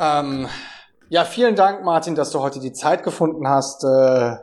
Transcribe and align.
Ähm, 0.00 0.48
ja, 1.10 1.24
vielen 1.24 1.56
Dank, 1.56 1.84
Martin, 1.84 2.14
dass 2.14 2.30
du 2.30 2.40
heute 2.40 2.58
die 2.58 2.72
Zeit 2.72 3.02
gefunden 3.02 3.46
hast, 3.46 3.84
äh, 3.84 4.36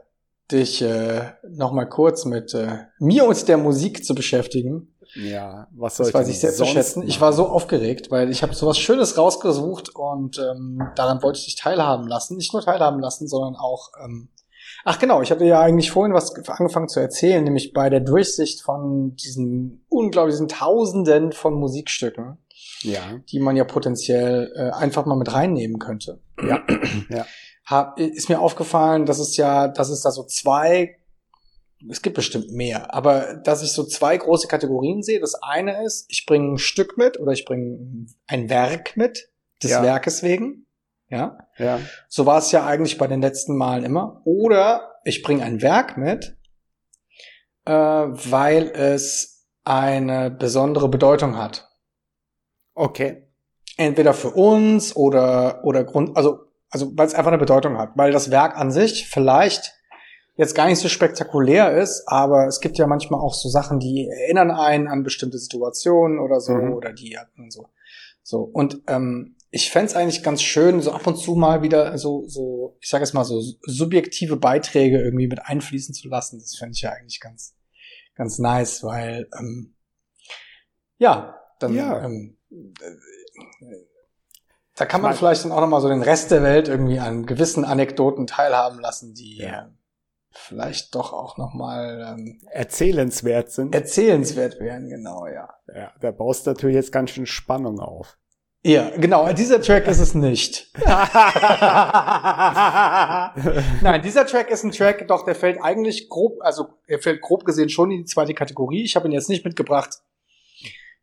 dich 0.52 0.82
äh, 0.82 1.32
nochmal 1.50 1.90
kurz 1.90 2.26
mit 2.26 2.54
äh, 2.54 2.86
mir 3.00 3.26
und 3.26 3.48
der 3.48 3.58
Musik 3.58 4.06
zu 4.06 4.14
beschäftigen. 4.14 4.94
Ja, 5.16 5.68
was 5.72 5.98
soll 5.98 6.06
Das 6.06 6.14
weiß 6.14 6.28
ich 6.28 6.40
sehr 6.40 6.54
zu 6.54 6.66
schätzen. 6.66 7.04
Ich 7.08 7.20
war 7.22 7.34
so 7.34 7.48
aufgeregt, 7.48 8.12
weil 8.12 8.30
ich 8.30 8.44
habe 8.44 8.54
so 8.54 8.68
was 8.68 8.78
Schönes 8.78 9.18
rausgesucht 9.18 9.96
und 9.96 10.38
ähm, 10.38 10.82
daran 10.96 11.24
wollte 11.24 11.40
ich 11.40 11.46
dich 11.46 11.56
teilhaben 11.56 12.08
lassen. 12.08 12.38
Nicht 12.38 12.54
nur 12.54 12.62
teilhaben 12.62 13.00
lassen, 13.00 13.28
sondern 13.28 13.56
auch. 13.56 13.92
Ähm, 14.04 14.30
ach 14.84 15.00
genau, 15.00 15.22
ich 15.22 15.32
hatte 15.32 15.46
ja 15.46 15.62
eigentlich 15.62 15.92
vorhin 15.92 16.14
was 16.14 16.36
angefangen 16.50 16.90
zu 16.90 17.00
erzählen, 17.00 17.44
nämlich 17.44 17.74
bei 17.74 17.90
der 17.90 18.02
Durchsicht 18.02 18.62
von 18.62 19.16
diesen 19.16 19.86
unglaublichen 19.90 20.50
Tausenden 20.50 21.32
von 21.32 21.56
Musikstücken, 21.56 22.38
Ja, 22.92 23.20
die 23.30 23.40
man 23.40 23.56
ja 23.56 23.64
potenziell 23.64 24.52
äh, 24.56 24.70
einfach 24.72 25.06
mal 25.06 25.18
mit 25.18 25.34
reinnehmen 25.34 25.80
könnte. 25.80 26.20
ja, 26.42 26.64
ja. 27.10 27.26
Hab, 27.66 28.00
ist 28.00 28.30
mir 28.30 28.40
aufgefallen, 28.40 29.06
dass 29.06 29.20
es 29.20 29.36
ja, 29.36 29.68
dass 29.68 29.90
es 29.90 30.02
da 30.02 30.12
so 30.12 30.24
zwei 30.24 30.98
es 31.90 32.02
gibt 32.02 32.16
bestimmt 32.16 32.52
mehr, 32.52 32.94
aber 32.94 33.36
dass 33.36 33.62
ich 33.62 33.72
so 33.72 33.84
zwei 33.84 34.18
große 34.18 34.48
Kategorien 34.48 35.04
sehe. 35.04 35.20
Das 35.20 35.36
eine 35.36 35.84
ist, 35.84 36.08
ich 36.10 36.26
bringe 36.26 36.54
ein 36.54 36.58
Stück 36.58 36.98
mit 36.98 37.20
oder 37.20 37.34
ich 37.34 37.46
bringe 37.46 38.08
ein 38.26 38.50
Werk 38.50 38.98
mit, 38.98 39.30
des 39.62 39.72
Ja. 39.72 39.84
Werkes 39.84 40.24
wegen. 40.24 40.66
Ja. 41.10 41.38
Ja, 41.58 41.80
So 42.10 42.26
war 42.26 42.40
es 42.40 42.52
ja 42.52 42.66
eigentlich 42.66 42.98
bei 42.98 43.08
den 43.08 43.22
letzten 43.22 43.56
Malen 43.56 43.86
immer. 43.86 44.22
Oder 44.26 44.96
ich 45.06 45.24
bringe 45.24 45.44
ein 45.44 45.62
Werk 45.62 45.98
mit, 45.98 46.36
äh, 47.66 47.72
weil 47.72 48.70
es 48.70 49.46
eine 49.64 50.32
besondere 50.32 50.90
Bedeutung 50.90 51.38
hat. 51.38 51.67
Okay. 52.78 53.24
Entweder 53.78 54.14
für 54.14 54.32
uns 54.32 54.96
oder, 54.96 55.64
oder 55.64 55.84
Grund, 55.84 56.16
also, 56.18 56.40
also 56.70 56.92
weil 56.96 57.08
es 57.08 57.14
einfach 57.14 57.32
eine 57.32 57.38
Bedeutung 57.38 57.78
hat. 57.78 57.92
Weil 57.96 58.12
das 58.12 58.32
Werk 58.32 58.58
an 58.58 58.72
sich 58.72 59.08
vielleicht 59.08 59.74
jetzt 60.36 60.56
gar 60.56 60.68
nicht 60.68 60.80
so 60.80 60.88
spektakulär 60.88 61.76
ist, 61.78 62.04
aber 62.08 62.48
es 62.48 62.60
gibt 62.60 62.78
ja 62.78 62.88
manchmal 62.88 63.20
auch 63.20 63.34
so 63.34 63.50
Sachen, 63.50 63.80
die 63.80 64.08
erinnern 64.08 64.52
einen 64.52 64.88
an 64.88 65.04
bestimmte 65.04 65.38
Situationen 65.40 66.20
oder 66.20 66.40
so, 66.40 66.54
Mhm. 66.54 66.74
oder 66.74 66.94
die 66.94 67.18
und 67.38 67.52
so. 67.52 67.68
So, 68.24 68.40
und 68.42 68.82
ähm, 68.88 69.36
ich 69.50 69.72
fänd's 69.72 69.96
eigentlich 69.96 70.24
ganz 70.24 70.42
schön, 70.42 70.82
so 70.82 70.92
ab 70.92 71.08
und 71.08 71.18
zu 71.18 71.36
mal 71.36 71.62
wieder 71.62 71.98
so, 71.98 72.26
so, 72.28 72.78
ich 72.82 72.90
sage 72.90 73.04
es 73.04 73.14
mal 73.14 73.24
so, 73.24 73.42
subjektive 73.62 74.36
Beiträge 74.36 75.02
irgendwie 75.02 75.28
mit 75.28 75.46
einfließen 75.46 75.96
zu 75.96 76.10
lassen. 76.10 76.40
Das 76.40 76.56
fände 76.56 76.74
ich 76.76 76.82
ja 76.82 76.92
eigentlich 76.92 77.20
ganz, 77.20 77.56
ganz 78.16 78.38
nice, 78.38 78.84
weil 78.84 79.30
ähm, 79.40 79.76
ja, 80.98 81.40
dann 81.60 81.74
Ja. 81.74 82.04
Ähm, 82.04 82.34
äh, 82.34 82.37
da 84.76 84.86
kann 84.86 85.02
man 85.02 85.14
vielleicht 85.16 85.44
dann 85.44 85.52
auch 85.52 85.62
noch 85.62 85.68
mal 85.68 85.82
so 85.82 85.90
den 85.90 86.02
Rest 86.04 86.32
der 86.32 86.44
Welt 86.44 86.68
irgendwie 86.68 87.00
an 87.00 87.26
gewissen 87.26 87.66
Anekdoten 87.66 88.28
teilhaben 88.28 88.80
lassen, 88.80 89.14
die 89.14 89.38
Ja. 89.38 89.64
äh, 89.64 89.66
vielleicht 90.32 90.94
doch 90.96 91.14
auch 91.14 91.38
noch 91.38 91.54
mal 91.54 92.16
ähm, 92.16 92.40
Erzählenswert 92.52 93.52
sind. 93.52 93.74
erzählenswert 93.74 94.60
wären, 94.60 94.88
genau, 94.90 95.26
ja. 95.28 95.50
ja, 95.74 95.92
da 96.00 96.12
baust 96.12 96.46
du 96.46 96.52
natürlich 96.52 96.76
jetzt 96.76 96.92
ganz 96.92 97.10
schön 97.12 97.26
Spannung 97.26 97.80
auf. 97.80 98.18
Ja, 98.64 98.90
genau, 98.98 99.32
dieser 99.34 99.62
Track 99.62 99.88
ist 99.88 100.00
es 100.00 100.14
nicht. 100.14 100.72
Nein, 103.82 104.02
dieser 104.02 104.26
Track 104.26 104.50
ist 104.50 104.64
ein 104.64 104.72
Track, 104.72 105.08
doch 105.08 105.24
der 105.26 105.36
fällt 105.36 105.62
eigentlich 105.62 106.10
grob, 106.10 106.42
also 106.42 106.68
er 106.86 107.00
fällt 107.00 107.22
grob 107.22 107.46
gesehen 107.46 107.70
schon 107.70 107.92
in 107.92 108.00
die 108.00 108.06
zweite 108.06 108.34
Kategorie. 108.34 108.84
Ich 108.84 108.96
habe 108.96 109.08
ihn 109.08 109.12
jetzt 109.14 109.30
nicht 109.30 109.46
mitgebracht. 109.46 110.00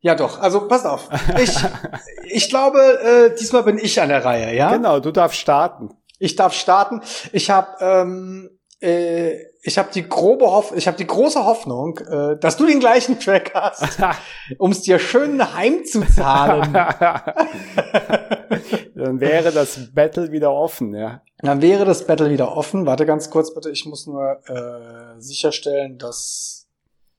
Ja, 0.04 0.14
doch, 0.14 0.38
also 0.38 0.68
passt 0.68 0.84
auf. 0.84 1.08
Ich, 1.40 1.56
ich 2.24 2.50
glaube, 2.50 2.78
äh, 2.78 3.34
diesmal 3.34 3.62
bin 3.62 3.78
ich 3.78 3.98
an 4.02 4.10
der 4.10 4.22
Reihe, 4.22 4.54
ja? 4.54 4.70
Genau, 4.70 5.00
du 5.00 5.10
darfst 5.10 5.40
starten. 5.40 5.96
Ich 6.18 6.36
darf 6.36 6.52
starten. 6.52 7.00
Ich 7.32 7.48
habe 7.48 7.68
ähm, 7.80 8.50
äh, 8.82 9.32
ich 9.62 9.78
habe 9.78 9.88
die 9.94 10.06
grobe 10.06 10.44
Hoff 10.44 10.74
ich 10.76 10.86
habe 10.86 10.98
die 10.98 11.06
große 11.06 11.46
Hoffnung, 11.46 11.98
äh, 12.00 12.36
dass 12.38 12.58
du 12.58 12.66
den 12.66 12.80
gleichen 12.80 13.18
Track 13.18 13.52
hast, 13.54 13.98
um 14.58 14.72
es 14.72 14.82
dir 14.82 14.98
schön 14.98 15.54
heimzuzahlen. 15.54 16.74
Dann 18.94 19.20
wäre 19.20 19.52
das 19.52 19.90
Battle 19.94 20.32
wieder 20.32 20.52
offen, 20.52 20.94
ja. 20.94 21.22
Dann 21.38 21.62
wäre 21.62 21.86
das 21.86 22.06
Battle 22.06 22.28
wieder 22.28 22.54
offen. 22.54 22.84
Warte 22.84 23.06
ganz 23.06 23.30
kurz 23.30 23.54
bitte, 23.54 23.70
ich 23.70 23.86
muss 23.86 24.06
nur 24.06 24.38
äh, 24.48 25.18
sicherstellen, 25.18 25.96
dass 25.96 26.63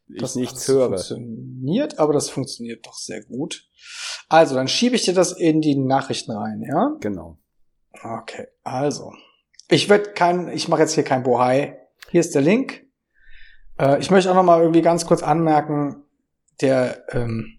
Ich 0.08 0.22
das 0.22 0.36
nichts 0.36 0.68
höre. 0.68 0.88
funktioniert, 0.88 1.98
aber 2.00 2.14
das 2.14 2.30
funktioniert 2.30 2.86
doch 2.86 2.94
sehr 2.96 3.24
gut. 3.24 3.68
Also, 4.30 4.56
dann 4.56 4.68
schiebe 4.68 4.96
ich 4.96 5.04
dir 5.04 5.14
das 5.14 5.32
in 5.32 5.62
die 5.62 5.76
Nachrichten 5.76 6.32
rein, 6.32 6.62
ja? 6.68 6.96
Genau. 7.00 7.38
Okay, 8.04 8.48
also. 8.64 9.14
Ich 9.70 9.90
werde 9.90 10.12
kein, 10.12 10.50
ich 10.50 10.68
mache 10.68 10.82
jetzt 10.82 10.94
hier 10.94 11.04
kein 11.04 11.24
Bohai. 11.24 11.80
Hier 12.12 12.20
ist 12.20 12.36
der 12.36 12.44
Link. 12.44 12.86
Äh, 13.80 14.00
ich 14.00 14.12
möchte 14.12 14.30
auch 14.30 14.36
noch 14.36 14.44
mal 14.44 14.62
irgendwie 14.62 14.84
ganz 14.84 15.06
kurz 15.06 15.24
anmerken, 15.24 16.04
der 16.62 17.04
ähm, 17.12 17.55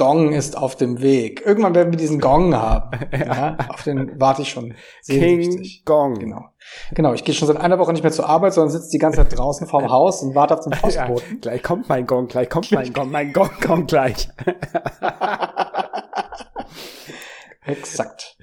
Gong 0.00 0.32
ist 0.32 0.56
auf 0.56 0.76
dem 0.76 1.02
Weg. 1.02 1.42
Irgendwann 1.44 1.74
werden 1.74 1.92
wir 1.92 1.98
diesen 1.98 2.20
Gong 2.20 2.54
haben. 2.60 2.98
ja, 3.12 3.58
auf 3.68 3.82
den 3.84 4.18
warte 4.18 4.40
ich 4.42 4.48
schon 4.50 4.74
King. 5.06 5.62
Gong. 5.84 6.14
Genau. 6.18 6.44
Genau, 6.92 7.12
ich 7.12 7.22
gehe 7.24 7.34
schon 7.34 7.46
seit 7.48 7.58
einer 7.58 7.78
Woche 7.78 7.92
nicht 7.92 8.02
mehr 8.02 8.12
zur 8.12 8.26
Arbeit, 8.28 8.54
sondern 8.54 8.70
sitze 8.70 8.88
die 8.90 8.98
ganze 8.98 9.18
Zeit 9.18 9.36
draußen 9.38 9.66
vorm 9.66 9.90
Haus 9.90 10.22
und 10.22 10.34
warte 10.34 10.54
auf 10.58 10.64
den 10.64 10.72
Ja, 10.72 10.78
Postboten. 10.78 11.40
gleich 11.42 11.62
kommt 11.62 11.88
mein 11.90 12.06
Gong, 12.06 12.28
gleich 12.28 12.48
kommt 12.48 12.72
mein 12.72 12.92
Gong, 12.92 13.10
mein 13.10 13.32
Gong 13.34 13.50
kommt 13.64 13.88
gleich. 13.90 14.28
Exakt. 17.66 18.36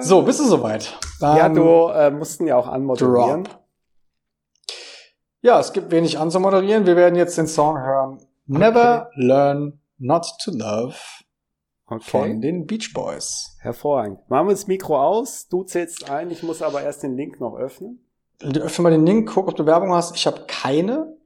So, 0.00 0.22
bist 0.22 0.38
du 0.40 0.44
soweit? 0.44 0.98
ja, 1.20 1.36
Dann- 1.36 1.54
du 1.54 1.88
äh, 1.88 2.10
mussten 2.10 2.46
ja 2.46 2.56
auch 2.56 2.68
anmoderieren. 2.68 3.44
Drop. 3.44 3.58
Ja, 5.40 5.60
es 5.60 5.72
gibt 5.72 5.90
wenig 5.90 6.18
anzumoderieren. 6.18 6.86
Wir 6.86 6.96
werden 6.96 7.16
jetzt 7.16 7.36
den 7.36 7.46
Song 7.46 7.78
hören. 7.78 8.18
Never 8.46 9.10
Learn 9.14 9.80
Not 9.98 10.26
to 10.42 10.50
Love 10.50 10.96
Okay. 11.86 12.02
von 12.10 12.40
den 12.40 12.66
Beach 12.66 12.92
Boys. 12.94 13.56
Hervorragend. 13.60 14.18
Machen 14.30 14.46
wir 14.48 14.52
das 14.52 14.66
Mikro 14.66 14.98
aus. 15.00 15.48
Du 15.48 15.64
zählst 15.64 16.08
ein. 16.10 16.30
Ich 16.30 16.42
muss 16.42 16.62
aber 16.62 16.82
erst 16.82 17.02
den 17.02 17.14
Link 17.14 17.40
noch 17.40 17.56
öffnen. 17.56 18.00
Öffne 18.40 18.82
mal 18.82 18.90
den 18.90 19.04
Link, 19.04 19.28
guck, 19.32 19.48
ob 19.48 19.56
du 19.56 19.66
Werbung 19.66 19.92
hast. 19.92 20.16
Ich 20.16 20.26
habe 20.26 20.46
keine. 20.46 21.16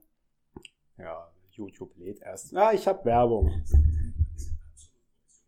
Ja, 0.99 1.31
YouTube 1.53 1.97
lädt 1.97 2.21
erst. 2.21 2.56
Ah, 2.56 2.73
ich 2.73 2.89
habe 2.89 3.05
Werbung. 3.05 3.62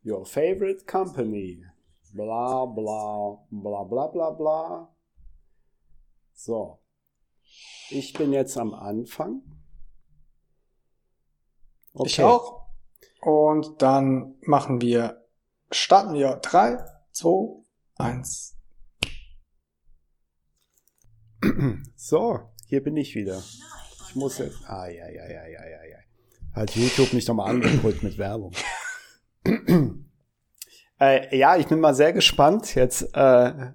Your 0.05 0.25
favorite 0.25 0.85
company. 0.87 1.65
Bla 2.13 2.65
bla 2.67 3.39
bla 3.51 3.83
bla 3.85 4.07
bla 4.07 4.31
bla. 4.31 4.95
So. 6.35 6.79
Ich 7.91 8.13
bin 8.13 8.33
jetzt 8.33 8.57
am 8.57 8.75
Anfang. 8.75 9.43
Ich 12.05 12.23
auch. 12.23 12.60
Und 13.21 13.83
dann 13.83 14.35
machen 14.43 14.81
wir, 14.81 15.27
starten 15.71 16.15
wir. 16.15 16.37
Drei, 16.37 16.79
zwei, 17.13 17.63
eins. 17.97 18.57
So, 21.97 22.41
hier 22.67 22.83
bin 22.83 22.97
ich 22.97 23.15
wieder. 23.15 23.43
Ich 24.09 24.15
muss 24.17 24.39
jetzt. 24.39 24.59
Ah, 24.67 24.89
ja, 24.89 25.09
ja, 25.09 25.25
ja, 25.27 25.47
ja, 25.47 25.65
ja, 25.69 25.85
ja. 25.85 25.97
Hat 26.55 26.75
YouTube 26.75 27.13
mich 27.13 27.27
nochmal 27.29 27.51
angeholt 27.51 28.03
mit 28.03 28.19
Werbung. 28.19 28.53
äh, 31.01 31.37
ja, 31.37 31.57
ich 31.57 31.67
bin 31.67 31.79
mal 31.81 31.95
sehr 31.95 32.13
gespannt 32.13 32.75
jetzt 32.75 33.15
äh, 33.15 33.73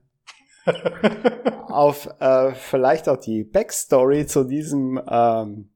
auf 1.67 2.07
äh, 2.19 2.53
vielleicht 2.55 3.07
auch 3.07 3.17
die 3.17 3.43
Backstory 3.43 4.25
zu 4.25 4.43
diesem 4.43 5.01
ähm, 5.07 5.71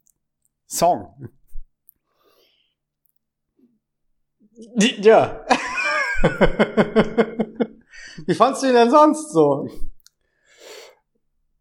Song. 0.68 1.30
Die- 4.39 4.48
Ja. 4.59 5.45
Wie 8.25 8.33
fandst 8.33 8.61
du 8.63 8.67
ihn 8.67 8.73
denn 8.73 8.91
sonst 8.91 9.31
so? 9.31 9.69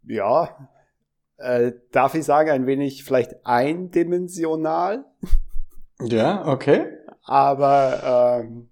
Ja, 0.02 0.68
äh, 1.36 1.72
darf 1.92 2.14
ich 2.14 2.24
sagen, 2.24 2.50
ein 2.50 2.66
wenig 2.66 3.04
vielleicht 3.04 3.46
eindimensional. 3.46 5.04
Ja, 6.00 6.46
okay. 6.46 6.86
Aber 7.22 8.40
ähm, 8.42 8.70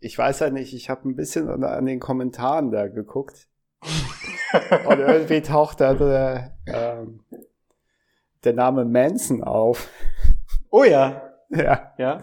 ich 0.00 0.18
weiß 0.18 0.40
ja 0.40 0.50
nicht, 0.50 0.74
ich 0.74 0.90
habe 0.90 1.08
ein 1.08 1.16
bisschen 1.16 1.48
an, 1.48 1.62
an 1.64 1.86
den 1.86 2.00
Kommentaren 2.00 2.70
da 2.70 2.88
geguckt. 2.88 3.48
Und 4.88 4.98
irgendwie 4.98 5.42
taucht 5.42 5.80
da 5.80 5.94
der, 5.94 6.56
ähm, 6.66 7.20
der 8.44 8.52
Name 8.52 8.84
Manson 8.84 9.42
auf. 9.42 9.88
Oh 10.76 10.82
ja. 10.82 11.22
ja. 11.50 11.92
Ja. 11.98 12.20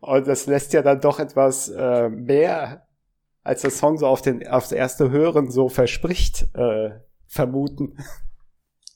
Und 0.00 0.26
das 0.26 0.46
lässt 0.46 0.72
ja 0.72 0.82
dann 0.82 1.00
doch 1.00 1.20
etwas 1.20 1.68
äh, 1.68 2.08
mehr, 2.08 2.88
als 3.44 3.62
der 3.62 3.70
Song 3.70 3.98
so 3.98 4.08
auf 4.08 4.20
den 4.20 4.44
aufs 4.48 4.72
erste 4.72 5.10
Hören 5.12 5.48
so 5.48 5.68
verspricht, 5.68 6.48
äh, 6.56 6.90
vermuten. 7.28 7.96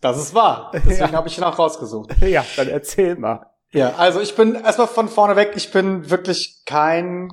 Das 0.01 0.19
ist 0.19 0.35
wahr. 0.35 0.73
Deswegen 0.75 0.99
Ja. 0.99 1.13
habe 1.13 1.29
ich 1.29 1.39
ihn 1.39 1.45
auch 1.45 1.61
rausgesucht. 1.61 2.13
ja, 2.23 2.45
dann 2.57 2.67
erzähl 2.67 3.15
mal. 3.15 3.47
Ja, 3.71 3.95
also 3.95 4.21
ich 4.21 4.35
bin 4.35 4.57
erstmal 4.57 4.89
von 4.89 5.09
vorne 5.09 5.37
weg, 5.37 5.53
ich 5.55 5.71
bin 5.71 6.11
wirklich 6.11 6.63
kein 6.67 7.33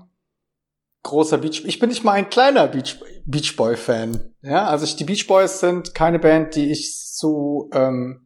großer 1.01 1.39
Beach, 1.39 1.63
ich 1.65 1.79
bin 1.79 1.89
nicht 1.89 2.03
mal 2.03 2.11
ein 2.11 2.29
kleiner 2.29 2.67
Beach, 2.67 2.99
Beach 3.25 3.55
Boy 3.55 3.75
Fan. 3.75 4.35
Ja, 4.41 4.67
also 4.67 4.85
ich, 4.85 4.97
die 4.97 5.03
Beach 5.05 5.25
Boys 5.25 5.61
sind 5.61 5.95
keine 5.95 6.19
Band, 6.19 6.53
die 6.55 6.71
ich 6.71 7.11
zu, 7.11 7.71
ähm, 7.73 8.24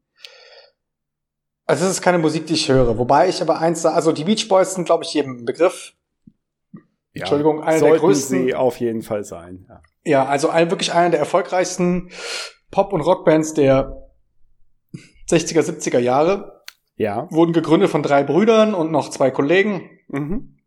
also 1.70 1.86
es 1.86 1.92
ist 1.92 2.02
keine 2.02 2.18
Musik, 2.18 2.48
die 2.48 2.54
ich 2.54 2.68
höre. 2.68 2.98
Wobei 2.98 3.30
ich 3.30 3.44
aber 3.44 3.60
eins, 3.60 3.86
also 3.86 4.12
die 4.12 4.24
Beach 4.24 4.48
Boys 4.48 4.74
sind, 4.74 4.86
glaube 4.86 5.04
ich, 5.04 5.14
jedem 5.14 5.46
Begriff. 5.46 5.94
Ja, 7.14 7.22
Entschuldigung, 7.22 7.62
einer 7.62 7.80
der 7.80 7.98
größten. 7.98 8.46
sie 8.46 8.56
auf 8.56 8.80
jeden 8.80 9.04
Fall 9.04 9.24
sein. 9.24 9.68
Ja. 9.70 9.82
Ja, 10.04 10.26
also 10.26 10.50
ein, 10.50 10.72
wirklich 10.72 10.94
einer 10.94 11.12
der 11.12 11.20
erfolgreichsten 11.20 12.10
Pop- 12.72 12.92
und 12.92 13.02
Rockbands 13.02 13.54
der 13.54 14.10
60er, 15.30 15.62
70er 15.62 16.00
Jahre. 16.00 16.64
ja. 16.96 17.28
Wurden 17.30 17.54
gegründet 17.54 17.92
von 17.92 18.02
drei 18.02 18.24
Brüdern 18.24 18.74
und 18.74 18.92
noch 18.92 19.12
zwei 19.12 19.30
Kollegen. 19.30 19.92
Mhm. 20.08 20.58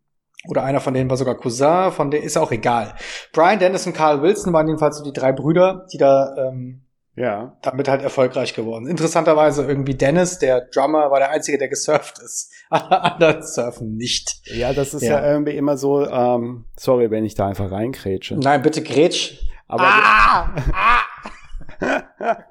Oder 0.47 0.63
einer 0.63 0.79
von 0.79 0.93
denen 0.93 1.09
war 1.09 1.17
sogar 1.17 1.35
Cousin, 1.35 1.91
von 1.91 2.11
denen 2.11 2.23
ist 2.23 2.37
auch 2.37 2.53
egal. 2.53 2.95
Brian 3.33 3.59
Dennis 3.59 3.85
und 3.85 3.93
Carl 3.93 4.21
Wilson 4.21 4.53
waren 4.53 4.67
jedenfalls 4.67 4.99
so 4.99 5.03
die 5.03 5.11
drei 5.11 5.33
Brüder, 5.33 5.85
die 5.91 5.97
da 5.97 6.33
ähm, 6.37 6.82
Ja. 7.15 7.57
damit 7.61 7.87
halt 7.87 8.01
erfolgreich 8.01 8.55
geworden. 8.55 8.87
Interessanterweise 8.87 9.65
irgendwie 9.65 9.93
Dennis, 9.93 10.39
der 10.39 10.61
Drummer, 10.61 11.11
war 11.11 11.19
der 11.19 11.29
Einzige, 11.29 11.57
der 11.59 11.67
gesurft 11.69 12.17
ist. 12.19 12.51
Alle 12.69 13.01
anderen 13.01 13.43
surfen 13.43 13.95
nicht. 13.95 14.41
Ja, 14.45 14.73
das 14.73 14.93
ist 14.95 15.03
ja, 15.03 15.21
Ja. 15.21 15.31
irgendwie 15.31 15.55
immer 15.55 15.77
so, 15.77 16.07
ähm, 16.07 16.65
sorry, 16.75 17.11
wenn 17.11 17.23
ich 17.23 17.35
da 17.35 17.47
einfach 17.47 17.69
reinkrätsche. 17.71 18.35
Nein, 18.35 18.63
bitte 18.63 18.81
Gretsch. 18.81 19.43
Aber, 19.67 19.83
ah! 19.85 20.55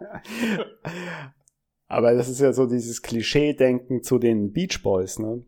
aber 1.89 2.15
das 2.15 2.29
ist 2.29 2.41
ja 2.41 2.53
so 2.53 2.67
dieses 2.67 3.03
Klischee-Denken 3.03 4.03
zu 4.03 4.19
den 4.19 4.53
Beach 4.53 4.83
Boys, 4.83 5.19
ne? 5.19 5.45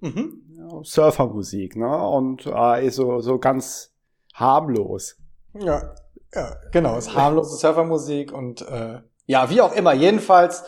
Mhm. 0.00 0.40
Surfermusik, 0.82 1.76
ne? 1.76 2.08
Und 2.08 2.46
äh, 2.46 2.86
ist 2.86 2.96
so, 2.96 3.20
so 3.20 3.38
ganz 3.38 3.94
harmlos. 4.34 5.16
Ja, 5.54 5.94
ja, 6.34 6.56
genau. 6.72 6.96
Es 6.96 7.06
ist 7.08 7.14
harmlose 7.14 7.56
Surfermusik 7.56 8.32
und 8.32 8.62
äh, 8.62 9.00
ja, 9.26 9.50
wie 9.50 9.60
auch 9.60 9.72
immer. 9.74 9.92
Jedenfalls 9.92 10.62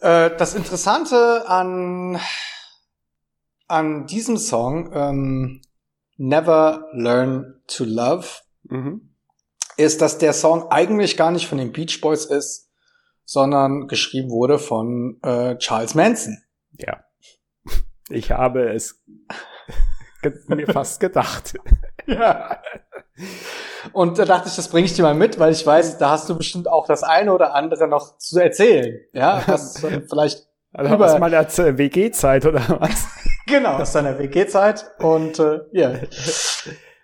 äh, 0.00 0.30
das 0.36 0.54
Interessante 0.54 1.48
an 1.48 2.20
an 3.68 4.06
diesem 4.06 4.36
Song 4.36 4.90
ähm, 4.92 5.62
Never 6.16 6.88
Learn 6.92 7.62
to 7.66 7.84
Love 7.84 8.26
Mhm. 8.64 9.14
ist, 9.76 10.00
dass 10.02 10.18
der 10.18 10.32
Song 10.32 10.70
eigentlich 10.70 11.16
gar 11.16 11.30
nicht 11.30 11.48
von 11.48 11.58
den 11.58 11.72
Beach 11.72 12.00
Boys 12.02 12.26
ist, 12.26 12.70
sondern 13.24 13.88
geschrieben 13.88 14.30
wurde 14.30 14.58
von 14.58 15.18
äh, 15.22 15.56
Charles 15.56 15.94
Manson. 15.94 16.38
Ja. 16.78 17.04
Ich 18.10 18.30
habe 18.32 18.72
es 18.74 19.02
mir 20.48 20.66
fast 20.66 21.00
gedacht. 21.00 21.54
Ja. 22.06 22.60
Und 23.92 24.18
da 24.18 24.24
dachte 24.24 24.48
ich, 24.48 24.56
das 24.56 24.68
bringe 24.68 24.86
ich 24.86 24.94
dir 24.94 25.02
mal 25.02 25.14
mit, 25.14 25.38
weil 25.38 25.52
ich 25.52 25.66
weiß, 25.66 25.98
da 25.98 26.10
hast 26.10 26.28
du 26.28 26.36
bestimmt 26.36 26.68
auch 26.68 26.86
das 26.86 27.02
eine 27.02 27.32
oder 27.32 27.54
andere 27.54 27.88
noch 27.88 28.18
zu 28.18 28.38
erzählen. 28.38 29.00
Ja, 29.12 29.42
was 29.46 29.82
äh, 29.84 30.00
vielleicht 30.08 30.46
Also 30.72 30.94
Über- 30.94 31.06
aus 31.14 31.18
meiner 31.18 31.46
WG-Zeit 31.48 32.44
oder 32.46 32.62
was? 32.80 33.06
genau 33.46 33.72
aus 33.78 33.92
deiner 33.92 34.18
WG-Zeit. 34.18 34.84
Und 34.98 35.38
äh, 35.38 35.60
ja. 35.72 35.92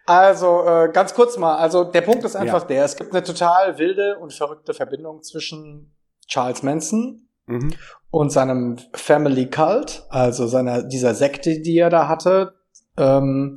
Also 0.04 0.64
äh, 0.66 0.90
ganz 0.92 1.14
kurz 1.14 1.36
mal, 1.36 1.56
also 1.56 1.82
der 1.84 2.02
Punkt 2.02 2.24
ist 2.24 2.36
einfach 2.36 2.62
der, 2.64 2.84
es 2.84 2.94
gibt 2.96 3.12
eine 3.12 3.24
total 3.24 3.78
wilde 3.78 4.19
und 4.20 4.32
verrückte 4.32 4.72
Verbindung 4.72 5.22
zwischen 5.22 5.94
Charles 6.28 6.62
Manson 6.62 7.22
Mhm. 7.48 7.74
und 8.10 8.30
seinem 8.30 8.76
Family 8.92 9.48
Cult, 9.48 10.02
also 10.08 10.48
seiner 10.48 10.82
dieser 10.82 11.14
Sekte, 11.14 11.60
die 11.60 11.78
er 11.78 11.90
da 11.90 12.08
hatte. 12.08 12.54
Ähm, 12.98 13.56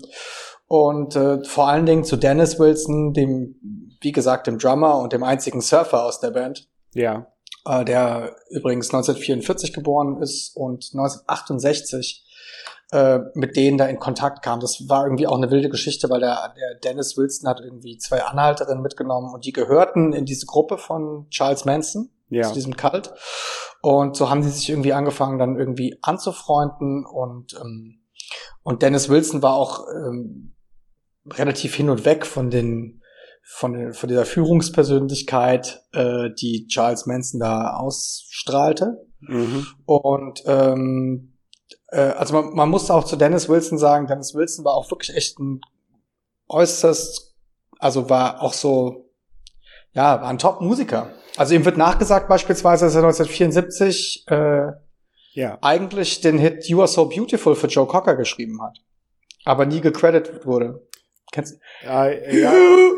und 0.69 1.15
äh, 1.15 1.43
vor 1.43 1.67
allen 1.67 1.85
Dingen 1.85 2.03
zu 2.05 2.15
Dennis 2.15 2.59
Wilson, 2.59 3.11
dem, 3.13 3.55
wie 4.01 4.11
gesagt, 4.13 4.47
dem 4.47 4.59
Drummer 4.59 4.99
und 4.99 5.11
dem 5.11 5.23
einzigen 5.23 5.59
Surfer 5.61 6.05
aus 6.05 6.19
der 6.21 6.29
Band, 6.31 6.69
Ja. 6.93 7.25
äh, 7.65 7.83
der 7.83 8.35
übrigens 8.51 8.87
1944 8.93 9.73
geboren 9.73 10.21
ist 10.21 10.55
und 10.55 10.89
1968 10.93 12.25
äh, 12.91 13.19
mit 13.35 13.55
denen 13.55 13.77
da 13.77 13.85
in 13.85 13.99
Kontakt 13.99 14.41
kam. 14.43 14.59
Das 14.59 14.87
war 14.89 15.03
irgendwie 15.05 15.27
auch 15.27 15.37
eine 15.37 15.51
wilde 15.51 15.69
Geschichte, 15.69 16.09
weil 16.09 16.19
der, 16.21 16.53
der 16.57 16.75
Dennis 16.83 17.17
Wilson 17.17 17.47
hat 17.49 17.61
irgendwie 17.61 17.97
zwei 17.97 18.23
Anhalterinnen 18.23 18.81
mitgenommen 18.81 19.31
und 19.33 19.45
die 19.45 19.51
gehörten 19.51 20.11
in 20.13 20.25
diese 20.25 20.45
Gruppe 20.47 20.77
von 20.79 21.27
Charles 21.29 21.65
Manson 21.65 22.09
Ja. 22.29 22.43
zu 22.47 22.53
diesem 22.53 22.75
Cult. 22.77 23.11
Und 23.81 24.15
so 24.15 24.29
haben 24.31 24.41
sie 24.43 24.49
sich 24.49 24.69
irgendwie 24.69 24.93
angefangen, 24.93 25.37
dann 25.39 25.57
irgendwie 25.57 25.97
anzufreunden 26.01 27.05
und 27.05 27.53
ähm, 27.59 27.95
und 28.63 28.81
Dennis 28.83 29.07
Wilson 29.09 29.41
war 29.41 29.53
auch 29.55 29.85
ähm, 29.95 30.53
relativ 31.37 31.75
hin 31.75 31.89
und 31.89 32.05
weg 32.05 32.25
von 32.25 32.49
den 32.49 33.01
von, 33.51 33.73
den, 33.73 33.93
von 33.93 34.07
dieser 34.09 34.25
Führungspersönlichkeit, 34.25 35.81
äh, 35.91 36.29
die 36.39 36.67
Charles 36.67 37.07
Manson 37.07 37.39
da 37.39 37.77
ausstrahlte. 37.77 39.07
Mhm. 39.21 39.65
Und 39.85 40.43
ähm, 40.45 41.33
äh, 41.87 41.99
also 41.99 42.35
man, 42.35 42.53
man 42.53 42.69
muss 42.69 42.91
auch 42.91 43.05
zu 43.05 43.15
Dennis 43.15 43.49
Wilson 43.49 43.79
sagen, 43.79 44.05
Dennis 44.05 44.35
Wilson 44.35 44.65
war 44.65 44.75
auch 44.75 44.89
wirklich 44.91 45.15
echt 45.15 45.39
ein 45.39 45.61
äußerst, 46.47 47.35
also 47.79 48.09
war 48.09 48.41
auch 48.43 48.53
so, 48.53 49.09
ja, 49.93 50.21
war 50.21 50.29
ein 50.29 50.37
Top-Musiker. 50.37 51.11
Also 51.35 51.55
ihm 51.55 51.65
wird 51.65 51.77
nachgesagt 51.77 52.27
beispielsweise, 52.27 52.85
dass 52.85 52.95
er 52.95 53.03
1974 53.03 54.25
äh, 54.27 54.67
Ja. 55.33 55.57
eigentlich 55.61 56.21
den 56.21 56.37
Hit 56.37 56.67
You 56.67 56.79
Are 56.79 56.87
So 56.87 57.09
Beautiful 57.09 57.55
für 57.55 57.67
Joe 57.67 57.87
Cocker 57.87 58.15
geschrieben 58.15 58.61
hat, 58.61 58.77
aber 59.45 59.65
nie 59.65 59.81
gecredited 59.81 60.45
wurde. 60.45 60.87
Kennst 61.31 61.59
Ja, 61.83 62.09
ja, 62.09 62.53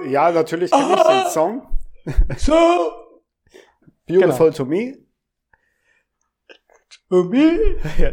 ja, 0.07 0.31
natürlich 0.31 0.71
kenne 0.71 0.95
ich 0.95 1.01
den 1.03 1.31
Song. 1.31 1.67
So 2.37 2.53
Beautiful 4.07 4.51
to 4.51 4.65
me. 4.65 4.97
Ja. 7.97 8.11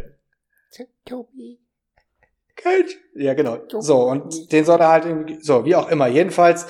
Ja, 3.15 3.35
genau. 3.35 3.59
So, 3.69 4.03
und 4.03 4.53
den 4.53 4.65
soll 4.65 4.81
er 4.81 4.89
halt 4.89 5.05
irgendwie, 5.07 5.39
so, 5.41 5.65
wie 5.65 5.77
auch 5.77 5.89
immer. 5.89 6.09
Jedenfalls 6.09 6.67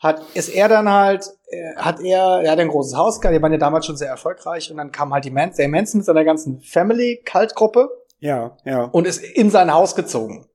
hat, 0.00 0.22
ist 0.34 0.48
er 0.48 0.68
dann 0.68 0.88
halt, 0.88 1.26
äh, 1.48 1.74
hat 1.76 2.00
er, 2.00 2.40
er 2.42 2.52
hat 2.52 2.58
ein 2.58 2.68
großes 2.68 2.96
Haus 2.96 3.20
gehabt, 3.20 3.36
die 3.36 3.42
waren 3.42 3.52
ja 3.52 3.58
damals 3.58 3.86
schon 3.86 3.96
sehr 3.96 4.08
erfolgreich 4.08 4.70
und 4.70 4.76
dann 4.76 4.92
kam 4.92 5.12
halt 5.12 5.24
die 5.24 5.30
Man 5.30 5.52
der 5.52 5.68
Manson 5.68 5.98
mit 5.98 6.06
seiner 6.06 6.24
ganzen 6.24 6.60
Family-Kaltgruppe 6.60 7.88
Ja, 8.20 8.56
ja. 8.64 8.84
und 8.84 9.06
ist 9.06 9.22
in 9.22 9.50
sein 9.50 9.72
Haus 9.72 9.94
gezogen. 9.96 10.46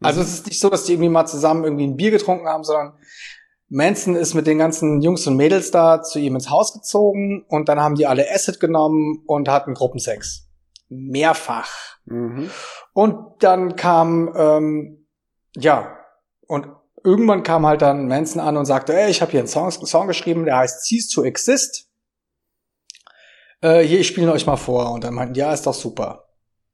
Also 0.00 0.20
es 0.20 0.32
ist 0.32 0.46
nicht 0.46 0.60
so, 0.60 0.70
dass 0.70 0.84
die 0.84 0.92
irgendwie 0.92 1.08
mal 1.08 1.26
zusammen 1.26 1.64
irgendwie 1.64 1.86
ein 1.86 1.96
Bier 1.96 2.10
getrunken 2.10 2.46
haben, 2.46 2.64
sondern 2.64 2.94
Manson 3.68 4.14
ist 4.14 4.34
mit 4.34 4.46
den 4.46 4.58
ganzen 4.58 5.02
Jungs 5.02 5.26
und 5.26 5.36
Mädels 5.36 5.70
da 5.70 6.02
zu 6.02 6.18
ihm 6.18 6.34
ins 6.34 6.50
Haus 6.50 6.72
gezogen 6.72 7.44
und 7.48 7.68
dann 7.68 7.80
haben 7.80 7.96
die 7.96 8.06
alle 8.06 8.26
Acid 8.32 8.60
genommen 8.60 9.22
und 9.26 9.48
hatten 9.48 9.74
Gruppensex. 9.74 10.46
Mehrfach. 10.88 11.70
Mhm. 12.06 12.50
Und 12.94 13.42
dann 13.42 13.76
kam, 13.76 14.32
ähm, 14.34 15.06
ja, 15.56 15.98
und 16.46 16.68
irgendwann 17.04 17.42
kam 17.42 17.66
halt 17.66 17.82
dann 17.82 18.08
Manson 18.08 18.40
an 18.40 18.56
und 18.56 18.64
sagte, 18.64 18.98
ey, 18.98 19.10
ich 19.10 19.20
habe 19.20 19.32
hier 19.32 19.40
einen 19.40 19.48
Song, 19.48 19.70
Song 19.70 20.06
geschrieben, 20.06 20.44
der 20.44 20.58
heißt 20.58 20.86
Cease 20.86 21.14
to 21.14 21.24
Exist. 21.24 21.88
Äh, 23.60 23.80
hier, 23.80 24.00
ich 24.00 24.08
spiele 24.08 24.28
ihn 24.28 24.32
euch 24.32 24.46
mal 24.46 24.56
vor. 24.56 24.92
Und 24.92 25.04
dann 25.04 25.14
meinten, 25.14 25.34
ja, 25.34 25.52
ist 25.52 25.66
doch 25.66 25.74
super. 25.74 26.27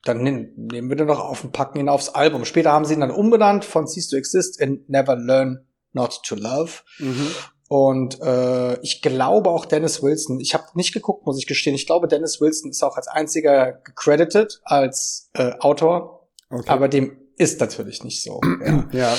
Dann 0.05 0.23
nehmen, 0.23 0.71
wir 0.71 0.97
den 0.97 1.07
doch 1.09 1.21
auf 1.21 1.45
und 1.45 1.53
packen 1.53 1.79
ihn 1.79 1.89
aufs 1.89 2.11
Album. 2.11 2.45
Später 2.45 2.73
haben 2.73 2.85
sie 2.85 2.95
ihn 2.95 3.01
dann 3.01 3.11
umbenannt 3.11 3.65
von 3.65 3.87
Cease 3.87 4.11
to 4.11 4.17
Exist 4.17 4.61
in 4.61 4.85
Never 4.89 5.17
Learn 5.17 5.67
Not 5.93 6.23
to 6.25 6.35
Love. 6.35 6.73
Mhm. 6.99 7.31
Und 7.69 8.21
äh, 8.21 8.79
ich 8.83 9.01
glaube 9.01 9.51
auch 9.51 9.65
Dennis 9.65 10.03
Wilson. 10.03 10.41
Ich 10.41 10.55
habe 10.55 10.65
nicht 10.75 10.93
geguckt, 10.93 11.27
muss 11.27 11.39
ich 11.39 11.47
gestehen. 11.47 11.75
Ich 11.75 11.87
glaube, 11.87 12.09
Dennis 12.09 12.41
Wilson 12.41 12.71
ist 12.71 12.83
auch 12.83 12.97
als 12.97 13.09
einziger 13.09 13.73
gecredited 13.73 14.61
als 14.65 15.31
äh, 15.35 15.53
Autor, 15.61 16.29
Okay. 16.51 16.71
aber 16.71 16.89
dem 16.89 17.17
ist 17.37 17.61
natürlich 17.61 18.05
nicht 18.05 18.23
so. 18.23 18.41
ja. 18.65 18.89
ja. 18.93 19.17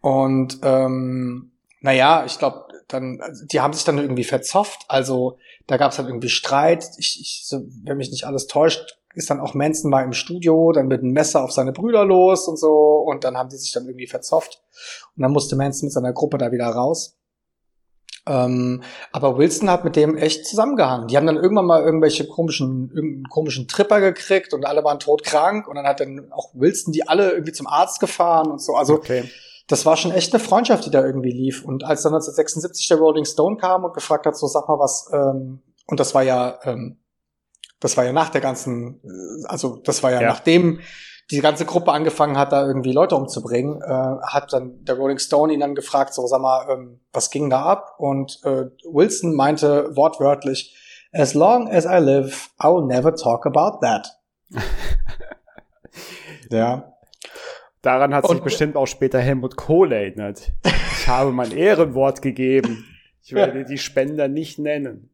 Und 0.00 0.58
ähm, 0.62 1.52
naja, 1.80 2.24
ich 2.24 2.38
glaube, 2.38 2.66
dann, 2.88 3.20
also 3.20 3.44
die 3.46 3.60
haben 3.60 3.72
sich 3.72 3.84
dann 3.84 3.98
irgendwie 3.98 4.24
verzofft. 4.24 4.84
Also 4.88 5.38
da 5.66 5.76
gab 5.76 5.90
es 5.90 5.96
dann 5.96 6.06
irgendwie 6.06 6.28
Streit. 6.28 6.84
Ich, 6.98 7.18
ich, 7.20 7.46
wenn 7.84 7.96
mich 7.96 8.10
nicht 8.10 8.24
alles 8.24 8.46
täuscht, 8.46 8.98
ist 9.18 9.30
dann 9.30 9.40
auch 9.40 9.54
Manson 9.54 9.90
mal 9.90 10.04
im 10.04 10.12
Studio, 10.12 10.72
dann 10.72 10.88
mit 10.88 11.02
einem 11.02 11.12
Messer 11.12 11.44
auf 11.44 11.52
seine 11.52 11.72
Brüder 11.72 12.04
los 12.04 12.48
und 12.48 12.58
so. 12.58 13.04
Und 13.06 13.24
dann 13.24 13.36
haben 13.36 13.48
die 13.50 13.56
sich 13.56 13.72
dann 13.72 13.84
irgendwie 13.86 14.06
verzofft. 14.06 14.62
Und 15.16 15.22
dann 15.22 15.32
musste 15.32 15.56
Manson 15.56 15.86
mit 15.86 15.92
seiner 15.92 16.12
Gruppe 16.12 16.38
da 16.38 16.52
wieder 16.52 16.66
raus. 16.66 17.18
Ähm, 18.26 18.82
aber 19.10 19.38
Wilson 19.38 19.70
hat 19.70 19.84
mit 19.84 19.96
dem 19.96 20.16
echt 20.16 20.46
zusammengehangen. 20.46 21.08
Die 21.08 21.16
haben 21.16 21.26
dann 21.26 21.36
irgendwann 21.36 21.64
mal 21.64 21.82
irgendwelche 21.82 22.26
komischen, 22.26 22.90
irgendeinen 22.94 23.28
komischen 23.28 23.68
Tripper 23.68 24.00
gekriegt 24.00 24.52
und 24.52 24.66
alle 24.66 24.84
waren 24.84 24.98
todkrank. 24.98 25.66
Und 25.66 25.76
dann 25.76 25.86
hat 25.86 26.00
dann 26.00 26.30
auch 26.30 26.54
Wilson 26.54 26.92
die 26.92 27.08
alle 27.08 27.32
irgendwie 27.32 27.52
zum 27.52 27.66
Arzt 27.66 28.00
gefahren 28.00 28.50
und 28.50 28.60
so. 28.62 28.74
Also 28.74 28.94
Okay. 28.94 29.30
das 29.66 29.86
war 29.86 29.96
schon 29.96 30.12
echt 30.12 30.32
eine 30.34 30.42
Freundschaft, 30.42 30.84
die 30.84 30.90
da 30.90 31.04
irgendwie 31.04 31.32
lief. 31.32 31.64
Und 31.64 31.84
als 31.84 32.02
dann 32.02 32.12
1976 32.12 32.88
der 32.88 32.98
Rolling 32.98 33.24
Stone 33.24 33.56
kam 33.56 33.84
und 33.84 33.94
gefragt 33.94 34.26
hat, 34.26 34.36
so 34.36 34.46
sag 34.46 34.68
mal 34.68 34.78
was, 34.78 35.10
ähm, 35.12 35.62
und 35.86 35.98
das 35.98 36.14
war 36.14 36.22
ja 36.22 36.58
ähm, 36.64 36.98
Das 37.80 37.96
war 37.96 38.04
ja 38.04 38.12
nach 38.12 38.30
der 38.30 38.40
ganzen, 38.40 39.00
äh, 39.04 39.46
also 39.46 39.76
das 39.76 40.02
war 40.02 40.10
ja, 40.10 40.20
ja. 40.20 40.28
nachdem 40.28 40.80
die 41.30 41.40
ganze 41.40 41.66
Gruppe 41.66 41.92
angefangen 41.92 42.38
hat, 42.38 42.52
da 42.52 42.66
irgendwie 42.66 42.92
Leute 42.92 43.14
umzubringen, 43.14 43.82
äh, 43.82 44.16
hat 44.26 44.52
dann 44.52 44.84
der 44.84 44.96
Rolling 44.96 45.18
Stone 45.18 45.52
ihn 45.52 45.60
dann 45.60 45.74
gefragt, 45.74 46.14
so 46.14 46.26
sag 46.26 46.40
mal, 46.40 46.66
ähm, 46.70 47.00
was 47.12 47.30
ging 47.30 47.50
da 47.50 47.64
ab? 47.64 47.96
Und 47.98 48.40
äh, 48.44 48.66
Wilson 48.84 49.34
meinte 49.34 49.94
wortwörtlich, 49.94 50.74
as 51.12 51.34
long 51.34 51.68
as 51.68 51.84
I 51.84 51.98
live, 51.98 52.50
I 52.62 52.68
will 52.68 52.86
never 52.86 53.14
talk 53.14 53.46
about 53.46 53.80
that. 53.82 54.18
ja. 56.50 56.94
Daran 57.82 58.14
hat 58.14 58.26
sich 58.26 58.40
bestimmt 58.40 58.76
auch 58.76 58.86
später 58.86 59.20
Helmut 59.20 59.56
Kohl 59.56 59.92
erinnert. 59.92 60.52
Ich 60.64 61.06
habe 61.06 61.30
mein 61.30 61.52
Ehrenwort 61.52 62.22
gegeben. 62.22 62.84
Ich 63.22 63.32
werde 63.34 63.64
die 63.64 63.78
Spender 63.78 64.26
nicht 64.26 64.58
nennen. 64.58 65.10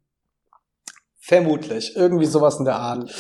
Vermutlich. 1.27 1.97
Irgendwie 1.97 2.27
sowas 2.27 2.59
in 2.59 2.67
der 2.67 2.77
Art. 2.77 3.11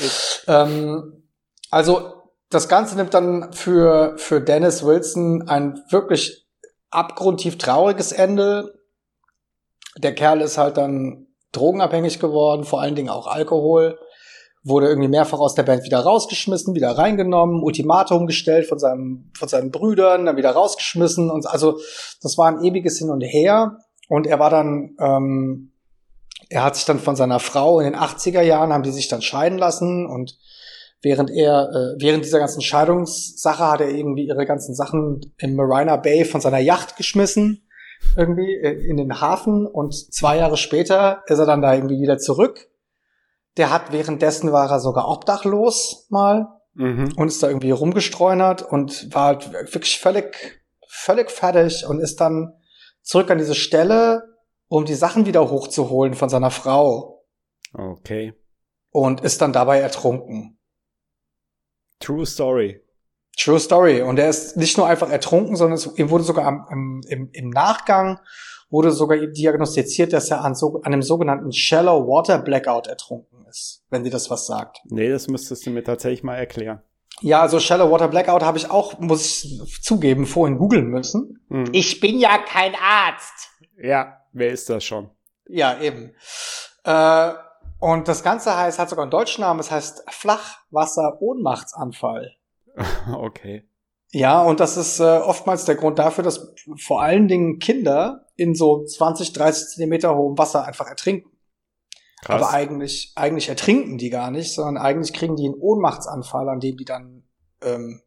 Ähm, 0.47 1.23
also 1.71 2.13
das 2.51 2.69
Ganze 2.69 2.97
nimmt 2.97 3.15
dann 3.15 3.55
für, 3.55 4.13
für 4.19 4.43
Dennis 4.43 4.85
Wilson 4.85 5.49
ein 5.49 5.83
wirklich 5.89 6.47
abgrundtief 6.91 7.57
trauriges 7.57 8.13
Ende. 8.13 8.75
Der 9.97 10.15
Kerl 10.15 10.43
ist 10.43 10.59
halt 10.59 10.77
dann 10.77 11.29
drogenabhängig 11.53 12.21
geworden, 12.21 12.65
vor 12.65 12.83
allen 12.83 12.95
Dingen 12.95 13.09
auch 13.09 13.27
Alkohol. 13.27 13.99
Wurde 14.63 14.89
irgendwie 14.89 15.09
mehrfach 15.09 15.39
aus 15.39 15.55
der 15.55 15.63
Band 15.63 15.85
wieder 15.85 16.01
rausgeschmissen, 16.01 16.75
wieder 16.75 16.91
reingenommen, 16.91 17.63
Ultimatum 17.63 18.27
gestellt 18.27 18.67
von 18.67 18.79
seinem, 18.79 19.33
von 19.35 19.49
seinen 19.49 19.71
Brüdern, 19.71 20.27
dann 20.27 20.37
wieder 20.37 20.51
rausgeschmissen 20.51 21.31
und 21.31 21.47
also 21.47 21.79
das 22.21 22.37
war 22.37 22.49
ein 22.49 22.63
ewiges 22.63 22.99
Hin 22.99 23.09
und 23.09 23.23
Her. 23.23 23.79
Und 24.11 24.27
er 24.27 24.39
war 24.39 24.51
dann, 24.51 24.95
ähm, 25.01 25.74
er 26.55 26.63
hat 26.63 26.77
sich 26.77 26.85
dann 26.85 27.01
von 27.01 27.17
seiner 27.17 27.41
Frau 27.41 27.81
in 27.81 27.87
den 27.87 28.01
80er 28.01 28.41
Jahren 28.41 28.73
haben 28.73 28.85
die 28.85 28.93
sich 28.93 29.09
dann 29.09 29.23
scheiden 29.23 29.59
lassen 29.59 30.07
und 30.07 30.39
während 31.03 31.29
er, 31.31 31.69
äh, 31.69 32.01
während 32.01 32.25
dieser 32.25 32.39
ganzen 32.39 32.63
Scheidungssache 32.63 33.73
hat 33.73 33.81
er 33.81 33.91
irgendwie 33.91 34.29
ihre 34.29 34.47
ganzen 34.47 34.73
Sachen 34.73 35.35
im 35.39 35.57
Marina 35.57 35.97
Bay 35.97 36.25
von 36.25 36.41
seiner 36.41 36.61
Yacht 36.61 36.97
geschmissen, 36.97 37.67
irgendwie 38.17 38.55
äh, 38.55 38.89
in 38.89 38.97
den 38.97 39.21
Hafen 39.21 39.67
und 39.67 39.95
zwei 40.15 40.37
Jahre 40.37 40.57
später 40.57 41.25
ist 41.27 41.41
er 41.41 41.47
dann 41.47 41.61
da 41.61 41.75
irgendwie 41.75 42.01
wieder 42.01 42.19
zurück. 42.19 42.69
Der 43.57 43.73
hat 43.73 43.91
währenddessen 43.91 44.53
war 44.53 44.71
er 44.71 44.79
sogar 44.79 45.09
obdachlos 45.09 46.07
mal 46.09 46.47
mhm. 46.75 47.15
und 47.17 47.27
ist 47.27 47.43
da 47.43 47.49
irgendwie 47.49 47.73
rumgestreunert 47.73 48.63
und 48.63 49.13
war 49.13 49.27
halt 49.27 49.53
wirklich 49.53 49.99
völlig, 49.99 50.63
völlig 50.87 51.33
fertig 51.33 51.85
und 51.89 51.99
ist 51.99 52.21
dann 52.21 52.53
zurück 53.03 53.29
an 53.33 53.39
diese 53.39 53.57
Stelle, 53.57 54.34
um 54.69 54.85
die 54.85 54.95
Sachen 54.95 55.27
wieder 55.27 55.51
hochzuholen 55.51 56.15
von 56.15 56.29
seiner 56.29 56.51
Frau. 56.51 57.25
Okay. 57.73 58.35
Und 58.91 59.21
ist 59.21 59.41
dann 59.41 59.53
dabei 59.53 59.81
ertrunken. 59.81 60.59
True 62.01 62.27
Story. 62.27 62.81
True 63.37 63.59
Story. 63.59 64.03
Und 64.03 64.19
er 64.19 64.29
ist 64.29 64.57
nicht 64.57 64.77
nur 64.77 64.87
einfach 64.87 65.11
ertrunken, 65.11 65.57
sondern 65.57 65.75
es, 65.75 65.99
ihm 65.99 66.11
wurde 66.11 66.25
sogar 66.25 66.47
am, 66.47 67.01
im, 67.09 67.31
im 67.33 67.51
Nachgang 67.51 68.21
wurde 68.71 68.91
sogar 68.91 69.19
diagnostiziert, 69.19 70.13
dass 70.13 70.31
er 70.31 70.45
an, 70.45 70.55
so, 70.55 70.81
an 70.83 70.93
einem 70.93 71.03
sogenannten 71.03 71.53
Shallow 71.53 72.07
Water 72.09 72.39
Blackout 72.39 72.87
ertrunken 72.87 73.47
ist, 73.49 73.85
wenn 73.91 74.05
dir 74.05 74.11
das 74.11 74.31
was 74.31 74.47
sagt. 74.47 74.81
Nee, 74.85 75.11
das 75.11 75.29
müsstest 75.29 75.65
du 75.67 75.71
mir 75.71 75.85
tatsächlich 75.85 76.23
mal 76.23 76.37
erklären. 76.37 76.83
Ja, 77.21 77.41
also 77.41 77.61
Shallow 77.61 77.91
Water 77.91 78.09
Blackout 78.09 78.43
habe 78.43 78.59
ich 78.59 78.71
auch, 78.71 78.99
muss 78.99 79.45
ich 79.45 79.81
zugeben, 79.83 80.27
vorhin 80.27 80.59
googeln 80.59 80.89
müssen. 80.89 81.39
Hm. 81.49 81.67
Ich 81.73 82.01
bin 82.01 82.19
ja 82.19 82.39
kein 82.39 82.75
Arzt. 82.75 83.51
Ja, 83.81 84.24
wer 84.35 84.51
ist 84.51 84.69
das 84.69 84.85
schon? 84.85 85.09
Ja, 85.47 85.81
eben. 85.81 86.13
Äh, 86.85 87.33
und 87.79 88.09
das 88.09 88.23
Ganze 88.23 88.55
heißt, 88.57 88.79
hat 88.79 88.89
sogar 88.91 89.05
einen 89.05 89.11
deutschen 89.11 89.43
Namen, 89.43 89.61
es 89.61 89.71
heißt 89.71 90.05
Flachwasser-Ohnmachtsanfall. 90.11 92.37
Okay. 93.15 93.69
Ja, 94.11 94.43
und 94.43 94.59
das 94.61 94.77
ist 94.77 95.01
äh, 95.01 95.19
oftmals 95.19 95.65
der 95.65 95.77
Grund 95.77 95.99
dafür, 95.99 96.25
dass 96.25 96.53
vor 96.77 97.03
allen 97.03 97.29
Dingen 97.29 97.59
Kinder 97.59 98.27
in 98.37 98.55
so 98.55 98.85
20, 98.85 99.33
30 99.33 99.69
Zentimeter 99.69 100.15
hohem 100.17 100.37
Wasser 100.39 100.65
einfach 100.65 100.89
ertrinken. 100.89 101.31
Krass. 102.23 102.43
Aber 102.43 102.53
eigentlich, 102.53 103.13
eigentlich 103.17 103.49
ertrinken 103.49 103.99
die 103.99 104.11
gar 104.11 104.31
nicht, 104.31 104.55
sondern 104.55 104.77
eigentlich 104.79 105.13
kriegen 105.13 105.35
die 105.37 105.47
einen 105.47 105.55
Ohnmachtsanfall, 105.55 106.49
an 106.49 106.61
dem 106.61 106.77
die 106.77 106.85
dann 106.85 107.25
ähm, 107.63 108.03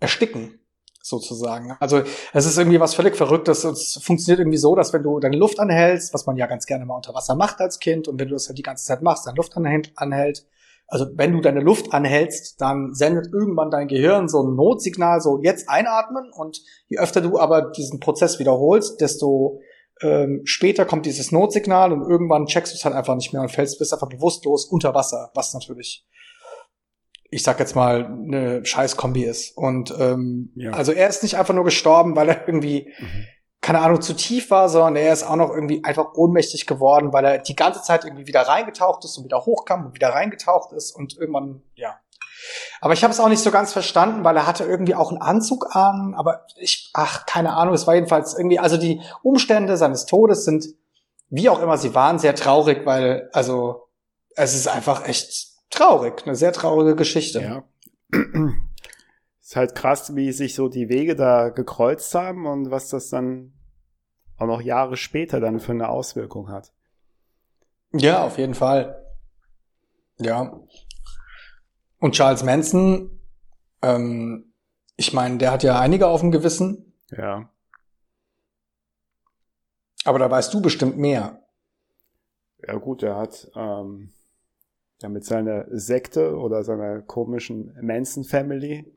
ersticken 0.00 0.61
sozusagen. 1.02 1.76
Also 1.80 2.02
es 2.32 2.46
ist 2.46 2.56
irgendwie 2.56 2.80
was 2.80 2.94
völlig 2.94 3.16
Verrücktes. 3.16 3.64
Es 3.64 4.00
funktioniert 4.02 4.40
irgendwie 4.40 4.58
so, 4.58 4.74
dass 4.74 4.92
wenn 4.92 5.02
du 5.02 5.18
deine 5.18 5.36
Luft 5.36 5.58
anhältst, 5.58 6.14
was 6.14 6.26
man 6.26 6.36
ja 6.36 6.46
ganz 6.46 6.64
gerne 6.66 6.86
mal 6.86 6.96
unter 6.96 7.14
Wasser 7.14 7.34
macht 7.34 7.60
als 7.60 7.80
Kind, 7.80 8.08
und 8.08 8.18
wenn 8.20 8.28
du 8.28 8.34
das 8.34 8.48
halt 8.48 8.58
die 8.58 8.62
ganze 8.62 8.84
Zeit 8.84 9.02
machst, 9.02 9.26
deine 9.26 9.36
Luft 9.36 9.56
anhält, 9.56 10.46
also 10.86 11.06
wenn 11.14 11.32
du 11.32 11.40
deine 11.40 11.60
Luft 11.60 11.92
anhältst, 11.92 12.60
dann 12.60 12.92
sendet 12.92 13.32
irgendwann 13.32 13.70
dein 13.70 13.88
Gehirn 13.88 14.28
so 14.28 14.42
ein 14.42 14.54
Notsignal, 14.54 15.20
so 15.20 15.40
jetzt 15.42 15.68
einatmen. 15.68 16.30
Und 16.30 16.60
je 16.88 16.98
öfter 16.98 17.20
du 17.20 17.38
aber 17.38 17.72
diesen 17.72 17.98
Prozess 17.98 18.38
wiederholst, 18.38 19.00
desto 19.00 19.60
ähm, 20.02 20.42
später 20.44 20.84
kommt 20.84 21.06
dieses 21.06 21.32
Notsignal 21.32 21.92
und 21.92 22.02
irgendwann 22.02 22.46
checkst 22.46 22.74
du 22.74 22.76
es 22.76 22.84
halt 22.84 22.94
einfach 22.94 23.14
nicht 23.14 23.32
mehr 23.32 23.42
und 23.42 23.50
fällst 23.50 23.78
bist 23.78 23.92
einfach 23.92 24.08
bewusstlos 24.08 24.66
unter 24.66 24.94
Wasser, 24.94 25.30
was 25.34 25.54
natürlich 25.54 26.06
ich 27.32 27.42
sag 27.42 27.58
jetzt 27.58 27.74
mal, 27.74 28.04
eine 28.04 28.64
Scheißkombi 28.64 29.24
ist. 29.24 29.56
Und 29.56 29.92
ähm, 29.98 30.52
ja. 30.54 30.72
also 30.72 30.92
er 30.92 31.08
ist 31.08 31.22
nicht 31.22 31.38
einfach 31.38 31.54
nur 31.54 31.64
gestorben, 31.64 32.14
weil 32.14 32.28
er 32.28 32.46
irgendwie, 32.46 32.92
mhm. 32.98 33.26
keine 33.62 33.80
Ahnung, 33.80 34.02
zu 34.02 34.12
tief 34.12 34.50
war, 34.50 34.68
sondern 34.68 34.96
er 34.96 35.14
ist 35.14 35.22
auch 35.22 35.36
noch 35.36 35.48
irgendwie 35.48 35.82
einfach 35.82 36.12
ohnmächtig 36.14 36.66
geworden, 36.66 37.14
weil 37.14 37.24
er 37.24 37.38
die 37.38 37.56
ganze 37.56 37.82
Zeit 37.82 38.04
irgendwie 38.04 38.26
wieder 38.26 38.42
reingetaucht 38.42 39.02
ist 39.06 39.16
und 39.16 39.24
wieder 39.24 39.46
hochkam 39.46 39.86
und 39.86 39.94
wieder 39.94 40.10
reingetaucht 40.10 40.72
ist 40.74 40.94
und 40.94 41.16
irgendwann, 41.16 41.62
ja. 41.74 41.98
Aber 42.82 42.92
ich 42.92 43.02
habe 43.02 43.14
es 43.14 43.20
auch 43.20 43.30
nicht 43.30 43.42
so 43.42 43.50
ganz 43.50 43.72
verstanden, 43.72 44.24
weil 44.24 44.36
er 44.36 44.46
hatte 44.46 44.64
irgendwie 44.64 44.94
auch 44.94 45.10
einen 45.10 45.22
Anzug 45.22 45.74
an, 45.74 46.14
aber 46.14 46.44
ich, 46.56 46.90
ach, 46.92 47.24
keine 47.24 47.54
Ahnung, 47.54 47.72
es 47.72 47.86
war 47.86 47.94
jedenfalls 47.94 48.34
irgendwie, 48.34 48.58
also 48.58 48.76
die 48.76 49.00
Umstände 49.22 49.78
seines 49.78 50.04
Todes 50.04 50.44
sind, 50.44 50.66
wie 51.30 51.48
auch 51.48 51.62
immer 51.62 51.78
sie 51.78 51.94
waren, 51.94 52.18
sehr 52.18 52.34
traurig, 52.34 52.84
weil, 52.84 53.30
also, 53.32 53.88
es 54.34 54.54
ist 54.54 54.68
einfach 54.68 55.08
echt 55.08 55.51
traurig, 55.72 56.22
eine 56.24 56.36
sehr 56.36 56.52
traurige 56.52 56.94
Geschichte. 56.94 57.40
Ja. 57.40 57.64
ist 59.42 59.56
halt 59.56 59.74
krass, 59.74 60.14
wie 60.14 60.32
sich 60.32 60.54
so 60.54 60.68
die 60.68 60.88
Wege 60.88 61.16
da 61.16 61.48
gekreuzt 61.48 62.14
haben 62.14 62.46
und 62.46 62.70
was 62.70 62.88
das 62.88 63.08
dann 63.08 63.52
auch 64.38 64.46
noch 64.46 64.60
Jahre 64.60 64.96
später 64.96 65.40
dann 65.40 65.60
für 65.60 65.72
eine 65.72 65.88
Auswirkung 65.88 66.48
hat. 66.48 66.72
Ja, 67.92 68.24
auf 68.24 68.38
jeden 68.38 68.54
Fall. 68.54 69.04
Ja. 70.18 70.58
Und 71.98 72.14
Charles 72.14 72.42
Manson, 72.42 73.20
ähm, 73.82 74.52
ich 74.96 75.12
meine, 75.12 75.38
der 75.38 75.52
hat 75.52 75.62
ja 75.62 75.78
einige 75.78 76.06
auf 76.06 76.20
dem 76.20 76.30
Gewissen. 76.30 76.94
Ja. 77.10 77.50
Aber 80.04 80.18
da 80.18 80.30
weißt 80.30 80.52
du 80.52 80.60
bestimmt 80.60 80.96
mehr. 80.96 81.42
Ja 82.66 82.76
gut, 82.76 83.02
er 83.02 83.16
hat 83.16 83.50
ähm, 83.54 84.12
ja, 85.02 85.08
mit 85.08 85.24
seiner 85.24 85.66
Sekte 85.70 86.36
oder 86.36 86.62
seiner 86.62 87.02
komischen 87.02 87.76
Manson 87.80 88.24
Family. 88.24 88.96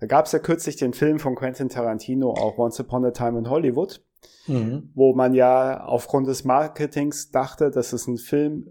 Da 0.00 0.06
gab 0.06 0.26
es 0.26 0.32
ja 0.32 0.38
kürzlich 0.38 0.76
den 0.76 0.92
Film 0.92 1.18
von 1.18 1.34
Quentin 1.34 1.68
Tarantino, 1.68 2.30
auch 2.30 2.58
Once 2.58 2.80
Upon 2.80 3.04
a 3.04 3.10
Time 3.10 3.38
in 3.38 3.50
Hollywood, 3.50 4.04
mhm. 4.46 4.90
wo 4.94 5.14
man 5.14 5.34
ja 5.34 5.84
aufgrund 5.84 6.26
des 6.26 6.44
Marketings 6.44 7.30
dachte, 7.30 7.70
dass 7.70 7.92
es 7.92 8.06
ein 8.06 8.18
Film 8.18 8.68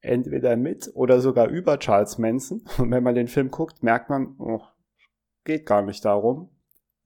entweder 0.00 0.56
mit 0.56 0.90
oder 0.94 1.20
sogar 1.20 1.48
über 1.48 1.78
Charles 1.78 2.18
Manson. 2.18 2.62
Und 2.78 2.90
wenn 2.90 3.02
man 3.02 3.14
den 3.14 3.28
Film 3.28 3.50
guckt, 3.50 3.82
merkt 3.82 4.10
man, 4.10 4.36
oh, 4.38 4.62
geht 5.44 5.66
gar 5.66 5.82
nicht 5.82 6.04
darum. 6.04 6.50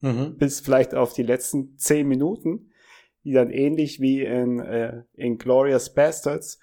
Mhm. 0.01 0.37
Bis 0.37 0.59
vielleicht 0.59 0.95
auf 0.95 1.13
die 1.13 1.23
letzten 1.23 1.77
zehn 1.77 2.07
Minuten, 2.07 2.71
die 3.23 3.33
dann 3.33 3.51
ähnlich 3.51 3.99
wie 3.99 4.23
in, 4.23 4.59
äh, 4.59 5.03
in 5.13 5.37
Glorious 5.37 5.93
Bastards 5.93 6.59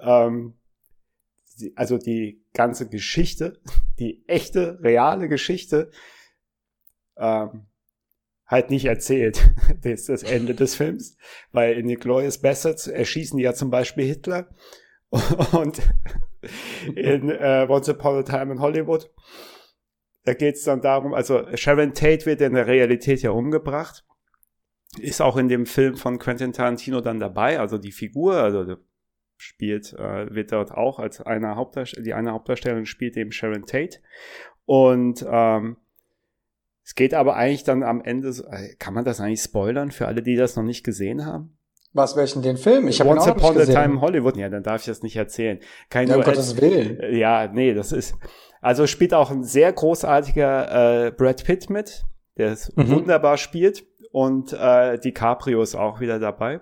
ähm, 0.00 0.57
also 1.74 1.98
die 1.98 2.44
ganze 2.54 2.88
Geschichte, 2.88 3.60
die 3.98 4.24
echte, 4.26 4.78
reale 4.82 5.28
Geschichte, 5.28 5.90
ähm, 7.16 7.66
halt 8.46 8.70
nicht 8.70 8.86
erzählt. 8.86 9.50
Das 9.82 9.92
ist 9.92 10.08
das 10.08 10.22
Ende 10.22 10.54
des 10.54 10.74
Films. 10.74 11.16
Weil 11.52 11.78
in 11.78 11.88
The 11.88 11.96
Glorious 11.96 12.38
Bastards 12.38 12.86
erschießen 12.86 13.36
die 13.36 13.44
ja 13.44 13.54
zum 13.54 13.70
Beispiel 13.70 14.06
Hitler. 14.06 14.48
Und 15.52 15.80
in 16.94 17.30
äh, 17.30 17.66
Once 17.68 17.88
Upon 17.88 18.18
a 18.18 18.22
Time 18.22 18.52
in 18.52 18.60
Hollywood, 18.60 19.10
da 20.24 20.34
geht 20.34 20.56
es 20.56 20.64
dann 20.64 20.82
darum, 20.82 21.14
also 21.14 21.44
Sharon 21.56 21.94
Tate 21.94 22.26
wird 22.26 22.40
in 22.40 22.54
der 22.54 22.66
Realität 22.66 23.22
ja 23.22 23.30
umgebracht. 23.30 24.04
Ist 24.98 25.20
auch 25.20 25.36
in 25.36 25.48
dem 25.48 25.66
Film 25.66 25.96
von 25.96 26.18
Quentin 26.18 26.52
Tarantino 26.52 27.00
dann 27.00 27.20
dabei, 27.20 27.58
also 27.60 27.78
die 27.78 27.92
Figur, 27.92 28.34
also 28.34 28.76
spielt, 29.38 29.94
äh, 29.94 30.34
wird 30.34 30.52
dort 30.52 30.72
auch 30.72 30.98
als 30.98 31.22
eine 31.22 31.56
Hauptdarstellerin, 31.56 32.04
die 32.04 32.14
eine 32.14 32.32
Hauptdarstellerin 32.32 32.86
spielt 32.86 33.16
eben 33.16 33.32
Sharon 33.32 33.64
Tate. 33.64 34.00
Und 34.66 35.24
ähm, 35.26 35.78
es 36.84 36.94
geht 36.94 37.14
aber 37.14 37.36
eigentlich 37.36 37.64
dann 37.64 37.82
am 37.82 38.02
Ende, 38.02 38.28
äh, 38.50 38.74
kann 38.78 38.92
man 38.92 39.04
das 39.04 39.20
eigentlich 39.20 39.40
spoilern 39.40 39.90
für 39.90 40.06
alle, 40.06 40.22
die 40.22 40.36
das 40.36 40.56
noch 40.56 40.64
nicht 40.64 40.84
gesehen 40.84 41.24
haben? 41.24 41.56
Was, 41.92 42.16
welchen, 42.16 42.42
den 42.42 42.56
Film? 42.56 42.88
Ich 42.88 43.00
habe 43.00 43.10
Once 43.10 43.26
ihn 43.26 43.32
auch 43.32 43.36
Upon 43.36 43.58
a 43.58 43.64
Time 43.64 43.94
in 43.94 44.00
Hollywood. 44.00 44.36
Ja, 44.36 44.48
dann 44.48 44.62
darf 44.62 44.82
ich 44.82 44.86
das 44.86 45.02
nicht 45.02 45.16
erzählen. 45.16 45.58
Kein 45.88 46.08
ja, 46.08 46.16
um 46.16 46.22
Gottes 46.22 46.60
Willen. 46.60 46.98
Ja, 47.14 47.48
nee, 47.48 47.72
das 47.72 47.92
ist, 47.92 48.14
also 48.60 48.86
spielt 48.86 49.14
auch 49.14 49.30
ein 49.30 49.42
sehr 49.42 49.72
großartiger 49.72 51.06
äh, 51.06 51.10
Brad 51.12 51.44
Pitt 51.44 51.70
mit, 51.70 52.04
der 52.36 52.52
es 52.52 52.74
mhm. 52.76 52.90
wunderbar 52.90 53.38
spielt. 53.38 53.84
Und 54.10 54.52
äh, 54.52 54.98
DiCaprio 54.98 55.62
ist 55.62 55.74
auch 55.74 56.00
wieder 56.00 56.18
dabei. 56.18 56.60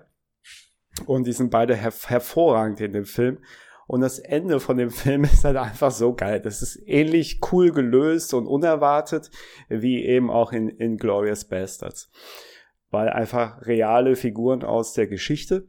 Und 1.05 1.27
die 1.27 1.33
sind 1.33 1.51
beide 1.51 1.75
her 1.75 1.93
hervorragend 2.07 2.81
in 2.81 2.93
dem 2.93 3.05
Film. 3.05 3.39
Und 3.87 4.01
das 4.01 4.19
Ende 4.19 4.59
von 4.59 4.77
dem 4.77 4.91
Film 4.91 5.23
ist 5.23 5.43
halt 5.43 5.57
einfach 5.57 5.91
so 5.91 6.13
geil. 6.13 6.41
Das 6.41 6.61
ist 6.61 6.81
ähnlich 6.85 7.39
cool 7.51 7.71
gelöst 7.71 8.33
und 8.33 8.45
unerwartet, 8.45 9.31
wie 9.69 10.03
eben 10.03 10.29
auch 10.29 10.51
in, 10.51 10.69
in 10.69 10.97
Glorious 10.97 11.45
Bastards. 11.45 12.11
Weil 12.89 13.09
einfach 13.09 13.65
reale 13.65 14.15
Figuren 14.15 14.63
aus 14.63 14.93
der 14.93 15.07
Geschichte 15.07 15.67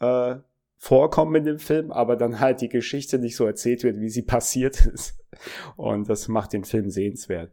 äh, 0.00 0.36
vorkommen 0.76 1.36
in 1.36 1.44
dem 1.44 1.58
Film, 1.58 1.90
aber 1.90 2.16
dann 2.16 2.40
halt 2.40 2.60
die 2.60 2.68
Geschichte 2.68 3.18
nicht 3.18 3.36
so 3.36 3.46
erzählt 3.46 3.84
wird, 3.84 4.00
wie 4.00 4.10
sie 4.10 4.22
passiert 4.26 4.86
ist. 4.86 5.18
Und 5.76 6.08
das 6.08 6.28
macht 6.28 6.52
den 6.52 6.64
Film 6.64 6.90
sehenswert. 6.90 7.50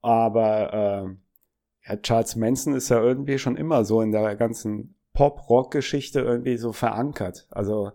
Aber 0.00 0.72
äh, 0.72 1.88
ja, 1.88 1.96
Charles 1.96 2.36
Manson 2.36 2.74
ist 2.74 2.88
ja 2.88 3.00
irgendwie 3.00 3.38
schon 3.38 3.56
immer 3.56 3.84
so 3.84 4.00
in 4.00 4.12
der 4.12 4.36
ganzen 4.36 4.93
Pop-Rock-Geschichte 5.14 6.20
irgendwie 6.20 6.56
so 6.56 6.72
verankert. 6.72 7.46
Also 7.50 7.92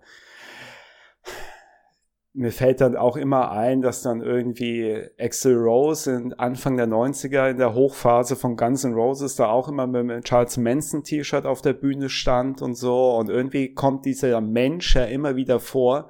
mir 2.33 2.51
fällt 2.51 2.79
dann 2.79 2.95
auch 2.95 3.17
immer 3.17 3.51
ein, 3.51 3.81
dass 3.81 4.01
dann 4.01 4.21
irgendwie 4.21 5.09
Axel 5.19 5.57
Rose 5.57 6.11
in 6.11 6.33
Anfang 6.33 6.77
der 6.77 6.87
90er 6.87 7.49
in 7.49 7.57
der 7.57 7.73
Hochphase 7.73 8.35
von 8.35 8.55
Guns 8.55 8.83
N' 8.83 8.93
Roses 8.93 9.35
da 9.35 9.49
auch 9.49 9.67
immer 9.67 9.87
mit 9.87 10.01
einem 10.01 10.23
Charles 10.23 10.57
Manson 10.57 11.03
T-Shirt 11.03 11.45
auf 11.45 11.61
der 11.61 11.73
Bühne 11.73 12.09
stand 12.09 12.61
und 12.61 12.75
so. 12.75 13.15
Und 13.17 13.29
irgendwie 13.29 13.73
kommt 13.73 14.05
dieser 14.05 14.39
Mensch 14.41 14.95
ja 14.95 15.05
immer 15.05 15.35
wieder 15.35 15.59
vor. 15.59 16.09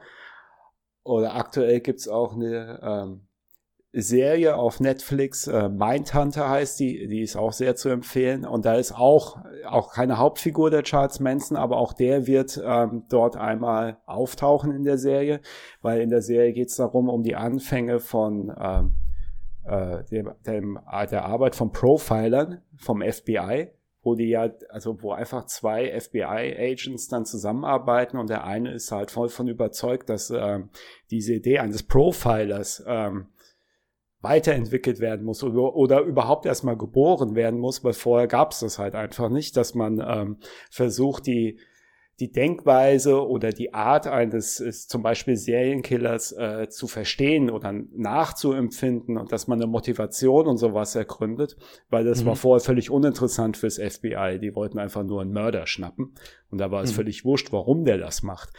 Oder 1.03 1.35
aktuell 1.35 1.79
gibt's 1.79 2.07
auch 2.07 2.35
eine 2.35 2.79
ähm, 2.83 3.28
Serie 3.91 4.55
auf 4.55 4.79
Netflix, 4.79 5.47
äh, 5.47 5.67
Mindhunter 5.67 6.47
heißt 6.47 6.79
die, 6.79 7.07
die 7.07 7.21
ist 7.21 7.35
auch 7.35 7.53
sehr 7.53 7.75
zu 7.75 7.89
empfehlen. 7.89 8.45
Und 8.45 8.65
da 8.65 8.75
ist 8.75 8.91
auch, 8.91 9.39
auch 9.67 9.91
keine 9.91 10.19
Hauptfigur 10.19 10.69
der 10.69 10.83
Charles 10.83 11.19
Manson, 11.19 11.57
aber 11.57 11.77
auch 11.77 11.93
der 11.93 12.27
wird 12.27 12.61
ähm, 12.63 13.05
dort 13.09 13.35
einmal 13.35 13.97
auftauchen 14.05 14.71
in 14.71 14.83
der 14.83 14.99
Serie, 14.99 15.41
weil 15.81 16.01
in 16.01 16.09
der 16.09 16.21
Serie 16.21 16.53
geht 16.53 16.69
es 16.69 16.75
darum, 16.75 17.09
um 17.09 17.23
die 17.23 17.35
Anfänge 17.35 17.99
von 17.99 18.53
ähm, 18.59 18.95
äh, 19.65 20.03
dem, 20.05 20.33
dem, 20.45 20.79
der 21.09 21.25
Arbeit 21.25 21.55
von 21.55 21.71
Profilern 21.71 22.61
vom 22.77 23.01
FBI, 23.01 23.71
wo 24.03 24.13
die 24.13 24.29
ja, 24.29 24.49
also 24.69 25.01
wo 25.01 25.13
einfach 25.13 25.45
zwei 25.45 25.99
FBI-Agents 25.99 27.07
dann 27.07 27.25
zusammenarbeiten 27.25 28.17
und 28.17 28.29
der 28.29 28.43
eine 28.43 28.71
ist 28.71 28.91
halt 28.91 29.09
voll 29.09 29.29
von 29.29 29.47
überzeugt, 29.47 30.09
dass 30.09 30.29
ähm, 30.29 30.69
diese 31.09 31.33
Idee 31.33 31.57
eines 31.57 31.81
Profilers 31.81 32.83
ähm, 32.87 33.29
weiterentwickelt 34.21 34.99
werden 34.99 35.25
muss 35.25 35.43
oder, 35.43 35.75
oder 35.75 36.01
überhaupt 36.01 36.45
erstmal 36.45 36.77
geboren 36.77 37.35
werden 37.35 37.59
muss, 37.59 37.83
weil 37.83 37.93
vorher 37.93 38.27
gab 38.27 38.51
es 38.51 38.59
das 38.59 38.77
halt 38.79 38.95
einfach 38.95 39.29
nicht, 39.29 39.55
dass 39.55 39.75
man 39.75 40.03
ähm, 40.05 40.37
versucht, 40.69 41.25
die, 41.25 41.57
die 42.19 42.31
Denkweise 42.31 43.25
oder 43.25 43.51
die 43.51 43.73
Art 43.73 44.07
eines 44.07 44.59
ist, 44.59 44.89
zum 44.89 45.03
Beispiel 45.03 45.37
Serienkillers 45.37 46.33
äh, 46.33 46.67
zu 46.69 46.87
verstehen 46.87 47.49
oder 47.49 47.71
nachzuempfinden 47.71 49.17
und 49.17 49.31
dass 49.31 49.47
man 49.47 49.61
eine 49.61 49.71
Motivation 49.71 50.47
und 50.47 50.57
sowas 50.57 50.95
ergründet, 50.95 51.55
weil 51.89 52.03
das 52.03 52.23
mhm. 52.23 52.27
war 52.27 52.35
vorher 52.35 52.63
völlig 52.63 52.91
uninteressant 52.91 53.55
fürs 53.55 53.77
FBI. 53.77 54.39
Die 54.41 54.53
wollten 54.53 54.79
einfach 54.79 55.03
nur 55.03 55.21
einen 55.21 55.31
Mörder 55.31 55.65
schnappen 55.65 56.13
und 56.51 56.57
da 56.57 56.71
war 56.71 56.83
es 56.83 56.91
mhm. 56.91 56.95
völlig 56.95 57.23
wurscht, 57.23 57.53
warum 57.53 57.85
der 57.85 57.97
das 57.97 58.21
macht. 58.21 58.49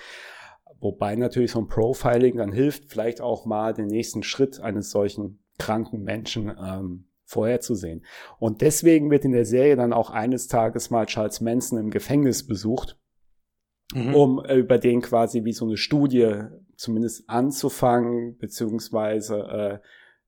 Wobei 0.80 1.14
natürlich 1.14 1.50
so 1.50 1.60
ein 1.60 1.68
Profiling 1.68 2.38
dann 2.38 2.52
hilft, 2.52 2.90
vielleicht 2.90 3.20
auch 3.20 3.44
mal 3.44 3.74
den 3.74 3.88
nächsten 3.88 4.22
Schritt 4.22 4.60
eines 4.60 4.90
solchen 4.90 5.39
kranken 5.60 6.02
Menschen 6.02 6.50
ähm, 6.60 7.04
vorherzusehen. 7.24 8.04
Und 8.38 8.60
deswegen 8.60 9.10
wird 9.10 9.24
in 9.24 9.32
der 9.32 9.44
Serie 9.44 9.76
dann 9.76 9.92
auch 9.92 10.10
eines 10.10 10.48
Tages 10.48 10.90
mal 10.90 11.06
Charles 11.06 11.40
Manson 11.40 11.78
im 11.78 11.90
Gefängnis 11.90 12.46
besucht, 12.46 12.98
mhm. 13.94 14.14
um 14.14 14.44
äh, 14.44 14.56
über 14.56 14.78
den 14.78 15.00
quasi 15.00 15.44
wie 15.44 15.52
so 15.52 15.66
eine 15.66 15.76
Studie 15.76 16.42
zumindest 16.76 17.28
anzufangen, 17.28 18.36
beziehungsweise 18.38 19.36
äh, 19.36 19.78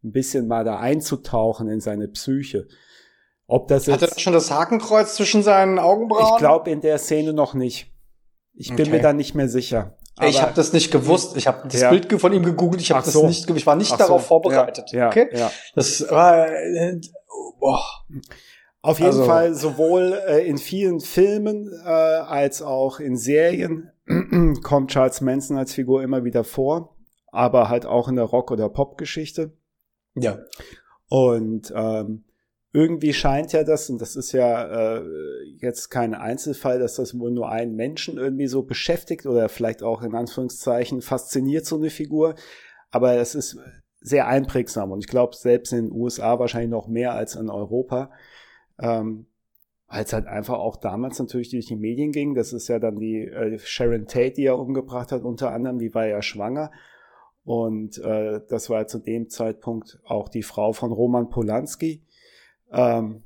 ein 0.05 0.13
bisschen 0.13 0.47
mal 0.47 0.65
da 0.65 0.79
einzutauchen 0.79 1.69
in 1.69 1.81
seine 1.81 2.09
Psyche. 2.09 2.69
Ob 3.47 3.69
das 3.69 3.87
jetzt, 3.87 4.03
Hat 4.03 4.13
er 4.13 4.19
schon 4.19 4.33
das 4.33 4.51
Hakenkreuz 4.51 5.17
zwischen 5.17 5.43
seinen 5.43 5.79
Augenbrauen? 5.79 6.35
Ich 6.35 6.39
glaube 6.39 6.71
in 6.71 6.81
der 6.81 6.99
Szene 6.99 7.33
noch 7.33 7.55
nicht. 7.55 7.93
Ich 8.55 8.75
bin 8.75 8.91
mir 8.91 9.01
da 9.01 9.13
nicht 9.13 9.35
mehr 9.35 9.49
sicher. 9.49 9.97
Aber 10.17 10.29
ich 10.29 10.43
habe 10.43 10.53
das 10.55 10.73
nicht 10.73 10.91
gewusst. 10.91 11.37
Ich 11.37 11.47
habe 11.47 11.69
das 11.69 11.81
ja. 11.81 11.91
Bild 11.91 12.13
von 12.21 12.33
ihm 12.33 12.45
gegoogelt. 12.45 12.83
Ich 12.83 12.91
habe 12.91 13.03
das 13.05 13.15
so. 13.15 13.27
nicht. 13.27 13.49
Ich 13.49 13.67
war 13.67 13.77
nicht 13.77 13.93
Ach 13.93 13.99
darauf 13.99 14.23
so. 14.23 14.29
vorbereitet. 14.29 14.91
Ja. 14.93 15.09
Okay. 15.09 15.29
Ja. 15.33 15.51
Das 15.75 16.09
war. 16.11 16.49
Äh, 16.49 17.01
boah. 17.59 17.83
Auf 18.83 18.99
jeden 18.99 19.13
also. 19.13 19.25
Fall 19.25 19.55
sowohl 19.55 20.21
äh, 20.27 20.47
in 20.47 20.59
vielen 20.59 21.01
Filmen 21.01 21.71
äh, 21.85 21.89
als 21.89 22.63
auch 22.63 22.99
in 23.01 23.17
Serien 23.17 23.91
kommt 24.63 24.91
Charles 24.91 25.21
Manson 25.21 25.57
als 25.57 25.73
Figur 25.73 26.03
immer 26.03 26.25
wieder 26.25 26.45
vor, 26.45 26.97
aber 27.29 27.69
halt 27.69 27.87
auch 27.87 28.09
in 28.09 28.17
der 28.17 28.25
Rock- 28.25 28.51
oder 28.51 28.69
Pop-Geschichte. 28.69 29.57
Ja. 30.15 30.39
Und 31.09 31.73
ähm, 31.75 32.25
irgendwie 32.73 33.13
scheint 33.13 33.53
ja 33.53 33.65
das, 33.65 33.91
und 33.91 34.01
das 34.01 34.17
ist 34.17 34.33
ja 34.33 34.97
äh, 34.97 35.05
jetzt 35.59 35.91
kein 35.91 36.15
Einzelfall, 36.15 36.79
dass 36.79 36.95
das 36.95 37.19
wohl 37.19 37.31
nur 37.31 37.51
einen 37.51 37.77
Menschen 37.77 38.17
irgendwie 38.17 38.47
so 38.47 38.63
beschäftigt 38.63 39.27
oder 39.27 39.49
vielleicht 39.51 39.83
auch 39.83 40.03
in 40.03 40.15
Anführungszeichen 40.15 41.03
fasziniert 41.03 41.67
so 41.67 41.77
eine 41.77 41.91
Figur. 41.91 42.35
Aber 42.91 43.15
es 43.15 43.35
ist 43.35 43.59
sehr 44.01 44.27
einprägsam 44.27 44.91
und 44.91 45.01
ich 45.01 45.07
glaube 45.07 45.37
selbst 45.37 45.73
in 45.73 45.89
den 45.89 45.93
USA 45.93 46.39
wahrscheinlich 46.39 46.71
noch 46.71 46.89
mehr 46.89 47.13
als 47.13 47.37
in 47.37 47.51
Europa. 47.51 48.11
Ähm, 48.81 49.27
es 49.95 50.15
halt 50.15 50.27
einfach 50.27 50.59
auch 50.59 50.77
damals 50.77 51.19
natürlich 51.19 51.51
durch 51.51 51.67
die 51.67 51.77
Medien 51.77 52.13
ging. 52.13 52.35
Das 52.35 52.55
ist 52.55 52.69
ja 52.69 52.79
dann 52.79 52.99
die 52.99 53.27
äh, 53.27 53.59
Sharon 53.59 54.07
Tate, 54.07 54.33
die 54.33 54.47
er 54.47 54.59
umgebracht 54.59 55.13
hat, 55.13 55.23
unter 55.23 55.53
anderem, 55.53 55.79
die 55.79 55.95
war 55.95 56.07
ja 56.07 56.23
schwanger. 56.23 56.71
Und 57.45 57.99
äh, 57.99 58.41
das 58.49 58.71
war 58.71 58.87
zu 58.87 58.99
dem 58.99 59.29
Zeitpunkt 59.29 60.01
auch 60.05 60.31
die 60.31 60.43
Frau 60.43 60.73
von 60.73 60.93
Roman 60.93 61.29
Polanski 61.29 62.03
ähm, 62.73 63.23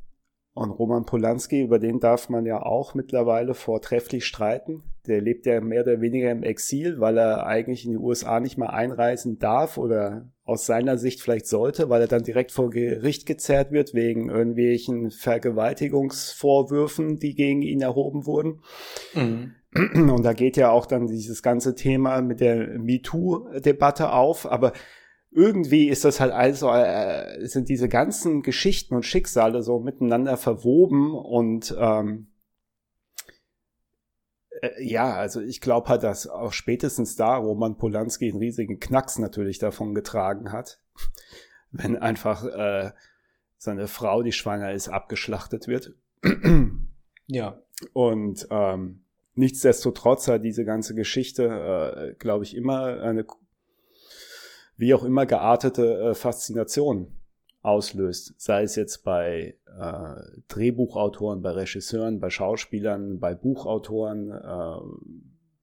und 0.56 0.70
Roman 0.70 1.04
Polanski, 1.04 1.60
über 1.60 1.78
den 1.78 2.00
darf 2.00 2.30
man 2.30 2.46
ja 2.46 2.62
auch 2.62 2.94
mittlerweile 2.94 3.52
vortrefflich 3.52 4.24
streiten. 4.24 4.84
Der 5.06 5.20
lebt 5.20 5.44
ja 5.44 5.60
mehr 5.60 5.82
oder 5.82 6.00
weniger 6.00 6.30
im 6.30 6.42
Exil, 6.42 6.98
weil 6.98 7.18
er 7.18 7.44
eigentlich 7.44 7.84
in 7.84 7.90
die 7.90 7.98
USA 7.98 8.40
nicht 8.40 8.56
mehr 8.56 8.72
einreisen 8.72 9.38
darf 9.38 9.76
oder 9.76 10.30
aus 10.44 10.64
seiner 10.64 10.96
Sicht 10.96 11.20
vielleicht 11.20 11.46
sollte, 11.46 11.90
weil 11.90 12.00
er 12.00 12.08
dann 12.08 12.22
direkt 12.22 12.52
vor 12.52 12.70
Gericht 12.70 13.26
gezerrt 13.26 13.70
wird 13.70 13.92
wegen 13.92 14.30
irgendwelchen 14.30 15.10
Vergewaltigungsvorwürfen, 15.10 17.18
die 17.18 17.34
gegen 17.34 17.60
ihn 17.60 17.82
erhoben 17.82 18.24
wurden. 18.24 18.62
Mhm. 19.12 19.56
Und 20.10 20.24
da 20.24 20.32
geht 20.32 20.56
ja 20.56 20.70
auch 20.70 20.86
dann 20.86 21.06
dieses 21.06 21.42
ganze 21.42 21.74
Thema 21.74 22.22
mit 22.22 22.40
der 22.40 22.78
MeToo-Debatte 22.78 24.10
auf, 24.10 24.50
aber 24.50 24.72
irgendwie 25.36 25.90
ist 25.90 26.06
das 26.06 26.18
halt 26.18 26.32
also, 26.32 26.70
äh, 26.72 27.46
sind 27.46 27.68
diese 27.68 27.90
ganzen 27.90 28.42
Geschichten 28.42 28.94
und 28.94 29.04
Schicksale 29.04 29.62
so 29.62 29.78
miteinander 29.78 30.38
verwoben 30.38 31.14
und 31.14 31.76
ähm, 31.78 32.28
äh, 34.62 34.82
ja, 34.82 35.14
also 35.14 35.42
ich 35.42 35.60
glaube 35.60 35.90
halt, 35.90 36.02
dass 36.04 36.26
auch 36.26 36.54
spätestens 36.54 37.16
da 37.16 37.36
Roman 37.36 37.76
Polanski 37.76 38.30
einen 38.30 38.38
riesigen 38.38 38.80
Knacks 38.80 39.18
natürlich 39.18 39.58
davon 39.58 39.94
getragen 39.94 40.52
hat, 40.52 40.80
wenn 41.70 41.98
einfach 41.98 42.46
äh, 42.46 42.92
seine 43.58 43.88
Frau, 43.88 44.22
die 44.22 44.32
schwanger 44.32 44.72
ist, 44.72 44.88
abgeschlachtet 44.88 45.68
wird. 45.68 45.92
ja. 47.26 47.60
Und 47.92 48.46
ähm, 48.50 49.02
nichtsdestotrotz 49.34 50.28
hat 50.28 50.44
diese 50.44 50.64
ganze 50.64 50.94
Geschichte, 50.94 51.44
äh, 51.44 52.14
glaube 52.14 52.44
ich, 52.44 52.56
immer 52.56 53.02
eine 53.02 53.26
wie 54.76 54.94
auch 54.94 55.04
immer 55.04 55.26
geartete 55.26 56.00
äh, 56.00 56.14
Faszination 56.14 57.16
auslöst. 57.62 58.34
Sei 58.38 58.62
es 58.62 58.76
jetzt 58.76 59.04
bei 59.04 59.56
äh, 59.78 60.14
Drehbuchautoren, 60.48 61.42
bei 61.42 61.50
Regisseuren, 61.50 62.20
bei 62.20 62.30
Schauspielern, 62.30 63.18
bei 63.18 63.34
Buchautoren, 63.34 64.30
äh, 64.30 64.76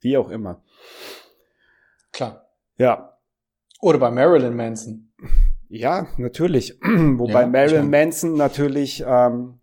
wie 0.02 0.18
auch 0.18 0.30
immer. 0.30 0.62
Klar. 2.12 2.50
Ja. 2.78 3.18
Oder 3.82 4.00
bei 4.00 4.12
Marilyn 4.12 4.56
Manson. 4.56 5.14
Ja, 5.70 6.08
natürlich. 6.18 6.80
Wobei 6.82 7.42
ja, 7.42 7.48
Marilyn 7.48 7.90
Manson 7.90 8.36
natürlich 8.36 9.04
ähm, 9.06 9.60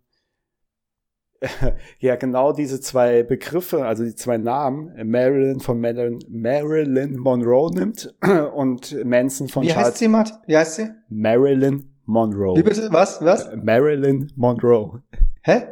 ja, 1.99 2.15
genau 2.15 2.53
diese 2.53 2.79
zwei 2.81 3.23
Begriffe, 3.23 3.85
also 3.85 4.03
die 4.03 4.15
zwei 4.15 4.37
Namen, 4.37 4.91
Marilyn 5.09 5.59
von 5.59 5.79
Marilyn, 5.79 6.19
Marilyn 6.29 7.17
Monroe 7.17 7.71
nimmt 7.73 8.13
und 8.53 9.03
Manson 9.03 9.47
von 9.47 9.63
Wie 9.63 9.69
Charles. 9.69 9.85
Wie 9.85 9.89
heißt 9.89 9.97
sie, 9.97 10.07
Matt? 10.07 10.39
Wie 10.45 10.57
heißt 10.57 10.75
sie? 10.75 10.89
Marilyn 11.09 11.91
Monroe. 12.05 12.57
Wie 12.57 12.63
bitte? 12.63 12.89
Was? 12.91 13.23
Was? 13.23 13.49
Marilyn 13.55 14.31
Monroe. 14.35 15.01
Hä? 15.43 15.63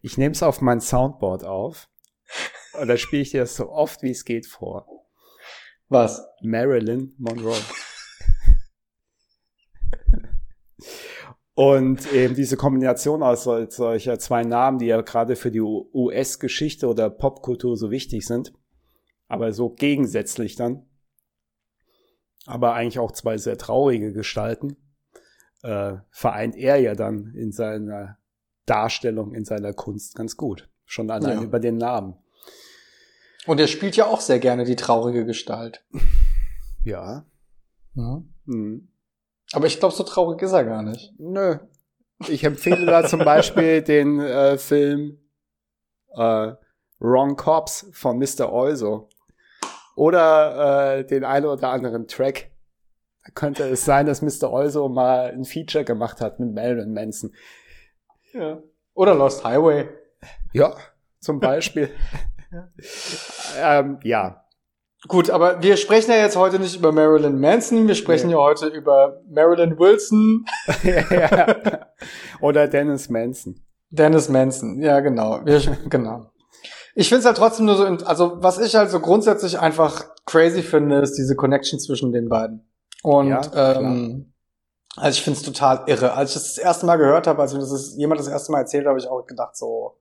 Ich 0.00 0.18
nehme 0.18 0.32
es 0.32 0.42
auf 0.42 0.60
mein 0.60 0.80
Soundboard 0.80 1.44
auf. 1.44 1.88
Und 2.80 2.88
dann 2.88 2.98
spiele 2.98 3.22
ich 3.22 3.30
dir 3.30 3.42
das 3.42 3.54
so 3.54 3.70
oft 3.70 4.02
wie 4.02 4.10
es 4.10 4.24
geht 4.24 4.46
vor. 4.46 4.86
Was? 5.88 6.26
Marilyn 6.42 7.14
Monroe. 7.18 7.54
Und 11.54 12.10
eben 12.12 12.34
diese 12.34 12.56
Kombination 12.56 13.22
aus 13.22 13.44
solcher 13.44 14.18
zwei 14.18 14.42
Namen, 14.42 14.78
die 14.78 14.86
ja 14.86 15.00
gerade 15.02 15.36
für 15.36 15.50
die 15.50 15.60
US-Geschichte 15.60 16.88
oder 16.88 17.10
Popkultur 17.10 17.76
so 17.76 17.90
wichtig 17.90 18.26
sind, 18.26 18.54
aber 19.28 19.52
so 19.52 19.68
gegensätzlich 19.68 20.56
dann, 20.56 20.86
aber 22.46 22.74
eigentlich 22.74 22.98
auch 22.98 23.12
zwei 23.12 23.36
sehr 23.36 23.58
traurige 23.58 24.12
Gestalten, 24.12 24.76
äh, 25.62 25.96
vereint 26.10 26.56
er 26.56 26.76
ja 26.78 26.94
dann 26.94 27.34
in 27.34 27.52
seiner 27.52 28.18
Darstellung, 28.64 29.34
in 29.34 29.44
seiner 29.44 29.74
Kunst 29.74 30.14
ganz 30.14 30.36
gut. 30.36 30.70
Schon 30.84 31.10
allein 31.10 31.38
ja. 31.38 31.44
über 31.44 31.60
den 31.60 31.76
Namen. 31.76 32.16
Und 33.46 33.60
er 33.60 33.66
spielt 33.66 33.96
ja 33.96 34.06
auch 34.06 34.20
sehr 34.20 34.38
gerne 34.38 34.64
die 34.64 34.76
traurige 34.76 35.24
Gestalt. 35.24 35.84
Ja. 36.84 37.26
ja. 37.94 38.22
Mhm. 38.44 38.91
Aber 39.52 39.66
ich 39.66 39.78
glaube, 39.78 39.94
so 39.94 40.02
traurig 40.02 40.40
ist 40.42 40.52
er 40.52 40.64
gar 40.64 40.82
nicht. 40.82 41.12
Nö. 41.18 41.58
Ich 42.28 42.44
empfehle 42.44 42.86
da 42.86 43.04
zum 43.06 43.20
Beispiel 43.20 43.82
den 43.82 44.20
äh, 44.20 44.56
Film 44.58 45.18
äh, 46.14 46.52
Wrong 46.98 47.36
Cops 47.36 47.86
von 47.92 48.18
Mr. 48.18 48.52
Euso. 48.52 49.08
Oder 49.94 50.98
äh, 50.98 51.06
den 51.06 51.24
einen 51.24 51.46
oder 51.46 51.68
anderen 51.68 52.06
Track. 52.06 52.50
Da 53.24 53.32
könnte 53.34 53.64
es 53.64 53.84
sein, 53.84 54.06
dass 54.06 54.22
Mr. 54.22 54.50
Euso 54.50 54.88
mal 54.88 55.30
ein 55.30 55.44
Feature 55.44 55.84
gemacht 55.84 56.20
hat 56.20 56.40
mit 56.40 56.54
Marilyn 56.54 56.92
Manson. 56.92 57.32
Ja. 58.32 58.62
Oder 58.94 59.14
Lost 59.14 59.44
Highway. 59.44 59.88
Ja, 60.52 60.76
zum 61.20 61.40
Beispiel. 61.40 61.90
ja. 62.50 63.78
Ähm, 63.80 63.98
ja, 64.02 64.41
Gut, 65.08 65.30
aber 65.30 65.62
wir 65.62 65.76
sprechen 65.76 66.12
ja 66.12 66.18
jetzt 66.18 66.36
heute 66.36 66.60
nicht 66.60 66.76
über 66.76 66.92
Marilyn 66.92 67.40
Manson, 67.40 67.88
wir 67.88 67.96
sprechen 67.96 68.30
ja, 68.30 68.38
ja 68.38 68.42
heute 68.42 68.66
über 68.66 69.20
Marilyn 69.28 69.78
Wilson. 69.78 70.44
ja. 70.84 71.86
Oder 72.40 72.68
Dennis 72.68 73.08
Manson. 73.08 73.60
Dennis 73.90 74.28
Manson, 74.28 74.80
ja 74.80 75.00
genau. 75.00 75.44
Wir, 75.44 75.60
genau. 75.88 76.30
Ich 76.94 77.08
finde 77.08 77.20
es 77.20 77.26
halt 77.26 77.36
trotzdem 77.36 77.66
nur 77.66 77.76
so, 77.76 77.84
also 78.06 78.42
was 78.42 78.58
ich 78.58 78.76
halt 78.76 78.90
so 78.90 79.00
grundsätzlich 79.00 79.58
einfach 79.58 80.04
crazy 80.24 80.62
finde, 80.62 81.00
ist 81.00 81.14
diese 81.14 81.34
Connection 81.34 81.80
zwischen 81.80 82.12
den 82.12 82.28
beiden. 82.28 82.70
Und 83.02 83.28
ja, 83.28 83.76
ähm, 83.76 84.32
also 84.96 85.16
ich 85.16 85.22
finde 85.22 85.38
es 85.38 85.44
total 85.44 85.84
irre. 85.86 86.12
Als 86.12 86.30
ich 86.30 86.34
das, 86.34 86.54
das 86.54 86.58
erste 86.58 86.86
Mal 86.86 86.96
gehört 86.96 87.26
habe, 87.26 87.40
als 87.42 87.54
mir 87.54 87.60
das 87.60 87.96
jemand 87.96 88.20
das 88.20 88.28
erste 88.28 88.52
Mal 88.52 88.60
erzählt, 88.60 88.86
habe 88.86 88.98
ich 88.98 89.08
auch 89.08 89.26
gedacht 89.26 89.56
so, 89.56 89.98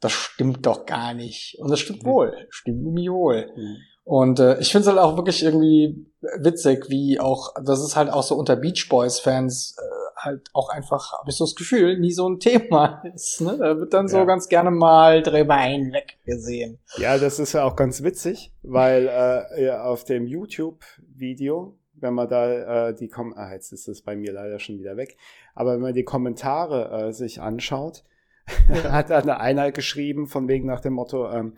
das 0.00 0.12
stimmt 0.12 0.66
doch 0.66 0.86
gar 0.86 1.14
nicht. 1.14 1.56
Und 1.60 1.70
das 1.70 1.80
stimmt 1.80 2.02
mhm. 2.02 2.08
wohl, 2.08 2.46
stimmt 2.48 2.82
mir 2.82 3.12
wohl. 3.12 3.52
Mhm. 3.54 3.76
Und 4.04 4.38
äh, 4.38 4.58
ich 4.58 4.70
finde 4.70 4.82
es 4.82 4.88
halt 4.88 4.98
auch 4.98 5.16
wirklich 5.16 5.42
irgendwie 5.42 6.06
witzig, 6.38 6.90
wie 6.90 7.18
auch, 7.18 7.54
das 7.64 7.80
ist 7.80 7.96
halt 7.96 8.10
auch 8.10 8.22
so 8.22 8.36
unter 8.36 8.54
Beach 8.54 8.88
Boys-Fans 8.90 9.76
äh, 9.78 10.04
halt 10.24 10.50
auch 10.52 10.68
einfach, 10.68 11.12
habe 11.18 11.30
ich 11.30 11.36
so 11.36 11.44
das 11.44 11.54
Gefühl, 11.54 11.98
nie 11.98 12.12
so 12.12 12.28
ein 12.28 12.38
Thema 12.40 13.02
ist. 13.14 13.40
Ne? 13.40 13.56
Da 13.58 13.78
wird 13.78 13.94
dann 13.94 14.08
so 14.08 14.18
ja. 14.18 14.24
ganz 14.24 14.48
gerne 14.48 14.70
mal 14.70 15.22
drüber 15.22 15.56
hinweg 15.56 16.18
gesehen. 16.26 16.78
Ja, 16.98 17.16
das 17.16 17.38
ist 17.38 17.54
ja 17.54 17.64
auch 17.64 17.76
ganz 17.76 18.02
witzig, 18.02 18.52
weil 18.62 19.08
äh, 19.56 19.70
auf 19.70 20.04
dem 20.04 20.26
YouTube-Video, 20.26 21.78
wenn 21.94 22.12
man 22.12 22.28
da 22.28 22.88
äh, 22.88 22.94
die 22.94 23.08
Kom 23.08 23.32
ah, 23.34 23.52
jetzt 23.52 23.72
ist 23.72 23.88
es 23.88 24.02
bei 24.02 24.16
mir 24.16 24.32
leider 24.32 24.58
schon 24.58 24.78
wieder 24.78 24.98
weg, 24.98 25.16
aber 25.54 25.74
wenn 25.74 25.80
man 25.80 25.94
die 25.94 26.04
Kommentare 26.04 27.08
äh, 27.08 27.12
sich 27.12 27.40
anschaut, 27.40 28.04
hat 28.68 29.08
dann 29.08 29.30
einer 29.30 29.72
geschrieben, 29.72 30.26
von 30.26 30.46
wegen 30.48 30.66
nach 30.66 30.80
dem 30.80 30.92
Motto, 30.92 31.30
ähm, 31.30 31.54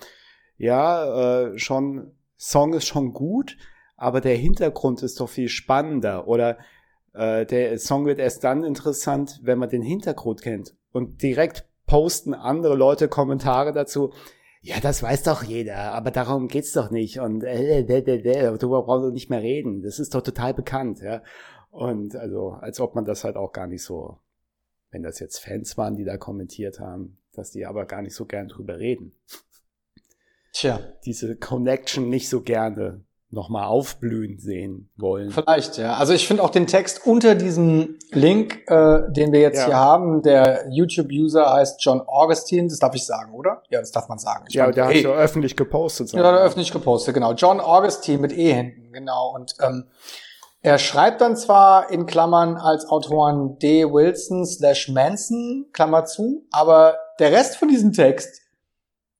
ja, 0.58 1.48
äh, 1.48 1.58
schon 1.58 2.12
Song 2.36 2.74
ist 2.74 2.86
schon 2.86 3.12
gut, 3.12 3.56
aber 3.96 4.20
der 4.20 4.36
Hintergrund 4.36 5.02
ist 5.02 5.20
doch 5.20 5.28
viel 5.28 5.48
spannender. 5.48 6.28
Oder 6.28 6.58
äh, 7.14 7.46
der 7.46 7.78
Song 7.78 8.06
wird 8.06 8.18
erst 8.18 8.44
dann 8.44 8.64
interessant, 8.64 9.40
wenn 9.42 9.58
man 9.58 9.70
den 9.70 9.82
Hintergrund 9.82 10.42
kennt. 10.42 10.74
Und 10.92 11.22
direkt 11.22 11.66
posten 11.86 12.34
andere 12.34 12.74
Leute 12.74 13.08
Kommentare 13.08 13.72
dazu. 13.72 14.12
Ja, 14.60 14.80
das 14.80 15.02
weiß 15.02 15.22
doch 15.22 15.42
jeder, 15.44 15.92
aber 15.92 16.10
darum 16.10 16.48
geht's 16.48 16.72
doch 16.72 16.90
nicht. 16.90 17.20
Und 17.20 17.44
äh, 17.44 17.80
äh, 17.80 18.00
äh, 18.00 18.18
äh, 18.18 18.58
darüber 18.58 18.82
brauchen 18.82 19.04
wir 19.04 19.10
nicht 19.12 19.30
mehr 19.30 19.42
reden. 19.42 19.82
Das 19.82 19.98
ist 19.98 20.14
doch 20.14 20.22
total 20.22 20.54
bekannt, 20.54 21.00
ja. 21.00 21.22
Und 21.70 22.16
also, 22.16 22.50
als 22.52 22.80
ob 22.80 22.94
man 22.94 23.04
das 23.04 23.22
halt 23.22 23.36
auch 23.36 23.52
gar 23.52 23.66
nicht 23.66 23.82
so, 23.82 24.18
wenn 24.90 25.02
das 25.02 25.20
jetzt 25.20 25.38
Fans 25.38 25.76
waren, 25.76 25.94
die 25.94 26.04
da 26.04 26.16
kommentiert 26.16 26.80
haben, 26.80 27.18
dass 27.32 27.50
die 27.50 27.66
aber 27.66 27.84
gar 27.84 28.02
nicht 28.02 28.14
so 28.14 28.24
gern 28.24 28.48
drüber 28.48 28.78
reden. 28.78 29.12
Tja. 30.56 30.80
diese 31.04 31.36
Connection 31.36 32.08
nicht 32.08 32.30
so 32.30 32.40
gerne 32.40 33.04
nochmal 33.30 33.66
aufblühen 33.66 34.38
sehen 34.38 34.90
wollen. 34.96 35.30
Vielleicht, 35.30 35.76
ja. 35.76 35.94
Also 35.94 36.14
ich 36.14 36.26
finde 36.26 36.42
auch 36.42 36.50
den 36.50 36.66
Text 36.66 37.06
unter 37.06 37.34
diesem 37.34 37.98
Link, 38.12 38.62
äh, 38.68 39.00
den 39.10 39.32
wir 39.32 39.40
jetzt 39.40 39.58
ja. 39.58 39.66
hier 39.66 39.76
haben, 39.76 40.22
der 40.22 40.66
YouTube-User 40.70 41.52
heißt 41.52 41.84
John 41.84 42.00
Augustine, 42.00 42.68
das 42.68 42.78
darf 42.78 42.94
ich 42.94 43.04
sagen, 43.04 43.34
oder? 43.34 43.62
Ja, 43.68 43.80
das 43.80 43.90
darf 43.90 44.08
man 44.08 44.18
sagen. 44.18 44.46
Ich 44.48 44.54
ja, 44.54 44.70
der 44.70 44.86
hat 44.86 44.94
ja 44.94 45.10
öffentlich 45.10 45.56
gepostet. 45.56 46.12
Ja, 46.12 46.22
der 46.22 46.32
hat 46.32 46.40
öffentlich 46.40 46.72
gepostet, 46.72 47.14
genau. 47.14 47.34
John 47.34 47.60
Augustine 47.60 48.18
mit 48.18 48.32
E 48.32 48.52
hinten, 48.52 48.92
genau. 48.92 49.34
Und 49.34 49.54
ähm, 49.60 49.84
er 50.62 50.78
schreibt 50.78 51.20
dann 51.20 51.36
zwar 51.36 51.90
in 51.90 52.06
Klammern 52.06 52.56
als 52.56 52.86
Autoren 52.86 53.58
D. 53.58 53.84
Wilson 53.84 54.46
slash 54.46 54.88
Manson, 54.88 55.66
Klammer 55.72 56.06
zu, 56.06 56.46
aber 56.50 56.96
der 57.18 57.32
Rest 57.32 57.56
von 57.56 57.68
diesem 57.68 57.92
Text 57.92 58.45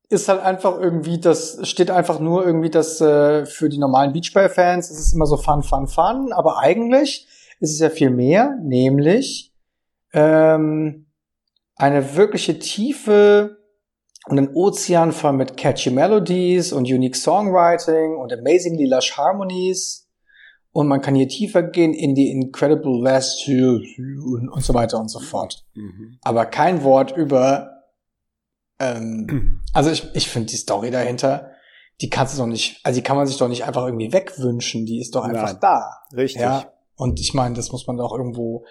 ist 0.09 0.29
halt 0.29 0.41
einfach 0.41 0.79
irgendwie, 0.79 1.19
das 1.21 1.59
steht 1.69 1.91
einfach 1.91 2.21
nur 2.21 2.47
irgendwie 2.47 2.71
das 2.71 3.01
äh, 3.01 3.45
für 3.45 3.69
die 3.69 3.79
normalen 3.79 4.13
Beachball-Fans, 4.13 4.91
es 4.91 4.99
ist 4.99 5.15
immer 5.15 5.27
so 5.27 5.37
fun, 5.37 5.63
fun, 5.63 5.89
fun, 5.89 6.33
aber 6.33 6.59
eigentlich 6.59 7.27
ist 7.61 7.73
es 7.73 7.81
ja 7.81 7.91
viel 7.91 8.11
mehr, 8.11 8.57
nämlich 8.63 9.53
ähm, 10.13 11.07
eine 11.75 12.17
wirkliche 12.17 12.59
Tiefe 12.59 13.59
und 14.29 14.39
ein 14.39 14.55
Ozean 14.55 15.13
voll 15.13 15.33
mit 15.33 15.57
catchy 15.57 15.91
Melodies 15.91 16.73
und 16.73 16.85
unique 16.85 17.17
Songwriting 17.17 18.17
und 18.17 18.33
amazingly 18.33 18.87
lush 18.87 19.17
Harmonies 19.17 20.09
und 20.73 20.89
man 20.89 21.01
kann 21.01 21.15
hier 21.15 21.29
tiefer 21.29 21.63
gehen 21.63 21.95
in 21.95 22.15
die 22.15 22.31
incredible 22.31 23.03
vast 23.03 23.49
und 23.49 24.63
so 24.63 24.75
weiter 24.75 25.01
und 25.01 25.09
so 25.09 25.21
fort. 25.21 25.65
Mhm. 25.75 26.19
Aber 26.23 26.45
kein 26.45 26.85
Wort 26.85 27.17
über 27.17 27.76
ähm, 28.79 29.61
also 29.73 29.91
ich, 29.91 30.09
ich 30.15 30.29
finde 30.29 30.49
die 30.49 30.57
Story 30.57 30.91
dahinter, 30.91 31.51
die 32.01 32.11
kannst 32.11 32.35
du 32.35 32.39
doch 32.39 32.47
nicht, 32.47 32.81
also 32.85 32.99
die 32.99 33.03
kann 33.03 33.17
man 33.17 33.27
sich 33.27 33.39
doch 33.39 33.49
nicht 33.49 33.65
einfach 33.65 33.85
irgendwie 33.87 34.13
wegwünschen, 34.13 34.85
die 34.85 35.01
ist 35.01 35.15
doch 35.15 35.25
einfach 35.25 35.53
Nein, 35.53 35.59
da. 35.61 35.91
Richtig. 36.15 36.43
Ja? 36.43 36.73
Und 36.97 37.21
ich 37.21 37.35
meine, 37.35 37.55
das 37.55 37.73
muss 37.73 37.87
man 37.87 37.99
doch 37.99 38.13
irgendwo, 38.13 38.65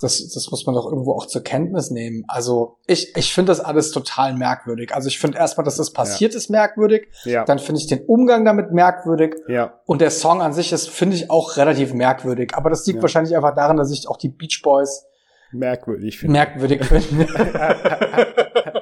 das, 0.00 0.28
das 0.30 0.50
muss 0.50 0.66
man 0.66 0.74
doch 0.74 0.84
irgendwo 0.84 1.12
auch 1.12 1.26
zur 1.26 1.42
Kenntnis 1.42 1.90
nehmen. 1.90 2.24
Also 2.26 2.78
ich, 2.86 3.16
ich 3.16 3.32
finde 3.32 3.50
das 3.50 3.60
alles 3.60 3.92
total 3.92 4.34
merkwürdig. 4.34 4.92
Also 4.94 5.06
ich 5.06 5.18
finde 5.18 5.38
erstmal, 5.38 5.64
dass 5.64 5.76
das 5.76 5.92
passiert 5.92 6.32
ja. 6.32 6.38
ist 6.38 6.50
merkwürdig. 6.50 7.06
Ja. 7.24 7.44
Dann 7.44 7.60
finde 7.60 7.80
ich 7.80 7.86
den 7.86 8.04
Umgang 8.06 8.44
damit 8.44 8.72
merkwürdig. 8.72 9.36
Ja. 9.46 9.80
Und 9.86 10.00
der 10.00 10.10
Song 10.10 10.42
an 10.42 10.52
sich 10.52 10.72
ist, 10.72 10.90
finde 10.90 11.16
ich, 11.16 11.30
auch 11.30 11.56
relativ 11.56 11.94
merkwürdig. 11.94 12.54
Aber 12.54 12.68
das 12.68 12.84
liegt 12.86 12.96
ja. 12.96 13.02
wahrscheinlich 13.02 13.36
einfach 13.36 13.54
daran, 13.54 13.76
dass 13.76 13.92
ich 13.92 14.08
auch 14.08 14.16
die 14.16 14.28
Beach 14.28 14.60
Boys 14.64 15.06
merkwürdig 15.52 16.18
finde. 16.18 16.32
Merkwürdig 16.32 16.84
finde. 16.84 17.26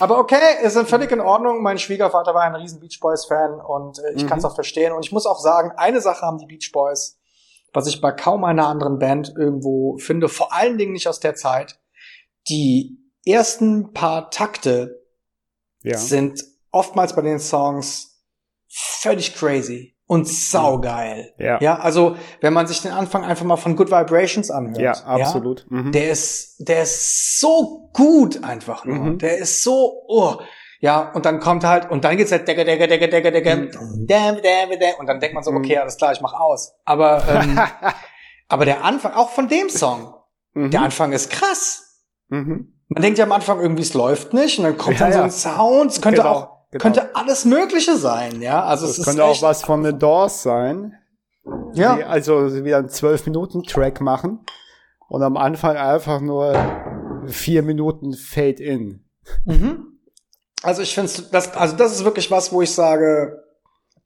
Aber 0.00 0.18
okay, 0.18 0.36
ist 0.62 0.78
völlig 0.88 1.10
in 1.12 1.20
Ordnung. 1.20 1.62
Mein 1.62 1.78
Schwiegervater 1.78 2.34
war 2.34 2.42
ein 2.42 2.54
riesen 2.54 2.80
Beach 2.80 2.98
Boys 3.00 3.24
Fan 3.24 3.60
und 3.60 3.98
äh, 3.98 4.12
ich 4.14 4.24
mhm. 4.24 4.28
kann 4.28 4.38
es 4.38 4.44
auch 4.44 4.54
verstehen. 4.54 4.92
Und 4.92 5.04
ich 5.04 5.12
muss 5.12 5.26
auch 5.26 5.40
sagen, 5.40 5.72
eine 5.76 6.00
Sache 6.00 6.22
haben 6.22 6.38
die 6.38 6.46
Beach 6.46 6.70
Boys, 6.72 7.18
was 7.72 7.86
ich 7.86 8.00
bei 8.00 8.12
kaum 8.12 8.44
einer 8.44 8.66
anderen 8.66 8.98
Band 8.98 9.34
irgendwo 9.36 9.98
finde, 9.98 10.28
vor 10.28 10.52
allen 10.52 10.78
Dingen 10.78 10.92
nicht 10.92 11.08
aus 11.08 11.20
der 11.20 11.34
Zeit. 11.34 11.78
Die 12.48 12.98
ersten 13.24 13.92
paar 13.92 14.30
Takte 14.30 15.04
ja. 15.82 15.96
sind 15.96 16.44
oftmals 16.70 17.14
bei 17.14 17.22
den 17.22 17.38
Songs 17.38 18.24
völlig 18.68 19.34
crazy 19.34 19.96
und 20.10 20.26
saugeil. 20.26 21.32
Ja. 21.38 21.60
ja, 21.60 21.78
also 21.78 22.16
wenn 22.40 22.52
man 22.52 22.66
sich 22.66 22.82
den 22.82 22.90
Anfang 22.90 23.22
einfach 23.22 23.44
mal 23.44 23.56
von 23.56 23.76
Good 23.76 23.92
Vibrations 23.92 24.50
anhört. 24.50 24.80
Ja, 24.80 24.92
absolut. 25.04 25.64
Ja, 25.70 25.76
mhm. 25.76 25.92
Der 25.92 26.10
ist, 26.10 26.56
der 26.58 26.82
ist 26.82 27.38
so 27.38 27.88
gut 27.92 28.42
einfach 28.42 28.84
nur. 28.84 28.96
Mhm. 28.98 29.18
Der 29.18 29.38
ist 29.38 29.62
so, 29.62 30.02
oh. 30.08 30.38
Ja, 30.80 31.12
und 31.12 31.26
dann 31.26 31.38
kommt 31.38 31.62
halt, 31.62 31.92
und 31.92 32.04
dann 32.04 32.16
geht's 32.16 32.32
halt 32.32 32.48
decke, 32.48 32.64
decke, 32.64 32.88
decke, 32.88 33.08
decke, 33.08 33.30
decke, 33.30 33.56
mhm. 33.56 34.08
und 34.98 35.06
dann 35.06 35.20
denkt 35.20 35.34
man 35.34 35.44
so, 35.44 35.52
okay, 35.52 35.76
mhm. 35.76 35.82
alles 35.82 35.96
klar, 35.96 36.10
ich 36.10 36.20
mach 36.20 36.32
aus. 36.32 36.74
Aber, 36.84 37.22
ähm, 37.28 37.60
aber 38.48 38.64
der 38.64 38.82
Anfang, 38.82 39.12
auch 39.12 39.30
von 39.30 39.46
dem 39.46 39.68
Song, 39.68 40.12
mhm. 40.54 40.72
der 40.72 40.82
Anfang 40.82 41.12
ist 41.12 41.30
krass. 41.30 42.00
Mhm. 42.30 42.80
Man 42.88 43.02
denkt 43.02 43.16
ja 43.16 43.26
am 43.26 43.32
Anfang 43.32 43.60
irgendwie, 43.60 43.82
es 43.82 43.94
läuft 43.94 44.34
nicht, 44.34 44.58
und 44.58 44.64
dann 44.64 44.76
kommt 44.76 44.98
ja, 44.98 45.08
dann 45.08 45.12
so 45.12 45.22
ein 45.22 45.30
Sound, 45.30 45.92
es 45.92 46.02
könnte 46.02 46.22
genau. 46.22 46.32
auch 46.32 46.49
Genau. 46.70 46.82
Könnte 46.82 47.16
alles 47.16 47.44
Mögliche 47.44 47.96
sein, 47.96 48.40
ja. 48.40 48.64
Also 48.64 48.86
es, 48.86 48.98
es 48.98 49.04
könnte 49.04 49.24
auch 49.24 49.42
was 49.42 49.62
von 49.62 49.84
The 49.84 49.92
Doors 49.92 50.42
sein. 50.42 50.94
Ja. 51.72 51.96
Die 51.96 52.04
also 52.04 52.64
wieder 52.64 52.78
einen 52.78 52.88
12 52.88 53.26
Minuten 53.26 53.62
Track 53.64 54.00
machen 54.00 54.44
und 55.08 55.22
am 55.22 55.36
Anfang 55.36 55.76
einfach 55.76 56.20
nur 56.20 56.54
vier 57.26 57.62
Minuten 57.62 58.12
Fade 58.12 58.62
in. 58.62 59.04
Mhm. 59.44 59.98
Also 60.62 60.82
ich 60.82 60.94
finde 60.94 61.10
das, 61.32 61.52
also 61.54 61.76
das 61.76 61.92
ist 61.92 62.04
wirklich 62.04 62.30
was, 62.30 62.52
wo 62.52 62.62
ich 62.62 62.72
sage, 62.72 63.42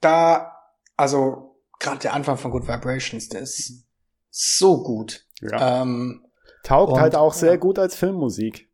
da, 0.00 0.52
also 0.96 1.56
gerade 1.80 1.98
der 1.98 2.14
Anfang 2.14 2.38
von 2.38 2.50
Good 2.50 2.68
Vibrations, 2.68 3.28
der 3.28 3.40
ist 3.42 3.84
so 4.30 4.82
gut. 4.82 5.26
Ja. 5.40 5.82
Ähm, 5.82 6.24
Taugt 6.62 6.92
und- 6.92 7.00
halt 7.00 7.14
auch 7.16 7.34
sehr 7.34 7.52
ja. 7.52 7.56
gut 7.56 7.78
als 7.78 7.94
Filmmusik. 7.94 8.70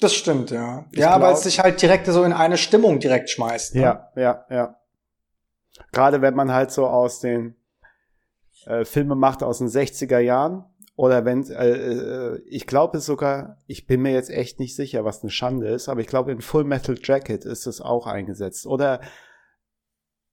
Das 0.00 0.14
stimmt, 0.14 0.50
ja. 0.50 0.86
Ich 0.92 0.98
ja, 0.98 1.12
weil 1.12 1.20
glaub- 1.20 1.32
es 1.34 1.42
sich 1.44 1.60
halt 1.60 1.80
direkt 1.80 2.06
so 2.06 2.24
in 2.24 2.32
eine 2.32 2.56
Stimmung 2.58 2.98
direkt 3.00 3.30
schmeißt. 3.30 3.74
Ne? 3.76 3.80
Ja, 3.82 4.10
ja, 4.16 4.44
ja. 4.50 4.76
Gerade 5.92 6.20
wenn 6.22 6.34
man 6.34 6.52
halt 6.52 6.70
so 6.70 6.86
aus 6.86 7.20
den 7.20 7.56
äh, 8.66 8.84
Filme 8.84 9.14
macht 9.14 9.42
aus 9.42 9.58
den 9.58 9.68
60er 9.68 10.18
Jahren 10.18 10.64
oder 10.96 11.24
wenn 11.24 11.44
äh, 11.50 11.68
äh, 11.70 12.42
ich 12.46 12.66
glaube 12.66 12.98
es 12.98 13.06
sogar, 13.06 13.58
ich 13.66 13.86
bin 13.86 14.02
mir 14.02 14.12
jetzt 14.12 14.30
echt 14.30 14.60
nicht 14.60 14.76
sicher, 14.76 15.04
was 15.04 15.22
eine 15.22 15.30
Schande 15.30 15.68
ist, 15.68 15.88
aber 15.88 16.00
ich 16.00 16.06
glaube 16.06 16.30
in 16.32 16.40
Full 16.40 16.64
Metal 16.64 16.96
Jacket 17.02 17.44
ist 17.44 17.66
es 17.66 17.80
auch 17.80 18.06
eingesetzt 18.06 18.66
oder 18.66 19.00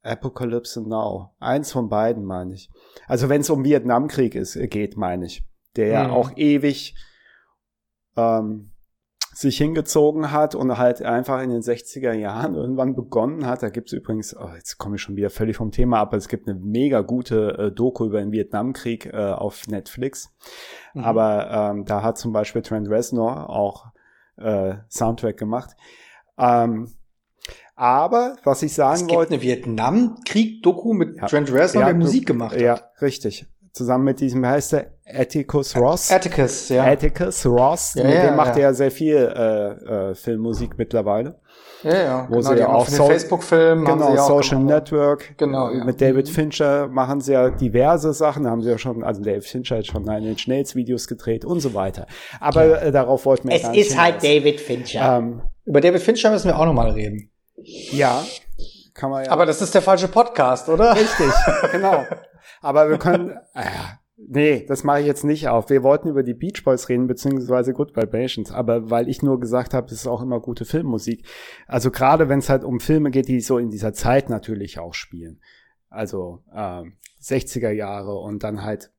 Apocalypse 0.04 0.82
Now. 0.82 1.36
Eins 1.40 1.72
von 1.72 1.88
beiden 1.90 2.24
meine 2.26 2.54
ich. 2.56 2.70
Also 3.08 3.30
wenn 3.30 3.42
es 3.42 3.50
um 3.50 3.64
Vietnamkrieg 3.64 4.34
ist, 4.36 4.56
äh, 4.56 4.68
geht, 4.68 4.98
meine 4.98 5.26
ich, 5.26 5.44
der 5.76 5.88
ja 5.88 6.04
Mhm. 6.06 6.12
auch 6.14 6.32
ewig 6.38 6.96
ähm, 8.18 8.71
sich 9.34 9.58
hingezogen 9.58 10.32
hat 10.32 10.56
und 10.56 10.78
halt 10.78 11.02
einfach 11.02 11.42
in 11.42 11.50
den 11.50 11.62
60er 11.62 12.12
Jahren 12.14 12.56
irgendwann 12.56 12.96
begonnen 12.96 13.46
hat. 13.46 13.64
Da 13.64 13.70
gibt's 13.70 13.94
übrigens, 13.94 14.36
oh, 14.36 14.50
jetzt 14.56 14.78
komme 14.78 14.98
ich 14.98 15.02
schon 15.02 15.16
wieder 15.16 15.30
völlig 15.30 15.58
vom 15.58 15.72
Thema 15.72 16.00
ab, 16.00 16.10
aber 16.10 16.18
es 16.18 16.28
gibt 16.28 16.48
eine 16.48 16.60
mega 16.60 17.02
gute 17.02 17.58
äh, 17.58 17.72
Doku 17.72 18.06
über 18.06 18.20
den 18.20 18.32
Vietnamkrieg 18.32 19.06
äh, 19.06 19.32
auf 19.32 19.68
Netflix. 19.68 20.34
Mhm. 20.94 21.04
Aber 21.04 21.50
ähm, 21.52 21.86
da 21.86 22.04
hat 22.04 22.18
zum 22.18 22.34
Beispiel 22.34 22.62
Trent 22.62 22.90
Reznor 22.90 23.50
auch 23.50 23.88
äh, 24.38 24.76
Soundtrack 24.90 25.38
gemacht. 25.38 25.76
Ähm, 26.38 26.90
aber 27.76 28.36
was 28.44 28.62
ich 28.64 28.72
es 28.72 28.76
sagen 28.76 29.08
gibt 29.08 29.14
wollte, 29.14 29.34
eine 29.34 29.42
Vietnamkrieg-Doku 29.42 30.94
mit 30.94 31.16
Ja. 31.18 31.28
Trent 31.28 31.52
Reznor, 31.52 31.86
der 31.86 31.94
Musik 31.96 32.28
gemacht 32.28 32.54
hat. 32.54 32.62
ja, 32.62 32.82
richtig. 33.02 33.48
Zusammen 33.72 34.04
mit 34.04 34.20
diesem, 34.20 34.42
wie 34.44 34.48
heißt 34.48 34.74
der? 34.74 34.92
Atticus 35.14 35.76
Ross. 35.76 36.12
Atticus, 36.12 36.70
ja. 36.70 36.84
Atticus 36.86 37.46
Ross, 37.46 37.94
Ja, 37.96 38.04
mit 38.04 38.14
ja, 38.16 38.26
dem 38.28 38.36
macht 38.36 38.56
ja. 38.58 38.64
er 38.64 38.74
sehr 38.74 38.92
viel 38.92 39.16
äh, 39.16 40.10
äh, 40.12 40.16
Filmmusik 40.16 40.78
mittlerweile. 40.78 41.40
ja, 41.84 41.94
ja. 41.94 42.26
Wo 42.30 42.38
genau, 42.38 42.50
sie 42.50 42.56
die 42.56 42.62
ja 42.62 42.70
auch 42.70 42.88
so- 42.88 43.06
Facebook-Film 43.08 43.86
Genau, 43.86 44.14
ja 44.16 44.24
Social 44.24 44.60
gemacht. 44.60 44.74
Network. 44.92 45.38
Genau, 45.38 45.70
ja. 45.72 45.84
Mit 45.84 46.00
David 46.02 46.28
Mhm. 46.28 46.32
Fincher 46.32 46.88
machen 46.88 47.22
sie 47.22 47.34
ja 47.34 47.50
diverse 47.50 48.14
Sachen, 48.14 48.48
haben 48.48 48.62
sie 48.62 48.70
ja 48.70 48.78
schon, 48.78 49.04
also 49.04 49.22
David 49.22 49.46
Fincher 49.46 49.78
hat 49.78 49.86
schon 49.88 50.08
in 50.08 50.24
den 50.24 50.38
Schnells-Videos 50.38 51.08
gedreht 51.08 51.44
und 51.46 51.60
so 51.60 51.74
weiter. 51.74 52.06
Aber 52.40 52.82
äh, 52.82 52.92
darauf 52.92 53.26
wollten 53.26 53.50
wir 53.50 53.56
Es 53.56 53.64
gar 53.64 53.72
nicht 53.72 53.88
ist 53.90 54.00
halt. 54.00 54.24
David 54.24 54.60
Fincher. 54.62 55.18
Ähm, 55.18 55.42
Über 55.66 55.82
David 55.82 56.02
Fincher 56.02 56.30
müssen 56.32 56.48
wir 56.48 56.58
auch 56.60 56.66
noch 56.66 56.74
mal 56.74 56.90
reden. 56.92 57.30
ja, 57.56 58.24
kann 58.94 59.10
man 59.10 59.26
ja. 59.26 59.32
Aber 59.32 59.46
das 59.46 59.62
ist 59.62 59.74
der 59.74 59.82
falsche 59.82 60.08
Podcast, 60.08 60.68
oder? 60.70 60.94
Richtig, 60.96 61.32
genau. 61.72 62.06
Aber 62.62 62.90
wir 62.90 62.98
können, 62.98 63.32
äh, 63.56 63.62
nee, 64.32 64.66
das 64.66 64.84
mache 64.84 65.02
ich 65.02 65.06
jetzt 65.06 65.24
nicht 65.24 65.50
auf. 65.50 65.70
Wir 65.70 65.84
wollten 65.84 66.08
über 66.08 66.24
die 66.24 66.34
Beach 66.34 66.64
Boys 66.64 66.90
reden, 66.90 67.08
beziehungsweise 67.08 67.74
Good 67.74 67.96
Vibrations. 67.96 68.52
Aber 68.52 68.90
weil 68.90 69.10
ich 69.10 69.22
nur 69.22 69.40
gesagt 69.40 69.74
habe, 69.74 69.88
es 69.88 69.94
ist 69.94 70.08
auch 70.08 70.22
immer 70.22 70.40
gute 70.40 70.66
Filmmusik. 70.66 71.26
Also 71.68 71.92
gerade 71.92 72.30
wenn 72.30 72.40
es 72.40 72.50
halt 72.50 72.64
um 72.64 72.80
Filme 72.80 73.12
geht, 73.12 73.28
die 73.28 73.42
so 73.42 73.58
in 73.58 73.70
dieser 73.70 73.94
Zeit 73.94 74.30
natürlich 74.30 74.80
auch 74.80 74.94
spielen. 74.94 75.42
Also 75.90 76.40
ähm, 76.56 76.94
60er 77.22 77.72
Jahre 77.72 78.18
und 78.18 78.44
dann 78.44 78.64
halt 78.64 78.92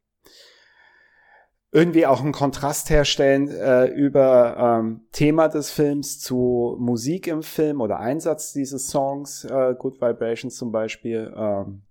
irgendwie 1.73 2.07
auch 2.07 2.21
einen 2.21 2.33
Kontrast 2.33 2.91
herstellen 2.91 3.49
äh, 3.49 3.87
über 3.87 4.57
ähm, 4.59 5.07
Thema 5.13 5.49
des 5.49 5.71
Films 5.71 6.21
zu 6.21 6.77
Musik 6.79 7.27
im 7.27 7.43
Film 7.43 7.81
oder 7.81 7.99
Einsatz 7.99 8.53
dieses 8.53 8.89
Songs, 8.89 9.45
äh, 9.45 9.75
Good 9.79 10.03
Vibrations 10.03 10.55
zum 10.55 10.71
Beispiel, 10.71 11.33
ähm, 11.35 11.83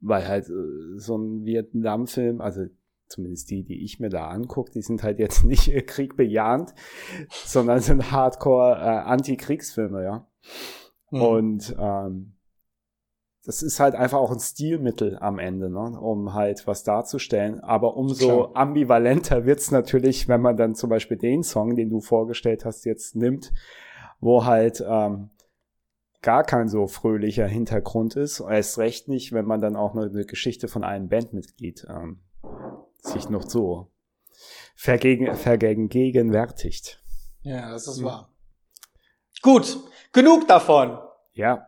weil 0.00 0.26
halt 0.26 0.48
äh, 0.48 0.98
so 0.98 1.16
ein 1.16 1.44
Vietnam-Film, 1.44 2.40
also 2.40 2.66
zumindest 3.06 3.50
die, 3.50 3.64
die 3.64 3.84
ich 3.84 4.00
mir 4.00 4.08
da 4.08 4.28
angucke, 4.28 4.70
die 4.72 4.82
sind 4.82 5.02
halt 5.02 5.18
jetzt 5.18 5.44
nicht 5.44 5.68
äh, 5.68 5.82
kriegbejahend, 5.82 6.74
sondern 7.30 7.80
sind 7.80 8.10
Hardcore 8.10 8.76
äh, 8.76 9.08
Anti-Kriegsfilme, 9.08 10.02
ja. 10.02 10.26
Hm. 11.08 11.22
Und 11.22 11.76
ähm, 11.78 12.32
das 13.44 13.62
ist 13.62 13.80
halt 13.80 13.94
einfach 13.94 14.18
auch 14.18 14.30
ein 14.30 14.38
Stilmittel 14.38 15.18
am 15.18 15.38
Ende, 15.38 15.70
ne, 15.70 15.98
um 15.98 16.34
halt 16.34 16.66
was 16.66 16.84
darzustellen. 16.84 17.60
Aber 17.60 17.96
umso 17.96 18.44
Klar. 18.44 18.50
ambivalenter 18.54 19.46
wird's 19.46 19.70
natürlich, 19.70 20.28
wenn 20.28 20.42
man 20.42 20.56
dann 20.56 20.74
zum 20.74 20.90
Beispiel 20.90 21.16
den 21.16 21.42
Song, 21.42 21.74
den 21.74 21.88
du 21.88 22.00
vorgestellt 22.00 22.64
hast, 22.64 22.84
jetzt 22.84 23.16
nimmt, 23.16 23.52
wo 24.20 24.44
halt 24.44 24.84
ähm, 24.86 25.30
gar 26.22 26.44
kein 26.44 26.68
so 26.68 26.86
fröhlicher 26.86 27.46
Hintergrund 27.46 28.16
ist. 28.16 28.40
Erst 28.40 28.78
recht 28.78 29.08
nicht, 29.08 29.32
wenn 29.32 29.44
man 29.46 29.60
dann 29.60 29.76
auch 29.76 29.94
noch 29.94 30.02
eine 30.04 30.24
Geschichte 30.26 30.68
von 30.68 30.84
einem 30.84 31.08
Bandmitglied 31.08 31.86
ähm, 31.88 32.20
sich 33.02 33.28
noch 33.30 33.48
so 33.48 33.90
vergegen, 34.76 35.34
vergegenwärtigt. 35.34 37.02
Ja, 37.42 37.70
das 37.70 37.86
ist 37.86 37.98
Hm. 37.98 38.04
wahr. 38.04 38.28
Gut, 39.42 39.78
genug 40.12 40.46
davon. 40.48 40.98
Ja, 41.32 41.66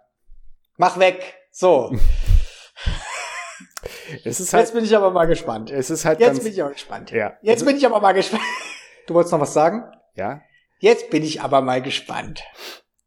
Mach 0.78 0.98
weg. 0.98 1.34
So, 1.50 1.94
es 4.24 4.40
ist 4.40 4.52
jetzt 4.52 4.54
halt, 4.54 4.72
bin 4.72 4.84
ich 4.84 4.96
aber 4.96 5.10
mal 5.10 5.26
gespannt. 5.26 5.70
es 5.70 5.90
ist 5.90 6.04
halt 6.04 6.18
Jetzt 6.20 6.28
ganz, 6.28 6.42
bin 6.44 6.52
ich 6.52 6.62
aber 6.62 6.72
gespannt. 6.72 7.10
ja, 7.10 7.36
Jetzt 7.42 7.64
bin 7.64 7.76
ich 7.76 7.86
aber 7.86 8.00
mal 8.00 8.12
gespannt. 8.12 8.42
Du 9.06 9.14
wolltest 9.14 9.32
noch 9.32 9.40
was 9.40 9.52
sagen? 9.52 9.82
ja, 10.14 10.40
Jetzt 10.78 11.10
bin 11.10 11.22
ich 11.24 11.40
aber 11.42 11.60
mal 11.60 11.82
gespannt. 11.82 12.42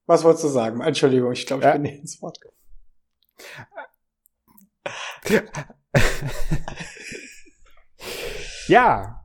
Was 0.05 0.23
wolltest 0.23 0.43
du 0.43 0.47
sagen? 0.49 0.81
Entschuldigung, 0.81 1.31
ich 1.31 1.45
glaube, 1.45 1.61
ich 1.61 1.65
Ja. 1.67 1.73
bin 1.73 1.81
nicht 1.83 1.99
ins 1.99 2.21
Wort 2.21 2.39
gekommen. 2.41 2.55
Ja, 8.67 9.23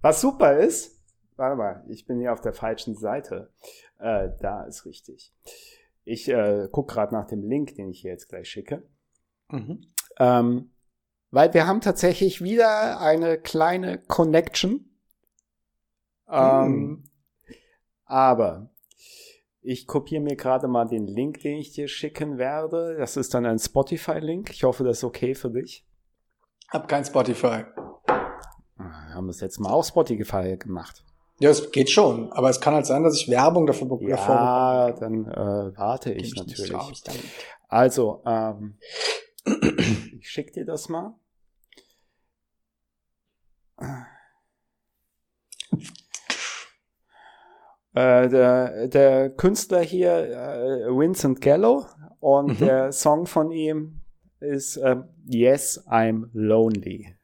was 0.00 0.20
super 0.20 0.58
ist, 0.58 1.00
warte 1.36 1.56
mal, 1.56 1.84
ich 1.88 2.06
bin 2.06 2.20
hier 2.20 2.32
auf 2.32 2.40
der 2.40 2.52
falschen 2.52 2.94
Seite. 2.94 3.52
Äh, 3.98 4.30
da 4.40 4.64
ist 4.64 4.84
richtig. 4.84 5.32
Ich 6.04 6.28
äh, 6.28 6.68
guck 6.70 6.88
gerade 6.88 7.14
nach 7.14 7.26
dem 7.26 7.42
Link, 7.42 7.74
den 7.76 7.88
ich 7.88 8.00
hier 8.00 8.10
jetzt 8.12 8.28
gleich 8.28 8.48
schicke. 8.48 8.86
Mhm. 9.48 9.86
Ähm, 10.18 10.70
weil 11.30 11.52
wir 11.54 11.66
haben 11.66 11.80
tatsächlich 11.80 12.42
wieder 12.42 13.00
eine 13.00 13.38
kleine 13.38 13.98
Connection. 13.98 14.90
Ähm, 16.28 16.68
Mhm. 16.68 17.04
Aber 18.06 18.70
ich 19.66 19.86
kopiere 19.86 20.20
mir 20.22 20.36
gerade 20.36 20.68
mal 20.68 20.84
den 20.84 21.06
Link, 21.06 21.40
den 21.40 21.56
ich 21.56 21.72
dir 21.72 21.88
schicken 21.88 22.36
werde. 22.38 22.96
Das 22.98 23.16
ist 23.16 23.32
dann 23.32 23.46
ein 23.46 23.58
Spotify-Link. 23.58 24.50
Ich 24.50 24.62
hoffe, 24.64 24.84
das 24.84 24.98
ist 24.98 25.04
okay 25.04 25.34
für 25.34 25.50
dich. 25.50 25.86
Hab 26.68 26.86
kein 26.86 27.04
Spotify. 27.04 27.64
Ah, 28.76 29.14
Haben 29.14 29.26
wir 29.26 29.30
es 29.30 29.40
jetzt 29.40 29.58
mal 29.60 29.70
auf 29.70 29.86
Spotify 29.86 30.56
gemacht. 30.58 31.02
Ja, 31.40 31.48
es 31.50 31.72
geht 31.72 31.88
schon, 31.90 32.30
aber 32.32 32.50
es 32.50 32.60
kann 32.60 32.74
halt 32.74 32.86
sein, 32.86 33.02
dass 33.02 33.16
ich 33.16 33.28
Werbung 33.28 33.66
dafür 33.66 33.88
be- 33.88 34.06
davor 34.08 34.34
Ja, 34.36 34.92
dann 34.92 35.26
äh, 35.26 35.76
warte 35.76 36.10
bekomme. 36.10 36.26
ich 36.26 36.34
nicht 36.34 36.58
natürlich. 36.58 37.02
Also, 37.68 38.22
ähm, 38.26 38.78
ich 40.20 40.28
schick 40.30 40.52
dir 40.52 40.64
das 40.64 40.88
mal. 40.88 41.14
Äh, 47.94 48.28
der, 48.28 48.88
der 48.88 49.30
Künstler 49.30 49.80
hier, 49.80 50.10
äh, 50.12 50.88
Vincent 50.88 51.40
Gallo, 51.40 51.86
und 52.20 52.58
Mhm. 52.60 52.64
der 52.64 52.92
Song 52.92 53.26
von 53.26 53.50
ihm 53.52 54.00
ist 54.40 54.76
äh, 54.78 54.96
Yes, 55.26 55.86
I'm 55.86 56.28
Lonely. 56.32 57.16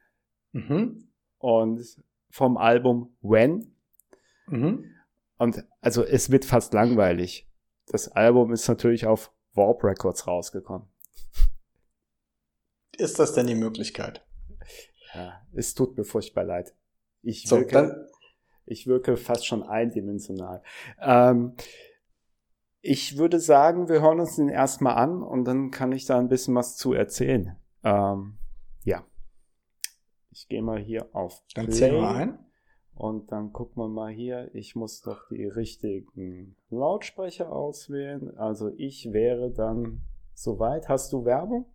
Mhm. 0.53 1.09
Und 1.39 1.83
vom 2.29 2.57
Album 2.57 3.15
When. 3.21 3.75
Mhm. 4.47 4.85
Und 5.37 5.65
also 5.81 6.03
es 6.03 6.29
wird 6.31 6.45
fast 6.45 6.73
langweilig. 6.73 7.49
Das 7.87 8.07
Album 8.09 8.53
ist 8.53 8.67
natürlich 8.67 9.07
auf 9.07 9.31
Warp 9.53 9.83
Records 9.83 10.27
rausgekommen. 10.27 10.87
Ist 12.97 13.17
das 13.19 13.33
denn 13.33 13.47
die 13.47 13.55
Möglichkeit? 13.55 14.23
Ja, 15.13 15.41
es 15.53 15.73
tut 15.73 15.97
mir 15.97 16.03
furchtbar 16.03 16.43
leid. 16.43 16.73
Ich 17.23 17.47
So, 17.47 17.61
dann, 17.61 18.07
ich 18.65 18.87
wirke 18.87 19.17
fast 19.17 19.45
schon 19.45 19.63
eindimensional. 19.63 20.61
Ähm, 20.99 21.53
ich 22.81 23.17
würde 23.17 23.39
sagen, 23.39 23.89
wir 23.89 24.01
hören 24.01 24.19
uns 24.19 24.35
den 24.37 24.49
erstmal 24.49 24.95
an 24.95 25.21
und 25.21 25.45
dann 25.45 25.69
kann 25.71 25.91
ich 25.91 26.05
da 26.05 26.17
ein 26.17 26.29
bisschen 26.29 26.55
was 26.55 26.77
zu 26.77 26.93
erzählen. 26.93 27.55
Ähm, 27.83 28.37
ja. 28.83 29.03
Ich 30.31 30.47
gehe 30.47 30.61
mal 30.61 30.79
hier 30.79 31.07
auf 31.13 31.43
dann 31.53 31.65
Play 31.65 31.75
zähl 31.75 32.01
mal 32.01 32.15
ein. 32.15 32.39
und 32.95 33.31
dann 33.31 33.53
gucken 33.53 33.83
wir 33.83 33.89
mal 33.89 34.11
hier. 34.11 34.49
Ich 34.55 34.75
muss 34.75 35.01
doch 35.01 35.29
die 35.29 35.45
richtigen 35.45 36.55
Lautsprecher 36.69 37.51
auswählen. 37.51 38.35
Also 38.37 38.71
ich 38.77 39.11
wäre 39.11 39.51
dann 39.51 40.01
soweit. 40.33 40.89
Hast 40.89 41.13
du 41.13 41.25
Werbung? 41.25 41.65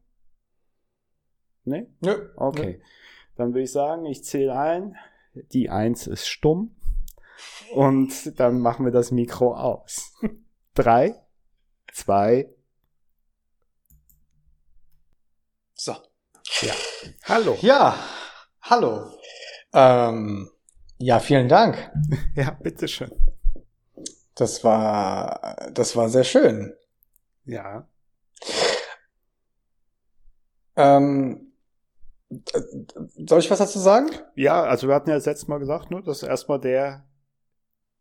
Nee? 1.64 1.87
Nö. 2.01 2.31
Okay. 2.37 2.81
Dann 3.37 3.51
würde 3.51 3.62
ich 3.62 3.72
sagen, 3.72 4.07
ich 4.07 4.25
zähle 4.25 4.59
ein. 4.59 4.96
Die 5.53 5.70
Eins 5.70 6.07
ist 6.07 6.27
stumm. 6.27 6.77
Und 7.75 8.38
dann 8.38 8.61
machen 8.61 8.85
wir 8.85 8.92
das 8.92 9.11
Mikro 9.11 9.55
aus. 9.55 10.12
Drei, 10.75 11.14
zwei. 11.92 12.49
So. 15.75 15.94
Ja. 16.62 16.75
Hallo. 17.25 17.59
Ja, 17.61 17.99
hallo. 18.62 19.12
Ähm, 19.72 20.51
ja, 20.99 21.20
vielen 21.20 21.49
Dank. 21.49 21.90
Ja, 22.35 22.51
bitteschön. 22.51 23.11
Das 24.35 24.62
war, 24.62 25.70
das 25.72 25.96
war 25.96 26.11
sehr 26.11 26.25
schön. 26.25 26.75
Ja. 27.44 27.88
Ähm, 30.77 31.45
soll 33.28 33.38
ich 33.38 33.50
was 33.50 33.58
dazu 33.58 33.78
sagen? 33.78 34.10
Ja, 34.34 34.64
also 34.64 34.88
wir 34.88 34.94
hatten 34.94 35.10
ja 35.10 35.16
das 35.16 35.26
letzte 35.26 35.48
Mal 35.50 35.58
gesagt, 35.58 35.90
ne, 35.90 36.02
dass 36.04 36.22
erstmal 36.22 36.60
der, 36.60 37.04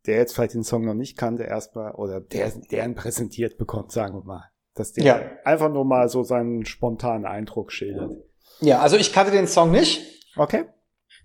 der 0.06 0.18
jetzt 0.18 0.34
vielleicht 0.34 0.54
den 0.56 0.64
Song 0.64 0.86
noch 0.86 0.94
nicht 0.94 1.18
kannte, 1.18 1.44
erstmal, 1.44 1.94
oder 1.94 2.22
der, 2.22 2.52
der 2.72 2.86
ihn 2.86 2.96
präsentiert 2.96 3.58
bekommt, 3.58 3.92
sagen 3.92 4.16
wir 4.16 4.24
mal. 4.24 4.44
Dass 4.74 4.94
der 4.94 5.04
Ja. 5.06 5.22
einfach 5.46 5.70
nur 5.72 5.86
mal 5.86 6.10
so 6.10 6.24
seinen 6.24 6.66
spontanen 6.66 7.26
Eindruck 7.26 7.72
schildert. 7.72 8.12
Ja, 8.62 8.80
also 8.80 8.98
ich 8.98 9.14
kannte 9.14 9.32
den 9.32 9.48
Song 9.48 9.72
nicht. 9.72 10.02
Okay. 10.36 10.66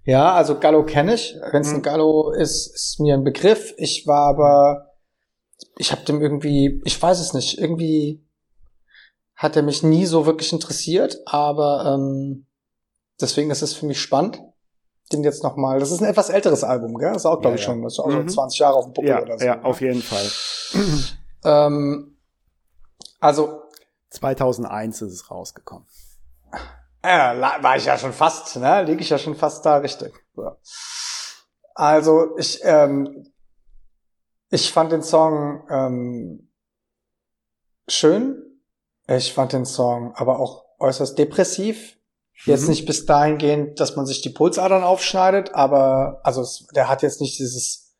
Ja, 0.05 0.35
also 0.35 0.59
Gallo 0.59 0.85
kenne 0.85 1.15
ich. 1.15 1.37
Wenn 1.53 1.63
es 1.63 1.73
Mhm. 1.73 1.83
Gallo 1.83 2.31
ist, 2.33 2.75
ist 2.75 3.01
mir 3.01 3.15
ein 3.15 3.25
Begriff. 3.25 3.75
Ich 3.77 4.07
war 4.07 4.29
aber, 4.29 4.93
ich 5.77 5.93
habe 5.93 6.05
dem 6.05 6.21
irgendwie, 6.21 6.81
ich 6.85 7.01
weiß 7.01 7.21
es 7.21 7.35
nicht, 7.35 7.59
irgendwie 7.59 8.25
hat 9.35 9.57
er 9.57 9.63
mich 9.63 9.83
nie 9.83 10.07
so 10.07 10.27
wirklich 10.27 10.53
interessiert, 10.53 11.19
aber 11.27 11.95
ähm, 11.99 12.47
deswegen 13.21 13.51
ist 13.51 13.63
es 13.63 13.75
für 13.75 13.87
mich 13.87 14.01
spannend, 14.01 14.43
den 15.13 15.23
jetzt 15.25 15.43
noch 15.43 15.57
mal. 15.57 15.81
Das 15.81 15.91
ist 15.91 16.01
ein 16.01 16.09
etwas 16.09 16.31
älteres 16.31 16.63
Album, 16.65 16.97
gell? 16.99 17.09
Das 17.13 17.23
ist 17.23 17.27
auch, 17.27 17.41
glaube 17.41 17.57
Ja, 17.57 17.61
ich, 17.61 17.61
ja. 17.63 17.67
schon, 17.73 17.83
das 17.83 17.95
ist 17.95 17.99
auch 18.01 18.07
Mhm. 18.09 18.29
20 18.29 18.59
Jahre 18.61 18.77
auf 18.77 18.85
dem 18.85 18.93
Buckel 18.93 19.11
Ja, 19.11 19.23
oder 19.23 19.39
so. 19.39 19.45
ja, 19.45 19.57
ne? 19.57 19.65
auf 19.65 19.81
jeden 19.81 20.03
Fall. 20.03 20.25
Ähm, 21.45 22.17
also 23.19 23.63
2001 24.11 25.03
ist 25.03 25.13
es 25.13 25.31
rausgekommen. 25.31 25.87
Ja, 27.05 27.63
war 27.63 27.77
ich 27.77 27.87
ja 27.87 27.97
schon 27.97 28.13
fast, 28.13 28.57
ne? 28.57 28.83
Liege 28.83 29.01
ich 29.01 29.09
ja 29.11 29.19
schon 29.19 29.35
fast 29.35 29.65
da 29.65 29.77
richtig. 29.79 30.13
So. 30.37 30.51
Also 31.75 32.37
ich, 32.37 32.61
ähm, 32.63 33.33
ich 34.51 34.71
fand 34.73 34.93
den 34.93 35.03
Song 35.03 35.65
ähm, 35.71 36.51
schön. 37.89 38.43
Ich 39.09 39.33
fand 39.33 39.53
den 39.53 39.65
Song 39.65 40.15
aber 40.15 40.39
auch 40.41 40.65
äußerst 40.79 41.19
depressiv. 41.19 41.97
Jetzt 42.47 42.63
Mhm. 42.63 42.69
nicht 42.71 42.87
bis 42.87 43.07
dahingehend, 43.07 43.81
dass 43.81 43.97
man 43.97 44.07
sich 44.07 44.23
die 44.23 44.31
Pulsadern 44.31 44.83
aufschneidet, 44.83 45.55
aber 45.55 46.21
also 46.23 46.43
es, 46.43 46.67
der 46.75 46.89
hat 46.89 47.03
jetzt 47.03 47.21
nicht 47.21 47.39
dieses 47.39 47.95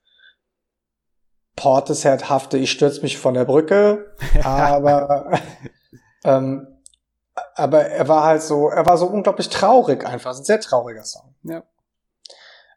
Portesherdhafte, 1.57 2.57
ich 2.57 2.71
stürz 2.71 3.03
mich 3.03 3.19
von 3.19 3.35
der 3.35 3.45
Brücke, 3.45 4.15
aber 4.45 5.39
ähm, 6.25 6.67
aber 7.55 7.85
er 7.87 8.09
war 8.09 8.25
halt 8.25 8.43
so, 8.43 8.69
er 8.69 8.87
war 8.87 8.97
so 8.99 9.07
unglaublich 9.07 9.49
traurig 9.49 10.07
einfach, 10.07 10.37
ein 10.37 10.45
sehr 10.45 10.61
trauriger 10.61 11.05
Song. 11.05 11.35
Ja. 11.43 11.63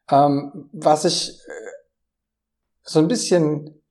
Ähm, 0.09 0.69
was 0.73 1.05
ich 1.05 1.29
äh, 1.29 1.51
so 2.81 2.99
ein 2.99 3.07
bisschen 3.07 3.81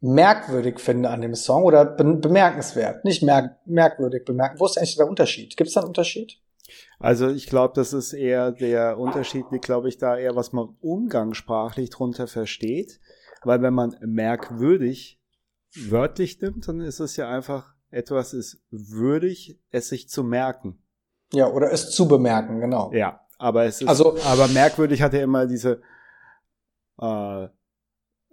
merkwürdig 0.00 0.78
finde 0.78 1.10
an 1.10 1.20
dem 1.20 1.34
Song 1.34 1.64
oder 1.64 1.84
be 1.84 2.04
bemerkenswert, 2.04 3.04
nicht 3.04 3.22
merk 3.24 3.56
merkwürdig 3.66 4.24
bemerken. 4.24 4.60
Wo 4.60 4.66
ist 4.66 4.78
eigentlich 4.78 4.96
der 4.96 5.08
Unterschied? 5.08 5.56
Gibt 5.56 5.68
es 5.68 5.74
da 5.74 5.80
einen 5.80 5.88
Unterschied? 5.88 6.40
Also 6.98 7.28
ich 7.28 7.46
glaube, 7.46 7.74
das 7.76 7.92
ist 7.92 8.12
eher 8.12 8.50
der 8.50 8.98
Unterschied, 8.98 9.44
liegt, 9.50 9.64
glaube 9.64 9.88
ich, 9.88 9.98
da 9.98 10.16
eher, 10.16 10.34
was 10.34 10.52
man 10.52 10.76
umgangssprachlich 10.80 11.90
drunter 11.90 12.26
versteht. 12.26 13.00
Weil 13.42 13.62
wenn 13.62 13.74
man 13.74 13.96
merkwürdig 14.00 15.20
wörtlich 15.88 16.40
nimmt, 16.40 16.66
dann 16.66 16.80
ist 16.80 16.98
es 16.98 17.16
ja 17.16 17.28
einfach, 17.28 17.74
etwas 17.90 18.34
ist 18.34 18.60
würdig, 18.70 19.60
es 19.70 19.88
sich 19.88 20.08
zu 20.08 20.24
merken. 20.24 20.82
Ja, 21.32 21.46
oder 21.50 21.72
es 21.72 21.90
zu 21.90 22.08
bemerken, 22.08 22.60
genau. 22.60 22.92
Ja, 22.92 23.20
aber 23.38 23.64
es 23.64 23.80
ist, 23.80 23.88
Also- 23.88 24.18
aber 24.24 24.48
merkwürdig 24.48 25.00
hat 25.02 25.12
ja 25.14 25.20
immer 25.22 25.46
diese, 25.46 25.80
äh, 26.98 27.48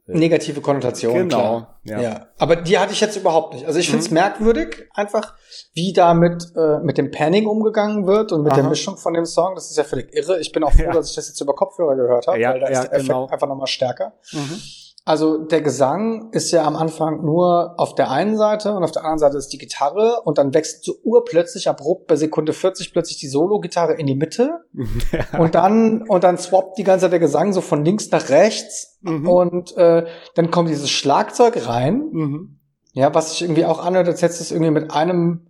Negative 0.07 0.61
Konnotation. 0.61 1.13
genau, 1.13 1.27
Klar. 1.37 1.79
ja. 1.83 2.01
Ja. 2.01 2.27
aber 2.37 2.57
die 2.57 2.77
hatte 2.77 2.93
ich 2.93 3.01
jetzt 3.01 3.15
überhaupt 3.17 3.55
nicht. 3.55 3.65
Also 3.65 3.79
ich 3.79 3.87
finde 3.89 4.03
es 4.03 4.11
Mhm. 4.11 4.15
merkwürdig, 4.15 4.87
einfach 4.93 5.33
wie 5.73 5.93
da 5.93 6.13
mit, 6.13 6.51
äh, 6.55 6.77
mit 6.83 6.97
dem 6.99 7.09
Panning 7.09 7.47
umgegangen 7.47 8.05
wird 8.05 8.31
und 8.31 8.43
mit 8.43 8.55
der 8.55 8.63
Aha. 8.63 8.69
Mischung 8.69 8.97
von 8.97 9.13
dem 9.15 9.25
Song. 9.25 9.55
Das 9.55 9.71
ist 9.71 9.77
ja 9.77 9.83
völlig 9.83 10.13
irre. 10.13 10.39
Ich 10.39 10.51
bin 10.51 10.63
auch 10.63 10.71
froh, 10.71 10.83
Ja. 10.83 10.91
dass 10.91 11.09
ich 11.09 11.15
das 11.15 11.27
jetzt 11.29 11.41
über 11.41 11.55
Kopfhörer 11.55 11.95
gehört 11.95 12.27
habe, 12.27 12.39
Ja, 12.39 12.51
weil 12.53 12.59
da 12.59 12.67
ist 12.67 12.83
der 12.83 12.91
Effekt 12.93 13.07
genau. 13.07 13.27
einfach 13.27 13.47
nochmal 13.47 13.67
stärker. 13.67 14.13
Mhm. 14.31 14.61
Also 15.07 15.37
der 15.37 15.61
Gesang 15.61 16.29
ist 16.31 16.49
ja 16.51 16.63
am 16.63 16.75
Anfang 16.75 17.23
nur 17.23 17.75
auf 17.77 17.93
der 17.93 18.09
einen 18.09 18.37
Seite 18.37 18.73
und 18.73 18.83
auf 18.83 18.91
der 18.91 19.03
anderen 19.03 19.19
Seite 19.19 19.37
ist 19.37 19.49
die 19.49 19.59
Gitarre 19.59 20.21
und 20.23 20.39
dann 20.39 20.51
wechselt 20.55 20.83
so 20.83 20.95
urplötzlich 21.03 21.69
abrupt 21.69 22.07
bei 22.07 22.15
Sekunde 22.15 22.53
40 22.53 22.91
plötzlich 22.91 23.19
die 23.19 23.27
Solo-Gitarre 23.27 23.93
in 23.93 24.07
die 24.07 24.15
Mitte 24.15 24.61
und 25.37 25.53
dann 25.53 26.01
und 26.07 26.23
dann 26.23 26.39
swappt 26.39 26.79
die 26.79 26.83
ganze 26.83 27.05
Zeit 27.05 27.11
der 27.11 27.19
Gesang 27.19 27.53
so 27.53 27.61
von 27.61 27.85
links 27.85 28.09
nach 28.09 28.29
rechts 28.29 28.97
Mhm. 29.01 29.29
und 29.29 29.77
äh, 29.77 30.07
dann 30.33 30.49
kommt 30.49 30.69
dieses 30.69 30.89
Schlagzeug 30.89 31.67
rein, 31.67 32.09
Mhm. 32.11 32.59
ja, 32.93 33.13
was 33.13 33.29
sich 33.29 33.43
irgendwie 33.43 33.65
auch 33.65 33.77
anhört, 33.85 34.07
als 34.07 34.23
hättest 34.23 34.39
du 34.39 34.43
es 34.45 34.51
irgendwie 34.51 34.71
mit 34.71 34.89
einem 34.89 35.45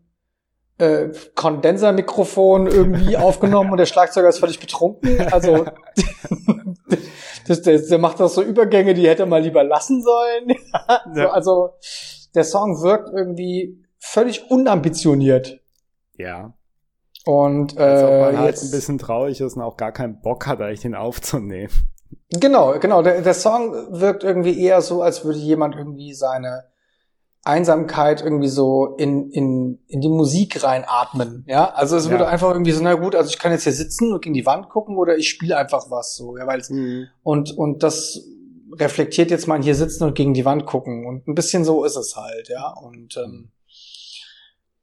äh, 0.78 1.10
Kondensermikrofon 1.36 2.68
irgendwie 2.68 3.18
aufgenommen 3.18 3.72
und 3.72 3.78
der 3.78 3.86
Schlagzeuger 3.86 4.30
ist 4.30 4.40
völlig 4.40 4.60
betrunken. 4.60 5.22
Also 5.32 5.66
das, 7.48 7.62
der, 7.62 7.80
der 7.80 7.98
macht 7.98 8.20
doch 8.20 8.30
so 8.30 8.42
Übergänge, 8.42 8.94
die 8.94 9.08
hätte 9.08 9.24
er 9.24 9.28
mal 9.28 9.42
lieber 9.42 9.64
lassen 9.64 10.04
sollen. 10.04 10.58
so, 11.16 11.30
also 11.30 11.70
der 12.34 12.44
Song 12.44 12.82
wirkt 12.82 13.10
irgendwie 13.10 13.84
völlig 14.00 14.50
unambitioniert. 14.50 15.60
ja. 16.14 16.54
Und 17.28 17.76
Als 17.80 18.04
ob 18.04 18.10
äh, 18.10 18.22
man 18.22 18.38
halt 18.38 18.50
jetzt, 18.50 18.66
ein 18.66 18.72
bisschen 18.72 19.00
traurig 19.00 19.42
ist 19.42 19.56
und 19.56 19.64
auch 19.64 19.78
gar 19.78 19.92
keinen 19.92 20.22
Bock 20.22 20.46
hat, 20.46 20.62
eigentlich 20.62 20.82
den 20.82 20.94
aufzunehmen. 20.94 21.74
Genau, 22.30 22.78
genau. 22.80 23.02
Der, 23.02 23.22
der 23.22 23.34
Song 23.34 23.74
wirkt 24.00 24.24
irgendwie 24.24 24.62
eher 24.62 24.82
so, 24.82 25.02
als 25.02 25.26
würde 25.26 25.40
jemand 25.40 25.76
irgendwie 25.76 26.14
seine 26.14 26.66
Einsamkeit 27.46 28.22
irgendwie 28.22 28.48
so 28.48 28.96
in, 28.98 29.30
in, 29.30 29.80
in 29.88 30.02
die 30.02 30.10
Musik 30.10 30.64
reinatmen. 30.64 31.46
Ja, 31.48 31.70
also 31.74 31.96
es 31.96 32.06
Ja. 32.06 32.12
würde 32.12 32.28
einfach 32.28 32.50
irgendwie 32.52 32.72
so, 32.72 32.84
na 32.84 32.96
gut, 32.96 33.16
also 33.16 33.30
ich 33.30 33.38
kann 33.38 33.52
jetzt 33.52 33.64
hier 33.64 33.72
sitzen 33.74 34.12
und 34.12 34.22
gegen 34.24 34.34
die 34.34 34.46
Wand 34.48 34.70
gucken 34.70 34.98
oder 34.98 35.16
ich 35.16 35.30
spiele 35.30 35.56
einfach 35.56 35.92
was 35.92 36.16
so. 36.16 36.38
Ja, 36.38 36.48
weil 36.48 36.62
und, 37.24 37.56
und 37.56 37.84
das 37.84 38.20
reflektiert 38.78 39.30
jetzt 39.30 39.48
mal 39.48 39.62
hier 39.62 39.76
sitzen 39.76 40.04
und 40.06 40.16
gegen 40.16 40.34
die 40.34 40.44
Wand 40.44 40.66
gucken. 40.66 41.06
Und 41.06 41.28
ein 41.28 41.36
bisschen 41.36 41.64
so 41.64 41.86
ist 41.86 41.96
es 41.96 42.16
halt, 42.16 42.50
ja. 42.50 42.68
Und 42.70 43.16
ähm, 43.18 43.52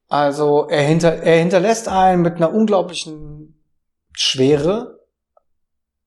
also 0.08 0.68
er, 0.68 0.82
hinter, 0.82 1.14
er 1.14 1.38
hinterlässt 1.40 1.88
einen 1.88 2.22
mit 2.22 2.36
einer 2.36 2.54
unglaublichen 2.54 3.60
Schwere. 4.12 5.00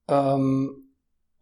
Ähm, 0.07 0.85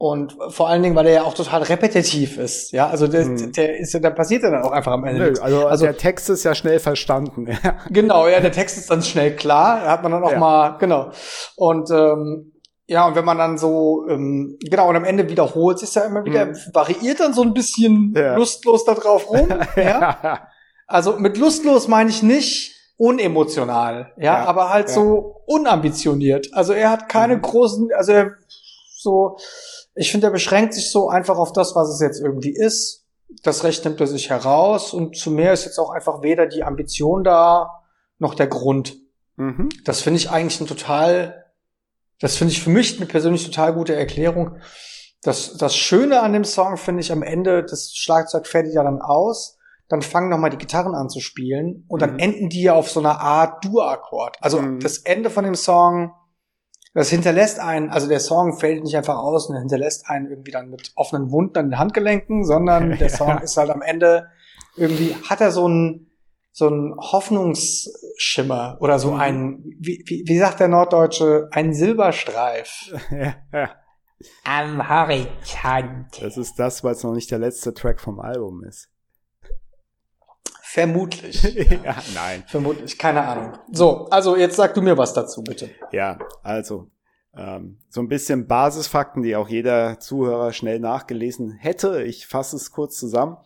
und 0.03 0.35
vor 0.49 0.67
allen 0.67 0.83
Dingen, 0.83 0.95
weil 0.97 1.07
er 1.07 1.13
ja 1.13 1.23
auch 1.23 1.33
total 1.33 1.63
repetitiv 1.63 2.37
ist. 2.37 2.73
Ja, 2.73 2.89
also 2.89 3.07
der, 3.07 3.25
Mhm. 3.25 3.53
der 3.53 3.77
ist 3.79 3.93
ja, 3.93 4.01
da 4.01 4.09
passiert 4.09 4.43
ja 4.43 4.51
dann 4.51 4.63
auch 4.63 4.71
einfach 4.71 4.91
am 4.91 5.05
Ende 5.05 5.31
Nö, 5.31 5.39
also, 5.41 5.65
Also- 5.67 5.85
der 5.85 5.95
Text 5.95 6.29
ist 6.29 6.43
ja 6.43 6.53
schnell 6.55 6.79
verstanden. 6.79 7.47
Ja. 7.63 7.77
Genau, 7.89 8.27
ja, 8.27 8.41
der 8.41 8.51
Text 8.51 8.77
ist 8.77 8.89
dann 8.91 9.01
schnell 9.01 9.33
klar, 9.35 9.79
da 9.85 9.91
hat 9.91 10.03
man 10.03 10.11
dann 10.11 10.23
auch 10.25 10.31
Ja. 10.33 10.39
mal, 10.39 10.77
genau. 10.77 11.11
Und 11.55 11.89
ähm, 11.91 12.51
ja, 12.85 13.07
und 13.07 13.15
wenn 13.15 13.23
man 13.23 13.37
dann 13.37 13.57
so, 13.57 14.05
ähm, 14.09 14.57
genau, 14.59 14.89
und 14.89 14.97
am 14.97 15.05
Ende 15.05 15.29
wiederholt 15.29 15.79
sich 15.79 15.95
ja 15.95 16.01
immer 16.01 16.25
wieder, 16.25 16.47
Mhm. 16.47 16.55
variiert 16.73 17.21
dann 17.21 17.33
so 17.33 17.41
ein 17.41 17.53
bisschen 17.53 18.13
Ja. 18.15 18.35
lustlos 18.35 18.83
da 18.83 18.95
drauf 18.95 19.29
rum. 19.29 19.47
ja? 19.77 20.47
Also 20.85 21.17
mit 21.17 21.37
lustlos 21.37 21.87
meine 21.87 22.09
ich 22.09 22.21
nicht 22.23 22.75
unemotional, 22.97 24.11
ja, 24.17 24.23
Ja, 24.23 24.45
aber 24.45 24.69
halt 24.69 24.89
so 24.89 25.41
unambitioniert. 25.47 26.49
Also 26.53 26.73
er 26.73 26.89
hat 26.89 27.07
keine 27.07 27.37
Mhm. 27.37 27.41
großen, 27.41 27.89
also 27.95 28.11
er 28.11 28.31
so, 28.95 29.37
ich 29.95 30.11
finde, 30.11 30.27
er 30.27 30.31
beschränkt 30.31 30.73
sich 30.73 30.91
so 30.91 31.09
einfach 31.09 31.37
auf 31.37 31.53
das, 31.53 31.75
was 31.75 31.89
es 31.89 31.99
jetzt 32.01 32.19
irgendwie 32.21 32.53
ist. 32.55 33.05
Das 33.43 33.63
Recht 33.63 33.83
nimmt 33.85 33.99
er 33.99 34.07
sich 34.07 34.29
heraus 34.29 34.93
und 34.93 35.17
zu 35.17 35.31
mehr 35.31 35.53
ist 35.53 35.65
jetzt 35.65 35.79
auch 35.79 35.89
einfach 35.89 36.21
weder 36.21 36.45
die 36.45 36.63
Ambition 36.63 37.23
da 37.23 37.83
noch 38.19 38.35
der 38.35 38.47
Grund. 38.47 38.97
mhm. 39.37 39.69
Das 39.85 40.01
finde 40.01 40.17
ich 40.19 40.29
eigentlich 40.29 40.61
ein 40.61 40.67
total, 40.67 41.45
das 42.19 42.35
finde 42.37 42.53
ich 42.53 42.61
für 42.63 42.69
mich 42.69 42.97
eine 42.97 43.05
persönlich 43.07 43.43
total 43.45 43.73
gute 43.73 43.95
Erklärung. 43.95 44.57
Das, 45.23 45.57
das 45.57 45.75
Schöne 45.75 46.21
an 46.21 46.33
dem 46.33 46.43
Song 46.43 46.77
finde 46.77 47.01
ich 47.01 47.11
am 47.11 47.23
Ende, 47.23 47.63
das 47.63 47.93
Schlagzeug 47.95 48.45
fädelt 48.45 48.75
ja 48.75 48.83
dann 48.83 49.01
aus, 49.01 49.57
dann 49.89 50.01
fangen 50.01 50.29
nochmal 50.29 50.49
die 50.49 50.57
Gitarren 50.57 50.95
an 50.95 51.09
zu 51.09 51.19
spielen 51.19 51.85
und 51.87 52.01
dann 52.01 52.13
Mhm. 52.13 52.19
enden 52.19 52.49
die 52.49 52.63
ja 52.63 52.73
auf 52.73 52.89
so 52.91 52.99
einer 52.99 53.19
Art 53.19 53.63
Dur-Akkord. 53.65 54.37
Also 54.41 54.61
Mhm. 54.61 54.79
das 54.79 54.97
Ende 54.99 55.29
von 55.29 55.43
dem 55.43 55.55
Song, 55.55 56.13
das 56.93 57.09
hinterlässt 57.09 57.59
einen, 57.59 57.89
also 57.89 58.07
der 58.07 58.19
Song 58.19 58.57
fällt 58.59 58.83
nicht 58.83 58.95
einfach 58.95 59.17
aus 59.17 59.47
und 59.47 59.57
hinterlässt 59.57 60.09
einen 60.09 60.29
irgendwie 60.29 60.51
dann 60.51 60.69
mit 60.69 60.91
offenen 60.95 61.31
Wunden 61.31 61.57
an 61.57 61.69
den 61.71 61.79
Handgelenken, 61.79 62.45
sondern 62.45 62.97
der 62.99 63.09
Song 63.09 63.39
ist 63.39 63.57
halt 63.57 63.69
am 63.71 63.81
Ende 63.81 64.27
irgendwie, 64.75 65.15
hat 65.29 65.41
er 65.41 65.51
so 65.51 65.65
einen, 65.65 66.11
so 66.51 66.67
einen 66.67 66.95
Hoffnungsschimmer 66.97 68.77
oder 68.79 68.99
so 68.99 69.11
Mhm. 69.11 69.19
einen, 69.19 69.63
wie, 69.79 70.03
wie, 70.05 70.23
wie 70.27 70.37
sagt 70.37 70.59
der 70.59 70.67
Norddeutsche, 70.67 71.49
einen 71.51 71.73
Silberstreif. 71.73 72.93
ja, 73.11 73.35
ja. 73.51 73.69
Am 74.45 74.87
Horizont. 74.87 76.21
Das 76.21 76.37
ist 76.37 76.57
das, 76.57 76.83
weil 76.83 76.93
es 76.93 77.03
noch 77.03 77.13
nicht 77.13 77.29
der 77.31 77.39
letzte 77.39 77.73
Track 77.73 77.99
vom 77.99 78.19
Album 78.19 78.63
ist. 78.63 78.89
Vermutlich. 80.73 81.43
ja, 81.83 81.95
nein. 82.15 82.43
Vermutlich, 82.47 82.97
keine 82.97 83.21
Ahnung. 83.21 83.59
So, 83.71 84.07
also 84.09 84.35
jetzt 84.35 84.55
sag 84.55 84.73
du 84.73 84.81
mir 84.81 84.97
was 84.97 85.13
dazu, 85.13 85.43
bitte. 85.43 85.69
Ja, 85.91 86.17
also 86.41 86.89
ähm, 87.37 87.77
so 87.89 88.01
ein 88.01 88.07
bisschen 88.07 88.47
Basisfakten, 88.47 89.21
die 89.21 89.35
auch 89.35 89.49
jeder 89.49 89.99
Zuhörer 89.99 90.51
schnell 90.51 90.79
nachgelesen 90.79 91.51
hätte. 91.51 92.01
Ich 92.01 92.25
fasse 92.25 92.55
es 92.55 92.71
kurz 92.71 92.97
zusammen. 92.97 93.37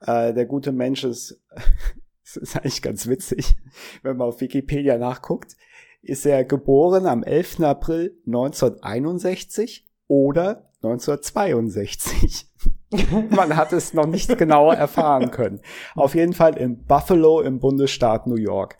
Äh, 0.00 0.34
der 0.34 0.44
gute 0.44 0.70
Mensch 0.70 1.02
ist, 1.02 1.40
das 2.24 2.36
ist 2.36 2.56
eigentlich 2.56 2.82
ganz 2.82 3.08
witzig, 3.08 3.56
wenn 4.02 4.18
man 4.18 4.28
auf 4.28 4.42
Wikipedia 4.42 4.98
nachguckt, 4.98 5.56
ist 6.02 6.26
er 6.26 6.44
geboren 6.44 7.06
am 7.06 7.22
11. 7.22 7.60
April 7.60 8.18
1961 8.26 9.88
oder 10.08 10.70
1962. 10.82 12.48
Man 13.30 13.56
hat 13.56 13.72
es 13.72 13.94
noch 13.94 14.06
nicht 14.06 14.36
genauer 14.36 14.74
erfahren 14.74 15.30
können. 15.30 15.60
Auf 15.94 16.14
jeden 16.14 16.32
Fall 16.32 16.56
in 16.56 16.84
Buffalo 16.84 17.40
im 17.40 17.60
Bundesstaat 17.60 18.26
New 18.26 18.36
York. 18.36 18.76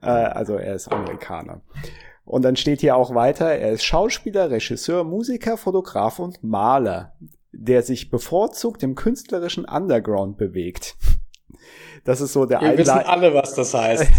Äh, 0.00 0.06
also 0.06 0.56
er 0.56 0.74
ist 0.74 0.88
Amerikaner. 0.92 1.62
Und 2.24 2.42
dann 2.44 2.56
steht 2.56 2.80
hier 2.80 2.96
auch 2.96 3.14
weiter, 3.14 3.46
er 3.46 3.72
ist 3.72 3.84
Schauspieler, 3.84 4.50
Regisseur, 4.50 5.04
Musiker, 5.04 5.56
Fotograf 5.56 6.18
und 6.18 6.42
Maler, 6.44 7.14
der 7.52 7.82
sich 7.82 8.10
bevorzugt 8.10 8.82
im 8.82 8.94
künstlerischen 8.94 9.64
Underground 9.64 10.38
bewegt. 10.38 10.96
Das 12.04 12.20
ist 12.20 12.32
so 12.32 12.46
der 12.46 12.60
Wir 12.60 12.78
wissen 12.78 12.90
alle, 12.90 13.32
was 13.34 13.54
das 13.54 13.74
heißt. 13.74 14.10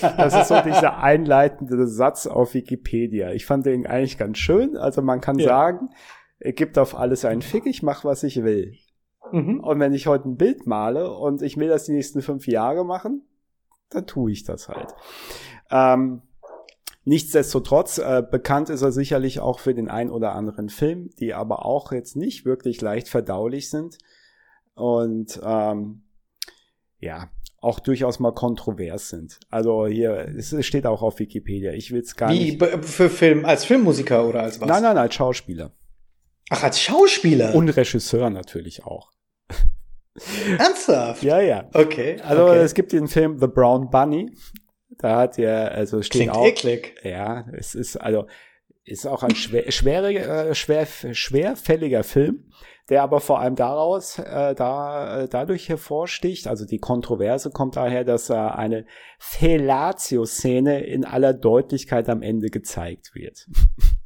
das 0.00 0.34
ist 0.34 0.48
so 0.48 0.60
dieser 0.60 0.98
einleitende 0.98 1.86
Satz 1.86 2.26
auf 2.26 2.52
Wikipedia. 2.52 3.32
Ich 3.32 3.46
fand 3.46 3.64
den 3.64 3.86
eigentlich 3.86 4.18
ganz 4.18 4.38
schön. 4.38 4.76
Also 4.76 5.00
man 5.00 5.20
kann 5.20 5.38
ja. 5.38 5.48
sagen, 5.48 5.90
gibt 6.40 6.78
auf 6.78 6.96
alles 6.96 7.24
einen 7.24 7.42
Fick, 7.42 7.66
ich 7.66 7.82
mach, 7.82 8.04
was 8.04 8.22
ich 8.22 8.42
will. 8.42 8.74
Mhm. 9.32 9.60
Und 9.60 9.80
wenn 9.80 9.92
ich 9.92 10.06
heute 10.06 10.28
ein 10.28 10.36
Bild 10.36 10.66
male 10.66 11.10
und 11.12 11.42
ich 11.42 11.56
will 11.56 11.68
das 11.68 11.84
die 11.84 11.92
nächsten 11.92 12.22
fünf 12.22 12.46
Jahre 12.46 12.84
machen, 12.84 13.22
dann 13.90 14.06
tue 14.06 14.32
ich 14.32 14.44
das 14.44 14.68
halt. 14.68 14.94
Ähm, 15.70 16.22
nichtsdestotrotz, 17.04 17.98
äh, 17.98 18.22
bekannt 18.28 18.70
ist 18.70 18.82
er 18.82 18.92
sicherlich 18.92 19.40
auch 19.40 19.58
für 19.58 19.74
den 19.74 19.88
ein 19.88 20.10
oder 20.10 20.34
anderen 20.34 20.68
Film, 20.68 21.10
die 21.18 21.34
aber 21.34 21.64
auch 21.64 21.92
jetzt 21.92 22.16
nicht 22.16 22.44
wirklich 22.44 22.80
leicht 22.80 23.08
verdaulich 23.08 23.70
sind. 23.70 23.98
Und 24.74 25.40
ähm, 25.42 26.02
ja, 27.00 27.30
auch 27.60 27.80
durchaus 27.80 28.20
mal 28.20 28.32
kontrovers 28.32 29.08
sind. 29.08 29.40
Also 29.50 29.86
hier, 29.86 30.34
es 30.36 30.54
steht 30.64 30.86
auch 30.86 31.02
auf 31.02 31.18
Wikipedia. 31.18 31.72
Ich 31.72 31.90
will 31.90 32.02
es 32.02 32.14
gar 32.14 32.30
Wie, 32.30 32.52
nicht. 32.52 32.60
Wie, 32.60 32.82
für 32.82 33.08
Film, 33.08 33.44
als 33.44 33.64
Filmmusiker 33.64 34.28
oder 34.28 34.42
als 34.42 34.60
was? 34.60 34.68
Nein, 34.68 34.82
nein, 34.82 34.98
als 34.98 35.14
Schauspieler. 35.14 35.72
Ach, 36.50 36.62
als 36.62 36.80
Schauspieler? 36.80 37.54
Und 37.54 37.68
Regisseur 37.70 38.30
natürlich 38.30 38.84
auch. 38.84 39.10
Ernsthaft? 40.58 41.22
ja, 41.22 41.40
ja. 41.40 41.68
Okay. 41.72 42.20
Also 42.22 42.46
okay. 42.46 42.58
es 42.58 42.74
gibt 42.74 42.92
den 42.92 43.08
Film 43.08 43.38
The 43.38 43.48
Brown 43.48 43.90
Bunny. 43.90 44.30
Da 44.98 45.16
hat 45.16 45.38
er, 45.38 45.72
also 45.72 46.02
steht 46.02 46.22
Klingt 46.22 46.34
auch. 46.34 46.46
eklig. 46.46 46.94
Ja, 47.02 47.46
es 47.52 47.74
ist, 47.74 47.96
also, 47.96 48.26
ist 48.84 49.06
auch 49.06 49.22
ein 49.22 49.34
schwer, 49.34 49.70
schwere, 49.72 50.14
äh, 50.14 50.54
schwer, 50.54 50.86
schwerfälliger 50.86 52.04
Film, 52.04 52.50
der 52.88 53.02
aber 53.02 53.20
vor 53.20 53.40
allem 53.40 53.56
daraus, 53.56 54.18
äh, 54.18 54.54
da, 54.54 55.22
äh, 55.22 55.28
dadurch 55.28 55.68
hervorsticht. 55.68 56.46
Also 56.46 56.64
die 56.64 56.78
Kontroverse 56.78 57.50
kommt 57.50 57.76
daher, 57.76 58.04
dass 58.04 58.30
äh, 58.30 58.34
eine 58.34 58.86
Fellatio-Szene 59.18 60.84
in 60.84 61.04
aller 61.04 61.34
Deutlichkeit 61.34 62.08
am 62.08 62.22
Ende 62.22 62.48
gezeigt 62.48 63.14
wird. 63.14 63.48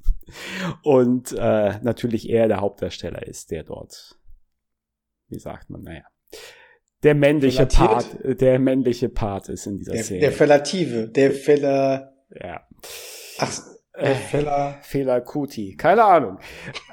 Und 0.82 1.32
äh, 1.32 1.78
natürlich 1.82 2.28
er 2.28 2.48
der 2.48 2.60
Hauptdarsteller 2.60 3.26
ist, 3.26 3.50
der 3.50 3.64
dort, 3.64 4.18
wie 5.28 5.38
sagt 5.38 5.70
man, 5.70 5.82
naja, 5.82 6.02
der 7.02 7.14
männliche 7.14 7.66
Fellatiert? 7.66 8.22
Part, 8.22 8.40
der 8.40 8.58
männliche 8.58 9.08
Part 9.08 9.48
ist 9.48 9.66
in 9.66 9.78
dieser 9.78 9.92
Der, 9.92 10.04
Szene. 10.04 10.20
der 10.20 10.32
Fellative, 10.32 11.08
der 11.08 11.32
Feller, 11.32 12.14
ja. 12.30 12.66
ach, 13.38 13.60
der 14.00 14.14
Feller, 14.14 14.78
Fehler 14.82 15.20
Kuti, 15.20 15.76
keine 15.76 16.04
Ahnung. 16.04 16.38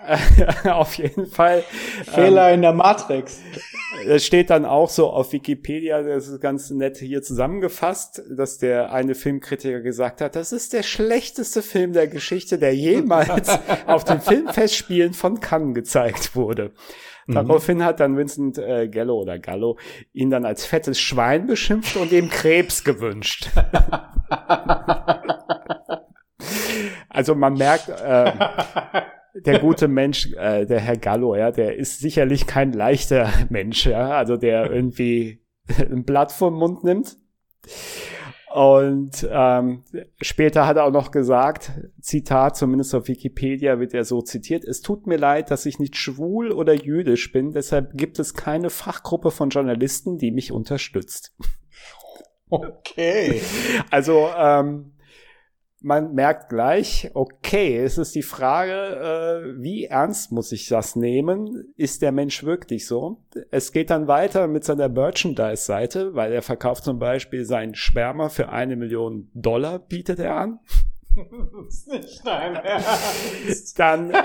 auf 0.65 0.95
jeden 0.95 1.27
Fall. 1.27 1.63
Fehler 2.03 2.53
in 2.53 2.61
der 2.61 2.73
Matrix. 2.73 3.41
Es 4.05 4.25
steht 4.25 4.49
dann 4.49 4.65
auch 4.65 4.89
so 4.89 5.09
auf 5.09 5.33
Wikipedia, 5.33 6.03
das 6.03 6.27
ist 6.27 6.41
ganz 6.41 6.69
nett 6.69 6.97
hier 6.97 7.21
zusammengefasst, 7.21 8.21
dass 8.29 8.57
der 8.57 8.91
eine 8.91 9.15
Filmkritiker 9.15 9.81
gesagt 9.81 10.21
hat, 10.21 10.35
das 10.35 10.51
ist 10.51 10.73
der 10.73 10.83
schlechteste 10.83 11.61
Film 11.61 11.93
der 11.93 12.07
Geschichte, 12.07 12.59
der 12.59 12.75
jemals 12.75 13.49
auf 13.87 14.03
den 14.03 14.21
Filmfestspielen 14.21 15.13
von 15.13 15.39
Cannes 15.39 15.73
gezeigt 15.73 16.35
wurde. 16.35 16.73
Daraufhin 17.27 17.83
hat 17.83 17.99
dann 17.99 18.15
Vincent 18.15 18.57
äh, 18.57 18.87
Gallo 18.87 19.19
oder 19.19 19.37
Gallo 19.37 19.77
ihn 20.13 20.29
dann 20.29 20.45
als 20.45 20.65
fettes 20.65 20.99
Schwein 20.99 21.45
beschimpft 21.45 21.97
und 21.97 22.13
ihm 22.13 22.29
Krebs 22.29 22.85
gewünscht. 22.85 23.49
also 27.17 27.33
man 27.33 27.55
merkt, 27.55 27.89
äh, 27.89 28.31
der 29.33 29.57
gute 29.57 29.87
Mensch, 29.87 30.31
äh, 30.33 30.67
der 30.67 30.79
Herr 30.79 30.97
Gallo, 30.97 31.35
ja, 31.35 31.49
der 31.49 31.75
ist 31.75 31.99
sicherlich 31.99 32.45
kein 32.45 32.73
leichter 32.73 33.27
Mensch, 33.49 33.87
ja, 33.87 34.11
also 34.11 34.37
der 34.37 34.71
irgendwie 34.71 35.41
ein 35.79 36.05
Blatt 36.05 36.31
vom 36.31 36.53
Mund 36.53 36.83
nimmt. 36.83 37.17
Und 38.53 39.27
ähm, 39.31 39.83
später 40.21 40.67
hat 40.67 40.77
er 40.77 40.85
auch 40.85 40.91
noch 40.91 41.09
gesagt, 41.09 41.71
Zitat, 41.99 42.55
zumindest 42.55 42.93
auf 42.93 43.07
Wikipedia 43.07 43.79
wird 43.79 43.95
er 43.95 44.03
so 44.03 44.21
zitiert, 44.21 44.63
es 44.63 44.81
tut 44.81 45.07
mir 45.07 45.17
leid, 45.17 45.49
dass 45.49 45.65
ich 45.65 45.79
nicht 45.79 45.95
schwul 45.95 46.51
oder 46.51 46.75
jüdisch 46.75 47.31
bin, 47.31 47.51
deshalb 47.51 47.97
gibt 47.97 48.19
es 48.19 48.35
keine 48.35 48.69
Fachgruppe 48.69 49.31
von 49.31 49.49
Journalisten, 49.49 50.19
die 50.19 50.29
mich 50.29 50.51
unterstützt. 50.51 51.35
Okay. 52.49 53.41
Also 53.89 54.29
ähm, 54.37 54.93
man 55.81 56.13
merkt 56.13 56.49
gleich, 56.49 57.11
okay, 57.13 57.77
es 57.77 57.97
ist 57.97 58.15
die 58.15 58.23
Frage, 58.23 58.71
äh, 58.71 59.61
wie 59.61 59.85
ernst 59.85 60.31
muss 60.31 60.51
ich 60.51 60.67
das 60.67 60.95
nehmen? 60.95 61.73
Ist 61.75 62.01
der 62.01 62.11
Mensch 62.11 62.43
wirklich 62.43 62.87
so? 62.87 63.21
Es 63.51 63.71
geht 63.71 63.91
dann 63.91 64.07
weiter 64.07 64.47
mit 64.47 64.63
seiner 64.63 64.89
Merchandise-Seite, 64.89 66.15
weil 66.15 66.33
er 66.33 66.41
verkauft 66.41 66.83
zum 66.83 66.97
Beispiel 66.97 67.45
seinen 67.45 67.75
Sperma 67.75 68.29
für 68.29 68.49
eine 68.49 68.75
Million 68.75 69.29
Dollar, 69.33 69.77
bietet 69.77 70.19
er 70.19 70.35
an. 70.35 70.59
Das 71.15 71.75
ist 71.75 71.87
nicht 71.87 72.25
dein 72.25 72.55
Ernst. 72.55 73.79
Dann 73.79 74.11
äh, 74.11 74.17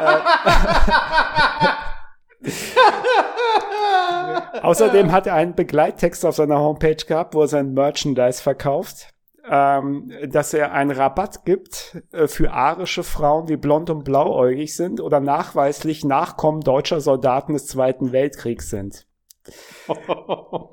Außerdem 4.62 5.12
hat 5.12 5.26
er 5.26 5.34
einen 5.34 5.54
Begleittext 5.54 6.24
auf 6.24 6.36
seiner 6.36 6.58
Homepage 6.58 6.96
gehabt, 6.96 7.34
wo 7.34 7.42
er 7.42 7.48
sein 7.48 7.72
Merchandise 7.72 8.42
verkauft 8.42 9.12
ähm, 9.48 10.12
dass 10.28 10.54
er 10.54 10.72
einen 10.72 10.90
Rabatt 10.90 11.44
gibt 11.44 12.02
äh, 12.12 12.28
für 12.28 12.52
arische 12.52 13.02
Frauen, 13.02 13.46
die 13.46 13.56
blond 13.56 13.90
und 13.90 14.04
blauäugig 14.04 14.76
sind 14.76 15.00
oder 15.00 15.20
nachweislich 15.20 16.04
Nachkommen 16.04 16.60
deutscher 16.60 17.00
Soldaten 17.00 17.54
des 17.54 17.66
Zweiten 17.66 18.12
Weltkriegs 18.12 18.70
sind. 18.70 19.06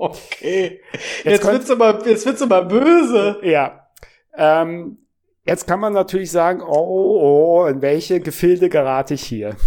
Okay. 0.01 0.80
Jetzt, 1.24 1.26
jetzt 1.26 1.45
wird's 1.45 1.72
aber, 1.72 2.07
jetzt 2.07 2.26
wird's 2.26 2.41
aber 2.41 2.63
böse. 2.63 3.39
Ja. 3.43 3.88
Ähm, 4.34 4.99
jetzt 5.45 5.67
kann 5.67 5.80
man 5.80 5.91
natürlich 5.91 6.32
sagen, 6.32 6.61
oh, 6.61 7.63
oh, 7.63 7.65
in 7.65 7.82
welche 7.82 8.20
Gefilde 8.22 8.70
gerate 8.70 9.15
ich 9.15 9.24
hier? 9.24 9.57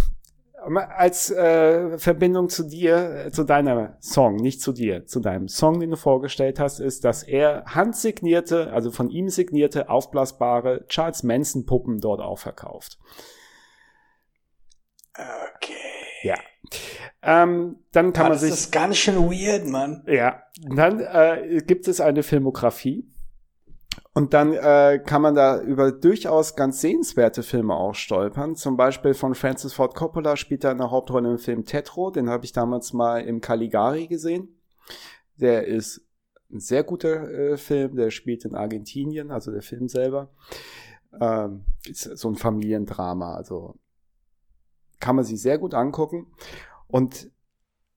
Als 0.63 1.29
äh, 1.31 1.97
Verbindung 1.97 2.49
zu 2.49 2.63
dir, 2.63 3.25
äh, 3.25 3.31
zu 3.31 3.43
deiner 3.43 3.97
Song, 4.01 4.35
nicht 4.35 4.61
zu 4.61 4.71
dir, 4.71 5.05
zu 5.05 5.19
deinem 5.19 5.47
Song, 5.47 5.79
den 5.79 5.91
du 5.91 5.97
vorgestellt 5.97 6.59
hast, 6.59 6.79
ist, 6.79 7.03
dass 7.03 7.23
er 7.23 7.65
handsignierte, 7.65 8.71
also 8.71 8.91
von 8.91 9.09
ihm 9.09 9.29
signierte, 9.29 9.89
aufblasbare 9.89 10.85
Charles 10.87 11.23
Manson 11.23 11.65
Puppen 11.65 11.99
dort 11.99 12.21
auch 12.21 12.39
verkauft. 12.39 12.97
Okay. 15.13 15.73
Ja. 16.23 16.35
Ähm, 17.21 17.77
dann 17.91 18.13
kann 18.13 18.25
Aber 18.25 18.35
man 18.35 18.39
sich. 18.39 18.49
Das 18.49 18.59
ist 18.61 18.71
ganz 18.71 18.97
schön 18.97 19.15
weird, 19.15 19.67
Mann. 19.67 20.03
Ja. 20.07 20.43
Dann 20.75 20.99
äh, 20.99 21.61
gibt 21.65 21.87
es 21.87 22.01
eine 22.01 22.23
Filmografie 22.23 23.12
und 24.15 24.35
dann 24.35 24.53
äh, 24.53 25.01
kann 25.03 25.23
man 25.23 25.33
da 25.33 25.59
über 25.59 25.91
durchaus 25.91 26.55
ganz 26.55 26.81
sehenswerte 26.81 27.41
Filme 27.41 27.75
auch 27.75 27.95
stolpern. 27.95 28.55
Zum 28.55 28.77
Beispiel 28.77 29.15
von 29.15 29.33
Francis 29.33 29.73
Ford 29.73 29.95
Coppola 29.95 30.37
spielt 30.37 30.63
er 30.63 30.71
eine 30.71 30.91
Hauptrolle 30.91 31.31
im 31.31 31.39
Film 31.39 31.65
Tetro. 31.65 32.11
Den 32.11 32.29
habe 32.29 32.45
ich 32.45 32.51
damals 32.51 32.93
mal 32.93 33.21
im 33.21 33.41
Caligari 33.41 34.07
gesehen. 34.07 34.61
Der 35.37 35.65
ist 35.65 36.05
ein 36.51 36.59
sehr 36.59 36.83
guter 36.83 37.27
äh, 37.27 37.57
Film. 37.57 37.95
Der 37.95 38.11
spielt 38.11 38.45
in 38.45 38.53
Argentinien, 38.53 39.31
also 39.31 39.51
der 39.51 39.63
Film 39.63 39.87
selber. 39.87 40.29
Ähm, 41.19 41.65
ist 41.89 42.03
so 42.03 42.29
ein 42.29 42.35
Familiendrama. 42.35 43.33
Also 43.33 43.79
kann 44.99 45.15
man 45.15 45.25
sich 45.25 45.41
sehr 45.41 45.57
gut 45.57 45.73
angucken. 45.73 46.27
Und 46.87 47.31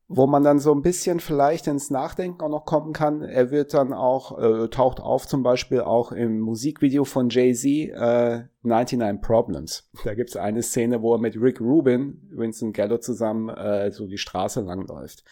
wo 0.09 0.29
man 0.29 0.45
dann 0.45 0.61
so 0.61 0.73
ein 0.73 0.83
bisschen 0.83 1.19
vielleicht 1.19 1.67
ins 1.67 1.91
Nachdenken 1.91 2.41
auch 2.43 2.49
noch 2.49 2.65
kommen 2.65 2.93
kann. 2.93 3.23
Er 3.23 3.51
wird 3.51 3.75
dann 3.75 3.93
auch, 3.93 4.39
äh, 4.39 4.69
taucht 4.69 5.01
auf 5.01 5.27
zum 5.27 5.43
Beispiel 5.43 5.81
auch 5.81 6.13
im 6.13 6.39
Musikvideo 6.39 7.05
von 7.05 7.29
Jay-Z, 7.29 7.65
äh, 7.67 8.45
99 8.63 9.21
Problems. 9.21 9.91
Da 10.05 10.15
gibt's 10.15 10.37
eine 10.37 10.63
Szene, 10.63 11.03
wo 11.03 11.15
er 11.15 11.19
mit 11.19 11.41
Rick 11.41 11.61
Rubin, 11.61 12.29
Vincent 12.31 12.77
Gallo 12.77 12.99
zusammen 12.99 13.49
äh, 13.49 13.91
so 13.91 14.07
die 14.07 14.19
Straße 14.19 14.61
langläuft. 14.61 15.25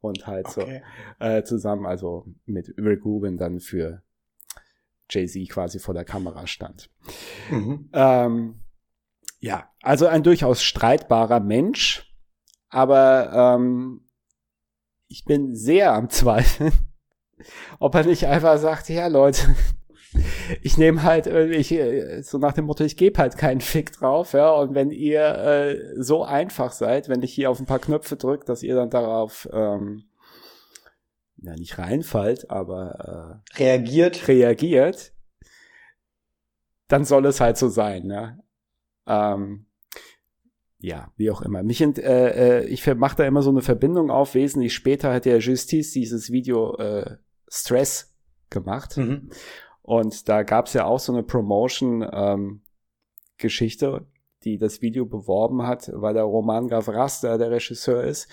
Und 0.00 0.26
halt 0.26 0.46
okay. 0.46 0.82
so 1.20 1.24
äh, 1.24 1.44
zusammen, 1.44 1.86
also 1.86 2.24
mit 2.46 2.74
Rick 2.78 3.04
Rubin 3.04 3.36
dann 3.36 3.60
für 3.60 4.02
Jay-Z 5.10 5.48
quasi 5.50 5.78
vor 5.78 5.94
der 5.94 6.04
Kamera 6.04 6.46
stand. 6.46 6.88
Mhm. 7.50 7.90
Ähm, 7.92 8.54
ja, 9.40 9.68
also 9.82 10.06
ein 10.06 10.22
durchaus 10.22 10.62
streitbarer 10.62 11.40
Mensch, 11.40 12.10
aber 12.70 13.56
ähm, 13.56 14.00
ich 15.12 15.26
bin 15.26 15.54
sehr 15.54 15.92
am 15.92 16.08
Zweifeln, 16.08 16.72
ob 17.78 17.94
er 17.94 18.04
nicht 18.04 18.26
einfach 18.26 18.58
sagt, 18.58 18.88
ja 18.88 19.06
Leute, 19.08 19.54
ich 20.62 20.78
nehme 20.78 21.02
halt 21.02 21.26
irgendwie, 21.26 21.78
äh, 21.78 22.22
so 22.22 22.38
nach 22.38 22.54
dem 22.54 22.64
Motto, 22.64 22.82
ich 22.82 22.96
gebe 22.96 23.18
halt 23.20 23.36
keinen 23.36 23.60
Fick 23.60 23.92
drauf, 23.92 24.32
ja, 24.32 24.50
und 24.50 24.74
wenn 24.74 24.90
ihr 24.90 25.22
äh, 25.22 26.02
so 26.02 26.24
einfach 26.24 26.72
seid, 26.72 27.10
wenn 27.10 27.22
ich 27.22 27.34
hier 27.34 27.50
auf 27.50 27.60
ein 27.60 27.66
paar 27.66 27.78
Knöpfe 27.78 28.16
drücke, 28.16 28.46
dass 28.46 28.62
ihr 28.62 28.74
dann 28.74 28.88
darauf 28.88 29.48
ähm, 29.52 30.04
ja 31.36 31.54
nicht 31.56 31.78
reinfallt, 31.78 32.50
aber 32.50 33.42
äh, 33.54 33.58
reagiert, 33.62 34.28
reagiert, 34.28 35.12
dann 36.88 37.04
soll 37.04 37.26
es 37.26 37.40
halt 37.40 37.58
so 37.58 37.68
sein, 37.68 38.06
ne? 38.06 38.42
Ähm, 39.06 39.66
ja, 40.82 41.10
wie 41.16 41.30
auch 41.30 41.40
immer. 41.42 41.62
Mich 41.62 41.80
ent, 41.80 41.98
äh, 41.98 42.60
äh 42.60 42.66
ich 42.66 42.84
mache 42.96 43.16
da 43.16 43.24
immer 43.24 43.42
so 43.42 43.50
eine 43.50 43.62
Verbindung 43.62 44.10
auf. 44.10 44.34
Wesentlich 44.34 44.74
später 44.74 45.12
hat 45.12 45.26
der 45.26 45.38
Justice 45.38 45.92
dieses 45.92 46.32
Video 46.32 46.76
äh, 46.76 47.18
Stress 47.48 48.12
gemacht. 48.50 48.96
Mhm. 48.96 49.30
Und 49.82 50.28
da 50.28 50.42
gab's 50.42 50.72
ja 50.74 50.86
auch 50.86 50.98
so 50.98 51.12
eine 51.12 51.22
Promotion-Geschichte, 51.22 53.86
ähm, 53.86 54.06
die 54.42 54.58
das 54.58 54.82
Video 54.82 55.06
beworben 55.06 55.64
hat, 55.64 55.88
weil 55.94 56.14
der 56.14 56.24
Roman 56.24 56.66
Gavras 56.66 57.20
der, 57.20 57.38
der 57.38 57.52
Regisseur 57.52 58.02
ist. 58.02 58.26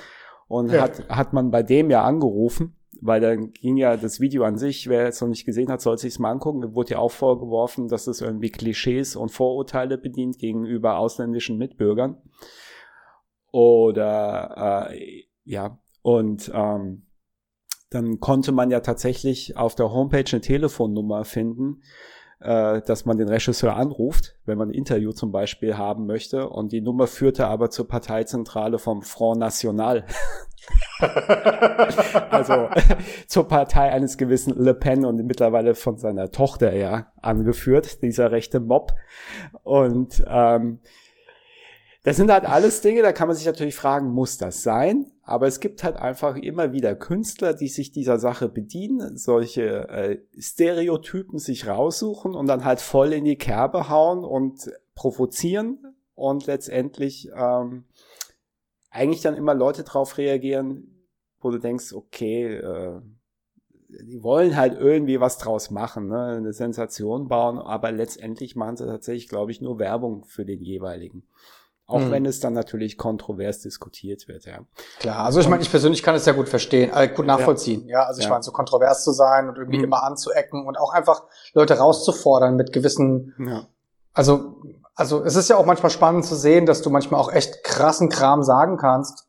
Und 0.48 0.72
ja. 0.72 0.82
hat, 0.82 1.08
hat 1.08 1.34
man 1.34 1.52
bei 1.52 1.62
dem 1.62 1.92
ja 1.92 2.04
angerufen 2.04 2.76
weil 3.02 3.22
dann 3.22 3.54
ging 3.54 3.78
ja 3.78 3.98
das 3.98 4.20
Video 4.20 4.44
an 4.44 4.58
sich, 4.58 4.88
wer 4.90 5.08
es 5.08 5.22
noch 5.22 5.28
nicht 5.28 5.46
gesehen 5.46 5.70
hat, 5.70 5.82
sollte 5.82 6.02
sich 6.02 6.20
mal 6.20 6.32
angucken, 6.32 6.76
wurde 6.76 6.92
ja 6.92 7.00
auch 7.00 7.12
vorgeworfen, 7.12 7.88
dass 7.88 8.08
es 8.08 8.22
irgendwie 8.22 8.50
Klischees 8.50 9.16
und 9.16 9.30
Vorurteile 9.30 9.98
bedient 9.98 10.40
gegenüber 10.40 10.98
ausländischen 10.98 11.58
Mitbürgern. 11.58 12.18
Oder 13.52 14.90
äh, 14.92 15.24
ja, 15.44 15.80
und 16.02 16.52
ähm, 16.54 17.04
dann 17.90 18.20
konnte 18.20 18.52
man 18.52 18.70
ja 18.70 18.82
tatsächlich 18.82 19.58
auf 19.58 19.76
der 19.76 19.92
Homepage 19.92 20.32
eine 20.32 20.42
Telefonnummer 20.42 21.26
finden, 21.26 21.82
äh, 22.40 22.82
dass 22.82 23.06
man 23.06 23.18
den 23.18 23.30
Regisseur 23.30 23.76
anruft, 23.76 24.36
wenn 24.46 24.58
man 24.58 24.70
ein 24.70 24.76
Interview 24.76 25.12
zum 25.12 25.32
Beispiel 25.32 25.78
haben 25.78 26.06
möchte. 26.06 26.50
Und 26.50 26.72
die 26.72 26.82
Nummer 26.82 27.08
führte 27.08 27.48
aber 27.48 27.70
zur 27.70 27.88
Parteizentrale 27.88 28.78
vom 28.78 29.02
Front 29.02 29.40
National. 29.40 30.06
also 32.30 32.70
zur 33.28 33.48
Partei 33.48 33.92
eines 33.92 34.18
gewissen 34.18 34.54
Le 34.58 34.74
Pen 34.74 35.06
und 35.06 35.26
mittlerweile 35.26 35.76
von 35.76 35.98
seiner 35.98 36.32
Tochter 36.32 36.76
ja 36.76 37.12
angeführt, 37.22 38.02
dieser 38.02 38.32
rechte 38.32 38.60
Mob. 38.60 38.94
Und 39.64 40.24
ähm, 40.28 40.80
das 42.04 42.16
sind 42.16 42.32
halt 42.32 42.46
alles 42.46 42.82
Dinge, 42.82 43.02
da 43.02 43.12
kann 43.12 43.28
man 43.28 43.36
sich 43.36 43.46
natürlich 43.46 43.76
fragen, 43.76 44.12
muss 44.12 44.38
das 44.38 44.64
sein? 44.64 45.12
Aber 45.22 45.48
es 45.48 45.60
gibt 45.60 45.84
halt 45.84 45.98
einfach 45.98 46.38
immer 46.38 46.72
wieder 46.72 46.96
Künstler, 46.96 47.54
die 47.54 47.68
sich 47.68 47.92
dieser 47.92 48.20
Sache 48.20 48.50
bedienen, 48.50 49.18
solche 49.18 49.90
äh, 49.90 50.18
Stereotypen 50.40 51.40
sich 51.40 51.68
raussuchen 51.68 52.34
und 52.36 52.48
dann 52.48 52.66
halt 52.66 52.80
voll 52.80 53.14
in 53.14 53.26
die 53.26 53.38
Kerbe 53.38 53.90
hauen 53.90 54.24
und 54.24 54.72
provozieren 54.96 55.96
und 56.16 56.48
letztendlich 56.48 57.30
ähm, 57.36 57.84
eigentlich 58.90 59.22
dann 59.22 59.36
immer 59.36 59.54
Leute 59.54 59.84
drauf 59.84 60.18
reagieren, 60.18 61.06
wo 61.40 61.52
du 61.52 61.58
denkst, 61.58 61.94
okay, 61.94 62.56
äh, 62.56 63.02
die 63.90 64.22
wollen 64.24 64.56
halt 64.56 64.80
irgendwie 64.80 65.20
was 65.20 65.38
draus 65.38 65.72
machen, 65.72 66.08
ne? 66.08 66.36
eine 66.38 66.54
Sensation 66.54 67.28
bauen, 67.28 67.58
aber 67.58 67.92
letztendlich 67.92 68.56
machen 68.56 68.78
sie 68.78 68.86
tatsächlich, 68.86 69.28
glaube 69.28 69.52
ich, 69.52 69.62
nur 69.62 69.80
Werbung 69.80 70.26
für 70.26 70.46
den 70.46 70.62
jeweiligen. 70.62 71.24
Auch 71.88 72.02
mhm. 72.02 72.12
wenn 72.12 72.26
es 72.28 72.40
dann 72.40 72.54
natürlich 72.54 73.00
kontrovers 73.00 73.62
diskutiert 73.62 74.28
wird, 74.28 74.46
ja. 74.46 74.60
Klar, 75.00 75.26
also 75.26 75.40
ich 75.40 75.48
meine, 75.48 75.64
ich 75.64 75.72
persönlich 75.72 76.04
kann 76.04 76.14
es 76.14 76.28
ja 76.28 76.34
gut 76.34 76.48
verstehen, 76.48 76.92
äh, 76.94 77.08
gut 77.08 77.26
nachvollziehen, 77.26 77.88
ja. 77.88 78.02
ja? 78.02 78.06
Also 78.06 78.20
ich 78.20 78.26
ja. 78.26 78.30
meine, 78.30 78.44
so 78.44 78.52
kontrovers 78.52 79.04
zu 79.04 79.12
sein 79.12 79.50
und 79.50 79.58
irgendwie 79.58 79.80
mhm. 79.80 79.86
immer 79.86 80.04
anzuecken 80.04 80.68
und 80.68 80.78
auch 80.78 80.94
einfach 80.94 81.24
Leute 81.54 81.80
rauszufordern 81.80 82.56
mit 82.56 82.74
gewissen, 82.74 83.34
ja. 83.40 83.66
also 84.14 84.62
also 85.00 85.24
es 85.24 85.38
ist 85.38 85.50
ja 85.50 85.56
auch 85.56 85.66
manchmal 85.66 85.92
spannend 85.92 86.26
zu 86.26 86.36
sehen, 86.36 86.66
dass 86.66 86.82
du 86.82 86.90
manchmal 86.90 87.22
auch 87.22 87.32
echt 87.32 87.64
krassen 87.64 88.10
Kram 88.10 88.44
sagen 88.44 88.76
kannst. 88.76 89.28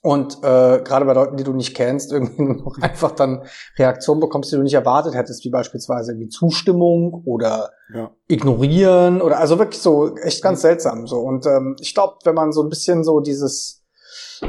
Und 0.00 0.44
äh, 0.44 0.80
gerade 0.84 1.06
bei 1.06 1.12
Leuten, 1.12 1.36
die 1.36 1.42
du 1.42 1.52
nicht 1.52 1.74
kennst, 1.74 2.12
irgendwie 2.12 2.42
noch 2.42 2.78
einfach 2.80 3.10
dann 3.10 3.42
Reaktionen 3.76 4.20
bekommst, 4.20 4.52
die 4.52 4.56
du 4.56 4.62
nicht 4.62 4.74
erwartet 4.74 5.14
hättest, 5.14 5.44
wie 5.44 5.50
beispielsweise 5.50 6.12
irgendwie 6.12 6.28
Zustimmung 6.28 7.22
oder 7.24 7.72
ja. 7.92 8.12
ignorieren 8.28 9.20
oder 9.20 9.40
also 9.40 9.58
wirklich 9.58 9.82
so 9.82 10.14
echt 10.18 10.40
ganz 10.40 10.60
seltsam. 10.60 11.08
So 11.08 11.18
und 11.18 11.46
ähm, 11.46 11.74
ich 11.80 11.92
glaube, 11.92 12.18
wenn 12.22 12.36
man 12.36 12.52
so 12.52 12.62
ein 12.62 12.68
bisschen 12.68 13.02
so 13.02 13.18
dieses, 13.18 13.82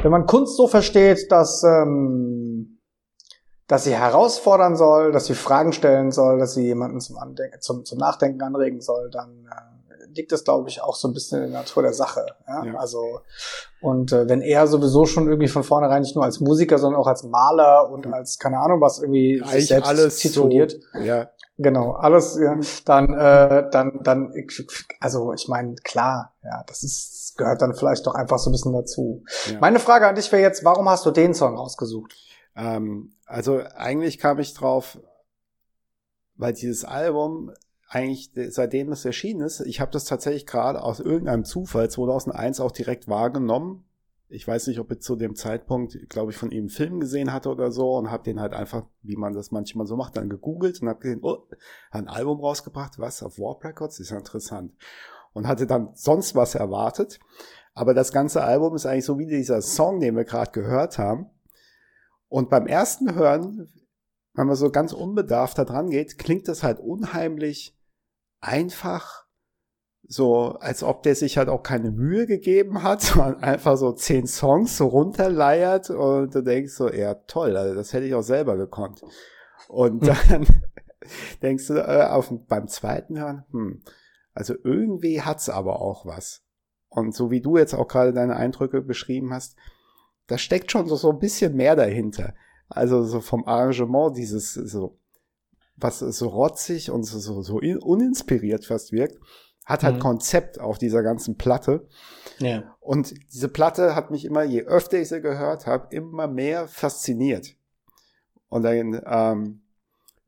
wenn 0.02 0.12
man 0.12 0.26
Kunst 0.26 0.56
so 0.56 0.68
versteht, 0.68 1.32
dass 1.32 1.64
ähm, 1.64 2.78
dass 3.66 3.82
sie 3.82 3.96
herausfordern 3.96 4.76
soll, 4.76 5.10
dass 5.10 5.26
sie 5.26 5.34
Fragen 5.34 5.72
stellen 5.72 6.12
soll, 6.12 6.38
dass 6.38 6.54
sie 6.54 6.64
jemanden 6.64 7.00
zum, 7.00 7.16
Andenken, 7.16 7.60
zum, 7.60 7.84
zum 7.84 7.98
Nachdenken 7.98 8.40
anregen 8.42 8.80
soll, 8.80 9.10
dann 9.10 9.48
äh, 9.50 9.75
liegt 10.16 10.32
das, 10.32 10.44
glaube 10.44 10.68
ich, 10.68 10.82
auch 10.82 10.96
so 10.96 11.08
ein 11.08 11.14
bisschen 11.14 11.42
in 11.42 11.52
der 11.52 11.60
Natur 11.60 11.82
der 11.82 11.92
Sache. 11.92 12.26
Ja? 12.48 12.64
ja. 12.64 12.74
Also 12.76 13.20
und 13.80 14.12
äh, 14.12 14.28
wenn 14.28 14.40
er 14.40 14.66
sowieso 14.66 15.06
schon 15.06 15.28
irgendwie 15.28 15.48
von 15.48 15.62
vornherein 15.62 16.02
nicht 16.02 16.16
nur 16.16 16.24
als 16.24 16.40
Musiker, 16.40 16.78
sondern 16.78 17.00
auch 17.00 17.06
als 17.06 17.22
Maler 17.22 17.90
und 17.90 18.12
als 18.12 18.38
keine 18.38 18.58
Ahnung 18.58 18.80
was 18.80 19.00
irgendwie 19.00 19.40
Eigentlich 19.40 19.52
sich 19.52 19.68
selbst 19.68 19.88
alles 19.88 20.18
tituliert, 20.18 20.76
so, 20.92 21.00
ja. 21.00 21.28
genau 21.58 21.92
alles, 21.92 22.38
ja, 22.40 22.58
dann 22.84 23.14
äh, 23.14 23.68
dann 23.70 24.00
dann 24.02 24.32
also 25.00 25.32
ich 25.32 25.48
meine 25.48 25.74
klar, 25.76 26.34
ja, 26.42 26.64
das 26.66 26.82
ist 26.82 27.36
gehört 27.36 27.62
dann 27.62 27.74
vielleicht 27.74 28.06
doch 28.06 28.14
einfach 28.14 28.38
so 28.38 28.50
ein 28.50 28.52
bisschen 28.52 28.72
dazu. 28.72 29.22
Ja. 29.50 29.58
Meine 29.60 29.78
Frage 29.78 30.08
an 30.08 30.14
dich 30.14 30.30
wäre 30.32 30.42
jetzt, 30.42 30.64
warum 30.64 30.88
hast 30.88 31.04
du 31.06 31.10
den 31.10 31.34
Song 31.34 31.56
rausgesucht? 31.56 32.14
Ähm, 32.56 33.12
also 33.26 33.60
eigentlich 33.76 34.18
kam 34.18 34.38
ich 34.38 34.54
drauf, 34.54 34.98
weil 36.36 36.52
dieses 36.52 36.84
Album 36.84 37.52
eigentlich 37.88 38.30
seitdem 38.48 38.90
es 38.90 39.04
erschienen 39.04 39.42
ist, 39.42 39.60
ich 39.60 39.80
habe 39.80 39.92
das 39.92 40.04
tatsächlich 40.04 40.46
gerade 40.46 40.82
aus 40.82 41.00
irgendeinem 41.00 41.44
Zufall 41.44 41.88
2001 41.88 42.60
auch 42.60 42.72
direkt 42.72 43.08
wahrgenommen. 43.08 43.84
Ich 44.28 44.46
weiß 44.46 44.66
nicht, 44.66 44.80
ob 44.80 44.90
ich 44.90 45.02
zu 45.02 45.14
dem 45.14 45.36
Zeitpunkt, 45.36 45.96
glaube 46.08 46.32
ich, 46.32 46.36
von 46.36 46.50
ihm 46.50 46.64
einen 46.64 46.68
Film 46.68 46.98
gesehen 46.98 47.32
hatte 47.32 47.48
oder 47.48 47.70
so 47.70 47.94
und 47.96 48.10
habe 48.10 48.24
den 48.24 48.40
halt 48.40 48.54
einfach, 48.54 48.84
wie 49.02 49.14
man 49.14 49.34
das 49.34 49.52
manchmal 49.52 49.86
so 49.86 49.96
macht, 49.96 50.16
dann 50.16 50.28
gegoogelt 50.28 50.82
und 50.82 50.88
habe 50.88 50.98
gesehen, 50.98 51.20
oh, 51.22 51.46
hat 51.92 52.02
ein 52.02 52.08
Album 52.08 52.40
rausgebracht, 52.40 52.98
was 52.98 53.22
auf 53.22 53.38
Warp 53.38 53.64
Records, 53.64 54.00
ist 54.00 54.10
ja 54.10 54.18
interessant. 54.18 54.72
Und 55.32 55.46
hatte 55.46 55.66
dann 55.66 55.90
sonst 55.94 56.34
was 56.34 56.56
erwartet. 56.56 57.20
Aber 57.72 57.94
das 57.94 58.10
ganze 58.10 58.42
Album 58.42 58.74
ist 58.74 58.86
eigentlich 58.86 59.04
so 59.04 59.18
wie 59.18 59.26
dieser 59.26 59.62
Song, 59.62 60.00
den 60.00 60.16
wir 60.16 60.24
gerade 60.24 60.50
gehört 60.50 60.98
haben. 60.98 61.30
Und 62.28 62.50
beim 62.50 62.66
ersten 62.66 63.14
Hören, 63.14 63.68
wenn 64.34 64.46
man 64.46 64.56
so 64.56 64.70
ganz 64.70 64.92
unbedarft 64.92 65.58
da 65.58 65.64
dran 65.64 65.90
geht, 65.90 66.18
klingt 66.18 66.48
das 66.48 66.64
halt 66.64 66.80
unheimlich 66.80 67.75
einfach 68.46 69.26
so, 70.08 70.56
als 70.60 70.82
ob 70.82 71.02
der 71.02 71.16
sich 71.16 71.36
halt 71.36 71.48
auch 71.48 71.62
keine 71.62 71.90
Mühe 71.90 72.26
gegeben 72.26 72.82
hat, 72.82 73.02
sondern 73.02 73.42
einfach 73.42 73.76
so 73.76 73.92
zehn 73.92 74.26
Songs 74.26 74.76
so 74.76 74.86
runterleiert 74.86 75.90
und 75.90 76.34
du 76.34 76.42
denkst 76.42 76.72
so, 76.72 76.90
ja 76.90 77.14
toll, 77.14 77.56
also 77.56 77.74
das 77.74 77.92
hätte 77.92 78.06
ich 78.06 78.14
auch 78.14 78.22
selber 78.22 78.56
gekonnt. 78.56 79.02
Und 79.68 80.06
hm. 80.06 80.16
dann 80.28 80.46
denkst 81.42 81.66
du 81.66 81.74
äh, 81.74 82.06
auf, 82.06 82.32
beim 82.46 82.68
zweiten 82.68 83.18
Hören, 83.18 83.44
hm, 83.50 83.82
also 84.32 84.54
irgendwie 84.62 85.22
hat's 85.22 85.48
aber 85.48 85.80
auch 85.80 86.06
was. 86.06 86.42
Und 86.88 87.14
so 87.14 87.30
wie 87.30 87.40
du 87.40 87.58
jetzt 87.58 87.74
auch 87.74 87.88
gerade 87.88 88.12
deine 88.12 88.36
Eindrücke 88.36 88.80
beschrieben 88.80 89.32
hast, 89.34 89.56
da 90.28 90.38
steckt 90.38 90.70
schon 90.70 90.86
so, 90.86 90.96
so 90.96 91.10
ein 91.10 91.18
bisschen 91.18 91.54
mehr 91.54 91.76
dahinter. 91.76 92.34
Also 92.68 93.02
so 93.02 93.20
vom 93.20 93.46
Arrangement 93.46 94.16
dieses 94.16 94.54
so 94.54 94.98
was 95.76 95.98
so 95.98 96.28
rotzig 96.28 96.90
und 96.90 97.04
so, 97.04 97.42
so, 97.42 97.58
uninspiriert 97.58 98.64
fast 98.64 98.92
wirkt, 98.92 99.18
hat 99.64 99.82
halt 99.82 99.96
mhm. 99.96 100.00
Konzept 100.00 100.60
auf 100.60 100.78
dieser 100.78 101.02
ganzen 101.02 101.36
Platte. 101.36 101.86
Ja. 102.38 102.76
Und 102.80 103.14
diese 103.32 103.48
Platte 103.48 103.94
hat 103.94 104.10
mich 104.10 104.24
immer, 104.24 104.44
je 104.44 104.62
öfter 104.62 104.98
ich 104.98 105.08
sie 105.08 105.20
gehört 105.20 105.66
habe, 105.66 105.94
immer 105.94 106.28
mehr 106.28 106.68
fasziniert. 106.68 107.56
Und 108.48 108.62
dann 108.62 109.02
ähm, 109.04 109.62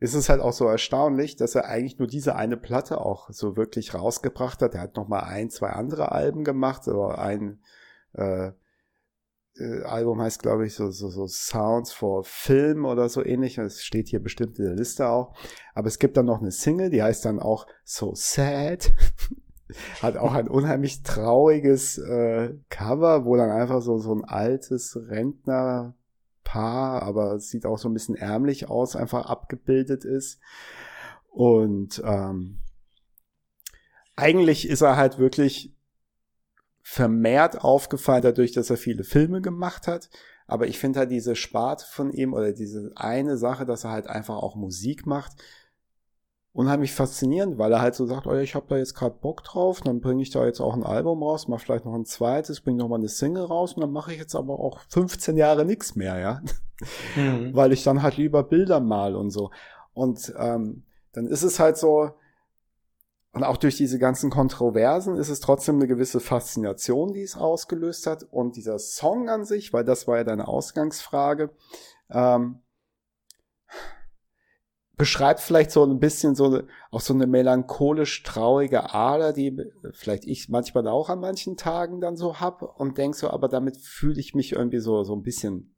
ist 0.01 0.15
es 0.15 0.29
halt 0.29 0.41
auch 0.41 0.53
so 0.53 0.67
erstaunlich, 0.67 1.37
dass 1.37 1.55
er 1.55 1.67
eigentlich 1.67 1.99
nur 1.99 2.09
diese 2.09 2.37
eine 2.37 2.57
Platte 2.57 3.01
auch 3.01 3.31
so 3.31 3.57
wirklich 3.57 3.95
rausgebracht 3.95 4.61
hat. 4.61 4.75
Er 4.75 4.83
hat 4.83 4.97
noch 4.97 5.09
mal 5.09 5.21
ein, 5.21 5.51
zwei 5.51 5.71
andere 5.71 6.13
Alben 6.13 6.45
gemacht, 6.45 6.89
aber 6.89 7.19
ein 7.19 7.61
äh, 8.13 8.53
äh, 9.61 9.83
Album 9.83 10.21
heißt, 10.21 10.43
glaube 10.43 10.67
ich, 10.67 10.75
so, 10.75 10.91
so, 10.91 11.09
so 11.09 11.27
Sounds 11.27 11.93
for 11.93 12.25
Film 12.25 12.85
oder 12.85 13.09
so 13.09 13.25
ähnlich. 13.25 13.57
Das 13.57 13.83
steht 13.83 14.09
hier 14.09 14.23
bestimmt 14.23 14.59
in 14.59 14.65
der 14.65 14.75
Liste 14.75 15.09
auch. 15.09 15.35
Aber 15.75 15.89
es 15.89 15.99
gibt 15.99 16.17
dann 16.17 16.27
noch 16.27 16.41
eine 16.41 16.51
Single, 16.51 16.91
die 16.91 17.03
heißt 17.03 17.25
dann 17.25 17.41
auch 17.41 17.67
So 17.85 18.15
Sad. 18.15 18.93
Hat 20.03 20.17
auch 20.17 20.33
ein 20.33 20.49
unheimlich 20.49 21.03
trauriges 21.03 21.99
äh, 21.99 22.55
Cover, 22.71 23.27
wo 23.27 23.37
dann 23.37 23.51
einfach 23.51 23.83
so, 23.83 23.99
so 23.99 24.15
ein 24.15 24.25
altes 24.25 24.97
Rentnerpaar, 24.97 25.95
aber 27.03 27.39
sieht 27.39 27.67
auch 27.67 27.77
so 27.77 27.89
ein 27.89 27.93
bisschen 27.93 28.15
ärmlich 28.15 28.71
aus, 28.71 28.97
einfach 28.97 29.27
abgebildet 29.27 30.07
ist. 30.07 30.41
Und 31.29 32.03
ähm, 32.05 32.61
eigentlich 34.17 34.69
ist 34.69 34.81
er 34.81 34.97
halt 34.97 35.19
wirklich 35.19 35.78
vermehrt 36.91 37.63
aufgefallen 37.63 38.23
dadurch, 38.23 38.53
dass 38.53 38.71
er 38.71 38.79
viele 38.79 39.05
Filme 39.05 39.43
gemacht 39.43 39.87
hat. 39.87 40.09
Aber 40.47 40.69
ich 40.69 40.79
finde 40.79 41.01
halt 41.01 41.11
diese 41.11 41.37
Sparte 41.37 41.85
von 41.85 42.11
ihm 42.11 42.33
oder 42.33 42.53
diese 42.53 42.93
eine 42.97 43.37
Sache, 43.37 43.67
dass 43.67 43.85
er 43.85 43.91
halt 43.91 44.07
einfach 44.07 44.37
auch 44.37 44.57
Musik 44.57 45.05
macht, 45.05 45.33
unheimlich 46.53 46.95
faszinierend, 46.95 47.59
weil 47.59 47.73
er 47.73 47.83
halt 47.83 47.95
so 47.95 48.07
sagt, 48.07 48.27
oh, 48.27 48.35
ich 48.35 48.55
habe 48.55 48.65
da 48.71 48.79
jetzt 48.79 48.95
gerade 48.95 49.19
Bock 49.21 49.45
drauf, 49.45 49.83
dann 49.83 50.01
bringe 50.01 50.23
ich 50.23 50.31
da 50.31 50.47
jetzt 50.47 50.61
auch 50.61 50.73
ein 50.73 50.83
Album 50.83 51.23
raus, 51.23 51.47
mach 51.47 51.61
vielleicht 51.61 51.85
noch 51.85 51.95
ein 51.95 52.07
zweites, 52.07 52.63
bringe 52.63 52.79
noch 52.79 52.89
mal 52.89 52.97
eine 52.97 53.09
Single 53.09 53.45
raus 53.45 53.75
und 53.75 53.83
dann 53.83 53.93
mache 53.93 54.13
ich 54.13 54.19
jetzt 54.19 54.35
aber 54.35 54.59
auch 54.59 54.81
15 54.89 55.37
Jahre 55.37 55.67
nichts 55.67 55.95
mehr, 55.95 56.19
ja, 56.19 56.41
mhm. 57.17 57.51
weil 57.55 57.75
ich 57.75 57.85
dann 57.85 58.03
halt 58.03 58.17
lieber 58.17 58.45
Bilder 58.45 58.81
mal 58.81 59.15
und 59.15 59.31
so. 59.31 59.51
Und 59.93 60.33
ähm, 60.39 60.85
dann 61.13 61.27
ist 61.27 61.43
es 61.43 61.61
halt 61.61 61.77
so, 61.77 62.13
und 63.39 63.45
auch 63.45 63.57
durch 63.57 63.77
diese 63.77 64.01
ganzen 64.01 64.31
Kontroversen 64.31 65.17
ist 65.17 65.29
es 65.29 65.39
trotzdem 65.39 65.77
eine 65.77 65.87
gewisse 65.87 66.19
Faszination, 66.19 67.13
die 67.13 67.23
es 67.23 67.37
ausgelöst 67.37 68.09
hat. 68.09 68.25
Und 68.25 68.57
dieser 68.57 68.81
Song 68.81 69.29
an 69.29 69.45
sich, 69.45 69.73
weil 69.73 69.85
das 69.85 70.09
war 70.09 70.17
ja 70.17 70.25
deine 70.25 70.49
Ausgangsfrage, 70.49 71.51
ähm, 72.11 72.63
beschreibt 74.97 75.39
vielleicht 75.39 75.71
so 75.71 75.85
ein 75.85 76.01
bisschen 76.01 76.35
so 76.35 76.63
auch 76.91 77.01
so 77.01 77.15
eine 77.15 77.29
melancholisch 77.29 78.25
traurige 78.25 78.93
Ader, 78.93 79.33
die 79.33 79.57
vielleicht 79.93 80.25
ich 80.25 80.49
manchmal 80.49 80.89
auch 80.89 81.09
an 81.09 81.21
manchen 81.21 81.57
Tagen 81.57 82.01
dann 82.01 82.17
so 82.17 82.41
hab 82.41 82.63
und 82.81 82.99
denk 82.99 83.15
so, 83.15 83.31
aber 83.31 83.47
damit 83.47 83.77
fühle 83.77 84.19
ich 84.19 84.35
mich 84.35 84.51
irgendwie 84.51 84.81
so 84.81 85.05
so 85.05 85.15
ein 85.15 85.23
bisschen 85.23 85.78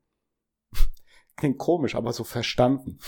klingt 1.41 1.59
komisch, 1.59 1.97
aber 1.97 2.13
so 2.13 2.23
verstanden. 2.23 2.99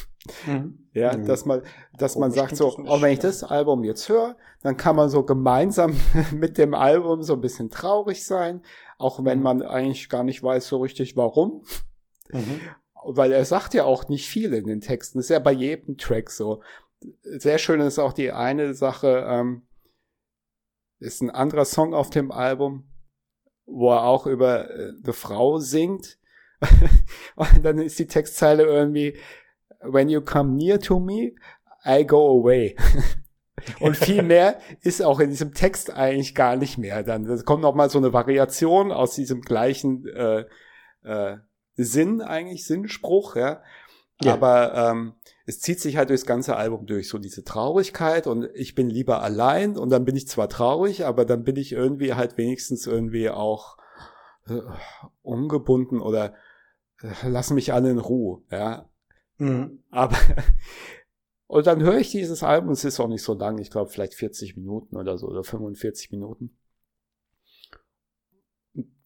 Mhm. 0.46 0.88
Ja, 0.92 1.16
mhm. 1.16 1.26
dass 1.26 1.44
man, 1.44 1.62
dass 1.96 2.16
man 2.16 2.32
sagt 2.32 2.56
so, 2.56 2.74
oh, 2.76 3.00
wenn 3.00 3.12
ich 3.12 3.20
das 3.20 3.44
Album 3.44 3.84
jetzt 3.84 4.08
höre, 4.08 4.36
dann 4.62 4.76
kann 4.76 4.96
man 4.96 5.08
so 5.08 5.22
gemeinsam 5.22 5.96
mit 6.32 6.58
dem 6.58 6.74
Album 6.74 7.22
so 7.22 7.34
ein 7.34 7.40
bisschen 7.40 7.70
traurig 7.70 8.24
sein, 8.24 8.62
auch 8.98 9.24
wenn 9.24 9.38
mhm. 9.38 9.44
man 9.44 9.62
eigentlich 9.62 10.08
gar 10.08 10.24
nicht 10.24 10.42
weiß 10.42 10.66
so 10.66 10.78
richtig 10.78 11.16
warum. 11.16 11.64
Mhm. 12.30 12.60
Weil 13.04 13.32
er 13.32 13.44
sagt 13.44 13.74
ja 13.74 13.84
auch 13.84 14.08
nicht 14.08 14.28
viel 14.28 14.52
in 14.54 14.66
den 14.66 14.80
Texten. 14.80 15.18
Das 15.18 15.26
ist 15.26 15.30
ja 15.30 15.38
bei 15.38 15.52
jedem 15.52 15.98
Track 15.98 16.30
so. 16.30 16.62
Sehr 17.22 17.58
schön 17.58 17.80
ist 17.80 17.98
auch 17.98 18.12
die 18.12 18.32
eine 18.32 18.74
Sache, 18.74 19.26
ähm, 19.28 19.62
ist 21.00 21.20
ein 21.20 21.30
anderer 21.30 21.64
Song 21.64 21.94
auf 21.94 22.10
dem 22.10 22.30
Album, 22.30 22.88
wo 23.66 23.90
er 23.90 24.04
auch 24.04 24.26
über 24.26 24.70
äh, 24.70 24.92
eine 25.02 25.12
Frau 25.12 25.58
singt 25.58 26.18
und 27.36 27.64
dann 27.64 27.78
ist 27.78 27.98
die 27.98 28.06
Textzeile 28.06 28.64
irgendwie, 28.64 29.16
when 29.80 30.08
you 30.08 30.20
come 30.20 30.52
near 30.52 30.78
to 30.78 31.00
me, 31.00 31.32
I 31.84 32.06
go 32.06 32.40
away. 32.40 32.76
Und 33.80 33.96
viel 33.96 34.22
mehr 34.22 34.58
ist 34.80 35.02
auch 35.02 35.20
in 35.20 35.30
diesem 35.30 35.54
Text 35.54 35.92
eigentlich 35.92 36.34
gar 36.34 36.56
nicht 36.56 36.78
mehr. 36.78 37.02
Dann 37.02 37.44
kommt 37.44 37.62
noch 37.62 37.74
mal 37.74 37.90
so 37.90 37.98
eine 37.98 38.12
Variation 38.12 38.90
aus 38.90 39.14
diesem 39.14 39.40
gleichen 39.40 40.06
äh, 40.06 40.44
äh, 41.04 41.36
Sinn 41.76 42.20
eigentlich 42.22 42.66
Sinnspruch, 42.66 43.36
ja. 43.36 43.62
ja. 44.20 44.32
Aber 44.32 44.74
ähm, 44.74 45.14
es 45.46 45.60
zieht 45.60 45.80
sich 45.80 45.96
halt 45.96 46.10
durchs 46.10 46.26
ganze 46.26 46.56
Album 46.56 46.86
durch, 46.86 47.08
so 47.08 47.18
diese 47.18 47.44
Traurigkeit 47.44 48.26
und 48.26 48.48
ich 48.54 48.74
bin 48.74 48.88
lieber 48.88 49.22
allein 49.22 49.76
und 49.76 49.90
dann 49.90 50.04
bin 50.04 50.16
ich 50.16 50.28
zwar 50.28 50.48
traurig, 50.48 51.04
aber 51.04 51.24
dann 51.24 51.44
bin 51.44 51.56
ich 51.56 51.72
irgendwie 51.72 52.14
halt 52.14 52.38
wenigstens 52.38 52.86
irgendwie 52.86 53.30
auch 53.30 53.76
äh, 54.48 54.60
ungebunden 55.22 56.00
oder 56.00 56.34
lassen 57.24 57.54
mich 57.54 57.72
alle 57.72 57.90
in 57.90 57.98
Ruhe, 57.98 58.42
ja. 58.50 58.88
Mhm. 59.38 59.82
Aber 59.90 60.16
und 61.46 61.66
dann 61.66 61.82
höre 61.82 61.98
ich 61.98 62.10
dieses 62.10 62.42
Album, 62.42 62.70
es 62.70 62.84
ist 62.84 63.00
auch 63.00 63.08
nicht 63.08 63.22
so 63.22 63.34
lang, 63.34 63.58
ich 63.58 63.70
glaube 63.70 63.90
vielleicht 63.90 64.14
40 64.14 64.56
Minuten 64.56 64.96
oder 64.96 65.18
so 65.18 65.26
oder 65.26 65.44
45 65.44 66.10
Minuten. 66.12 66.56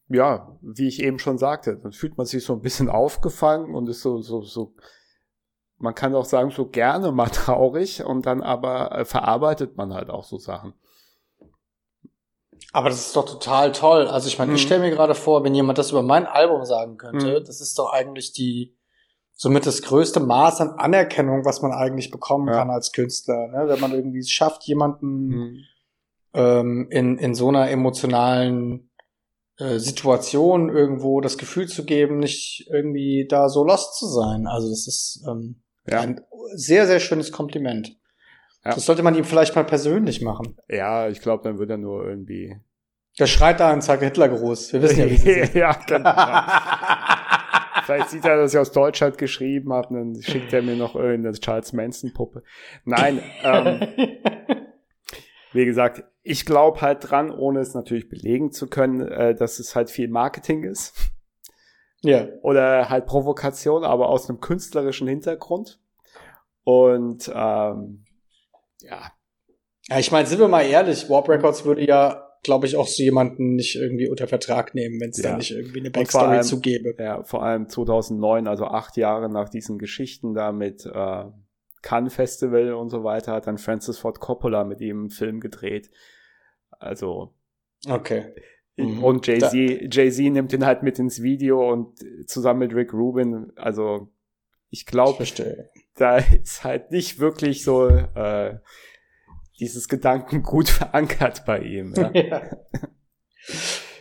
Ja, 0.08 0.56
wie 0.62 0.86
ich 0.86 1.02
eben 1.02 1.18
schon 1.18 1.38
sagte, 1.38 1.78
dann 1.78 1.92
fühlt 1.92 2.16
man 2.16 2.26
sich 2.26 2.44
so 2.44 2.52
ein 2.52 2.60
bisschen 2.60 2.88
aufgefangen 2.88 3.74
und 3.74 3.88
ist 3.88 4.02
so 4.02 4.20
so 4.22 4.42
so 4.42 4.74
man 5.78 5.94
kann 5.94 6.14
auch 6.14 6.24
sagen 6.24 6.50
so 6.50 6.66
gerne 6.66 7.12
mal 7.12 7.28
traurig 7.32 8.04
und 8.04 8.26
dann 8.26 8.42
aber 8.42 8.92
äh, 8.92 9.04
verarbeitet 9.04 9.76
man 9.76 9.92
halt 9.94 10.10
auch 10.10 10.24
so 10.24 10.38
Sachen. 10.38 10.74
Aber 12.72 12.88
das 12.88 13.06
ist 13.06 13.16
doch 13.16 13.24
total 13.24 13.72
toll. 13.72 14.06
Also 14.06 14.28
ich 14.28 14.38
meine, 14.38 14.50
mhm. 14.50 14.56
ich 14.56 14.62
stelle 14.62 14.82
mir 14.82 14.90
gerade 14.90 15.14
vor, 15.14 15.44
wenn 15.44 15.54
jemand 15.54 15.78
das 15.78 15.90
über 15.90 16.02
mein 16.02 16.26
Album 16.26 16.64
sagen 16.64 16.96
könnte, 16.98 17.40
mhm. 17.40 17.44
das 17.44 17.60
ist 17.60 17.78
doch 17.78 17.92
eigentlich 17.92 18.32
die 18.32 18.76
somit 19.36 19.66
das 19.66 19.82
größte 19.82 20.18
Maß 20.18 20.62
an 20.62 20.70
Anerkennung, 20.78 21.44
was 21.44 21.60
man 21.60 21.72
eigentlich 21.72 22.10
bekommen 22.10 22.48
ja. 22.48 22.54
kann 22.54 22.70
als 22.70 22.92
Künstler. 22.92 23.48
Ne? 23.48 23.68
Wenn 23.68 23.80
man 23.80 23.92
irgendwie 23.92 24.20
es 24.20 24.30
schafft, 24.30 24.64
jemanden 24.64 25.28
mhm. 25.28 25.64
ähm, 26.32 26.88
in, 26.90 27.18
in 27.18 27.34
so 27.34 27.48
einer 27.48 27.70
emotionalen 27.70 28.90
äh, 29.58 29.78
Situation 29.78 30.70
irgendwo 30.70 31.20
das 31.20 31.38
Gefühl 31.38 31.68
zu 31.68 31.84
geben, 31.84 32.18
nicht 32.18 32.66
irgendwie 32.72 33.26
da 33.28 33.48
so 33.48 33.62
lost 33.62 33.98
zu 33.98 34.06
sein. 34.06 34.46
Also 34.46 34.70
das 34.70 34.86
ist 34.86 35.24
ähm, 35.28 35.62
ja. 35.86 36.00
ein 36.00 36.22
sehr, 36.54 36.86
sehr 36.86 37.00
schönes 37.00 37.30
Kompliment. 37.30 37.96
Ja. 38.66 38.74
Das 38.74 38.84
sollte 38.84 39.04
man 39.04 39.14
ihm 39.14 39.22
vielleicht 39.22 39.54
mal 39.54 39.62
persönlich 39.62 40.22
machen. 40.22 40.56
Ja, 40.68 41.08
ich 41.08 41.20
glaube, 41.20 41.44
dann 41.44 41.60
wird 41.60 41.70
er 41.70 41.76
nur 41.76 42.04
irgendwie. 42.04 42.56
Der 43.16 43.26
schreit 43.26 43.60
da 43.60 43.72
und 43.72 43.84
sagt 43.84 44.02
Hitler 44.02 44.28
groß. 44.28 44.72
Wir 44.72 44.82
wissen 44.82 44.98
ja, 44.98 45.08
wie 45.08 45.16
sie 45.16 45.30
ja, 45.58 45.72
genau. 45.86 46.12
Vielleicht 47.84 48.10
sieht 48.10 48.24
er, 48.24 48.38
dass 48.38 48.52
ich 48.52 48.58
aus 48.58 48.72
Deutschland 48.72 49.18
geschrieben 49.18 49.72
habe, 49.72 49.94
dann 49.94 50.20
schickt 50.20 50.52
er 50.52 50.62
mir 50.62 50.74
noch 50.74 50.96
irgendeine 50.96 51.38
Charles 51.38 51.72
Manson 51.72 52.12
Puppe. 52.12 52.42
Nein, 52.84 53.22
ähm, 53.44 53.86
wie 55.52 55.64
gesagt, 55.64 56.02
ich 56.24 56.44
glaube 56.44 56.80
halt 56.80 57.08
dran, 57.08 57.30
ohne 57.30 57.60
es 57.60 57.72
natürlich 57.72 58.08
belegen 58.08 58.50
zu 58.50 58.66
können, 58.66 59.06
äh, 59.06 59.36
dass 59.36 59.60
es 59.60 59.76
halt 59.76 59.90
viel 59.90 60.08
Marketing 60.08 60.64
ist. 60.64 61.12
Ja. 62.02 62.26
Oder 62.42 62.88
halt 62.88 63.06
Provokation, 63.06 63.84
aber 63.84 64.08
aus 64.08 64.28
einem 64.28 64.40
künstlerischen 64.40 65.06
Hintergrund. 65.06 65.78
Und 66.64 67.30
ähm, 67.32 68.05
ja. 68.80 69.12
Ja, 69.88 69.98
ich 70.00 70.10
meine, 70.10 70.26
sind 70.26 70.40
wir 70.40 70.48
mal 70.48 70.62
ehrlich, 70.62 71.08
Warp 71.08 71.28
Records 71.28 71.64
würde 71.64 71.86
ja 71.86 72.26
glaube 72.46 72.66
ich, 72.66 72.76
auch 72.76 72.86
so 72.86 73.02
jemanden 73.02 73.56
nicht 73.56 73.74
irgendwie 73.74 74.08
unter 74.08 74.28
Vertrag 74.28 74.74
nehmen, 74.74 75.00
wenn 75.00 75.10
es 75.10 75.20
ja. 75.20 75.30
da 75.30 75.36
nicht 75.36 75.50
irgendwie 75.50 75.80
eine 75.80 75.90
Backstory 75.90 76.40
zu 76.42 76.60
gäbe. 76.60 76.94
Ja, 76.96 77.24
vor 77.24 77.42
allem 77.42 77.68
2009, 77.68 78.46
also 78.46 78.66
acht 78.66 78.96
Jahre 78.96 79.28
nach 79.28 79.48
diesen 79.48 79.78
Geschichten 79.78 80.32
da 80.32 80.52
mit 80.52 80.86
äh, 80.86 81.24
Cannes 81.82 82.14
Festival 82.14 82.72
und 82.74 82.88
so 82.88 83.02
weiter, 83.02 83.32
hat 83.32 83.48
dann 83.48 83.58
Francis 83.58 83.98
Ford 83.98 84.20
Coppola 84.20 84.64
mit 84.64 84.80
ihm 84.80 85.00
einen 85.00 85.10
Film 85.10 85.40
gedreht. 85.40 85.90
Also. 86.70 87.34
Okay. 87.88 88.32
Mhm. 88.76 89.02
Und 89.02 89.26
Jay-Z, 89.26 89.52
Jay-Z 89.92 90.32
nimmt 90.32 90.52
ihn 90.52 90.64
halt 90.64 90.84
mit 90.84 91.00
ins 91.00 91.22
Video 91.22 91.68
und 91.72 91.98
zusammen 92.26 92.60
mit 92.60 92.74
Rick 92.74 92.92
Rubin, 92.92 93.52
also 93.56 94.08
ich 94.70 94.86
glaube, 94.86 95.24
da 95.94 96.16
ist 96.18 96.64
halt 96.64 96.90
nicht 96.90 97.18
wirklich 97.18 97.64
so 97.64 97.88
äh, 97.88 98.58
dieses 99.58 99.88
Gedanken 99.88 100.42
gut 100.42 100.68
verankert 100.68 101.44
bei 101.44 101.60
ihm. 101.60 101.94
Ja. 101.94 102.10
ja. 102.14 102.42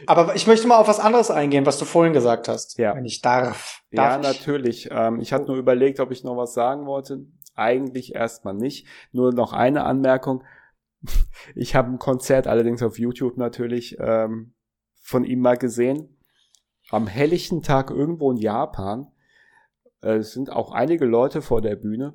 Aber 0.07 0.35
ich 0.35 0.47
möchte 0.47 0.67
mal 0.67 0.77
auf 0.77 0.87
was 0.87 0.99
anderes 0.99 1.31
eingehen, 1.31 1.65
was 1.65 1.79
du 1.79 1.85
vorhin 1.85 2.13
gesagt 2.13 2.47
hast, 2.47 2.77
ja. 2.77 2.95
wenn 2.95 3.05
ich 3.05 3.21
darf. 3.21 3.81
darf 3.91 4.11
ja, 4.11 4.17
ich? 4.17 4.23
natürlich. 4.23 4.89
Ähm, 4.91 5.19
ich 5.19 5.33
hatte 5.33 5.47
nur 5.47 5.57
überlegt, 5.57 5.99
ob 5.99 6.11
ich 6.11 6.23
noch 6.23 6.37
was 6.37 6.53
sagen 6.53 6.85
wollte. 6.85 7.25
Eigentlich 7.55 8.13
erstmal 8.13 8.53
nicht. 8.53 8.87
Nur 9.11 9.33
noch 9.33 9.53
eine 9.53 9.83
Anmerkung. 9.83 10.43
Ich 11.53 11.75
habe 11.75 11.91
ein 11.91 11.99
Konzert, 11.99 12.47
allerdings 12.47 12.81
auf 12.81 12.97
YouTube 12.97 13.37
natürlich, 13.37 13.97
ähm, 13.99 14.55
von 15.03 15.23
ihm 15.23 15.39
mal 15.41 15.57
gesehen. 15.57 16.17
Am 16.89 17.05
helllichten 17.05 17.61
Tag 17.61 17.91
irgendwo 17.91 18.31
in 18.31 18.37
Japan. 18.37 19.11
Äh, 20.05 20.17
es 20.17 20.31
sind 20.31 20.51
auch 20.51 20.71
einige 20.71 21.05
Leute 21.05 21.41
vor 21.41 21.61
der 21.61 21.75
Bühne. 21.75 22.13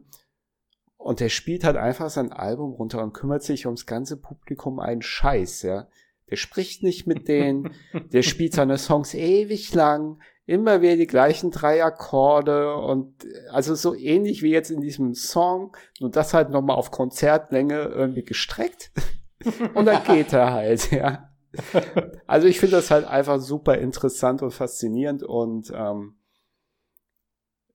Und 0.96 1.20
der 1.20 1.30
spielt 1.30 1.64
halt 1.64 1.76
einfach 1.76 2.10
sein 2.10 2.32
Album 2.32 2.72
runter 2.72 3.02
und 3.02 3.14
kümmert 3.14 3.42
sich 3.42 3.66
ums 3.66 3.86
ganze 3.86 4.16
Publikum 4.18 4.78
einen 4.80 5.02
Scheiß, 5.02 5.62
ja. 5.62 5.88
Der 6.30 6.36
spricht 6.36 6.82
nicht 6.82 7.06
mit 7.06 7.26
denen, 7.26 7.74
der 8.12 8.22
spielt 8.22 8.54
seine 8.54 8.78
Songs 8.78 9.14
ewig 9.14 9.74
lang, 9.74 10.20
immer 10.46 10.82
wieder 10.82 10.96
die 10.96 11.06
gleichen 11.06 11.50
drei 11.50 11.82
Akkorde 11.82 12.74
und 12.74 13.26
also 13.50 13.74
so 13.74 13.94
ähnlich 13.94 14.42
wie 14.42 14.50
jetzt 14.50 14.70
in 14.70 14.80
diesem 14.80 15.14
Song, 15.14 15.76
nur 16.00 16.10
das 16.10 16.34
halt 16.34 16.50
nochmal 16.50 16.76
auf 16.76 16.90
Konzertlänge 16.90 17.84
irgendwie 17.84 18.24
gestreckt. 18.24 18.92
und 19.74 19.86
dann 19.86 20.04
geht 20.04 20.32
er 20.32 20.52
halt, 20.52 20.92
ja. 20.92 21.30
also 22.26 22.46
ich 22.46 22.60
finde 22.60 22.76
das 22.76 22.90
halt 22.90 23.06
einfach 23.06 23.40
super 23.40 23.78
interessant 23.78 24.42
und 24.42 24.52
faszinierend 24.52 25.22
und 25.22 25.72
ähm, 25.74 26.19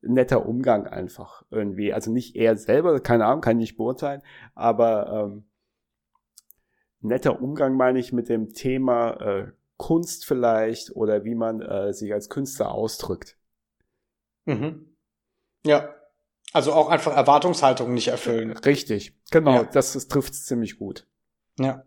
netter 0.06 0.46
Umgang 0.46 0.88
einfach 0.88 1.44
irgendwie. 1.50 1.94
Also 1.94 2.12
nicht 2.12 2.36
er 2.36 2.58
selber, 2.58 3.00
keine 3.00 3.26
Ahnung, 3.26 3.42
kann 3.42 3.58
ich 3.58 3.72
nicht 3.72 3.78
beurteilen, 3.78 4.22
aber 4.54 5.32
ähm, 5.32 5.46
netter 7.02 7.42
Umgang 7.42 7.76
meine 7.76 8.00
ich 8.00 8.14
mit 8.14 8.30
dem 8.30 8.54
Thema 8.54 9.12
äh, 9.22 9.52
Kunst 9.78 10.26
vielleicht 10.26 10.96
oder 10.96 11.24
wie 11.24 11.36
man 11.36 11.62
äh, 11.62 11.94
sich 11.94 12.14
als 12.14 12.30
Künstler 12.30 12.72
ausdrückt. 12.72 13.38
Mhm. 14.46 14.96
Ja. 15.66 15.94
Also 16.54 16.72
auch 16.72 16.90
einfach 16.90 17.16
Erwartungshaltung 17.16 17.94
nicht 17.94 18.08
erfüllen. 18.08 18.52
Richtig, 18.52 19.20
genau, 19.30 19.56
ja. 19.56 19.64
das, 19.64 19.94
das 19.94 20.08
trifft 20.08 20.34
es 20.34 20.46
ziemlich 20.46 20.80
gut. 20.80 21.06
Ja. 21.60 21.84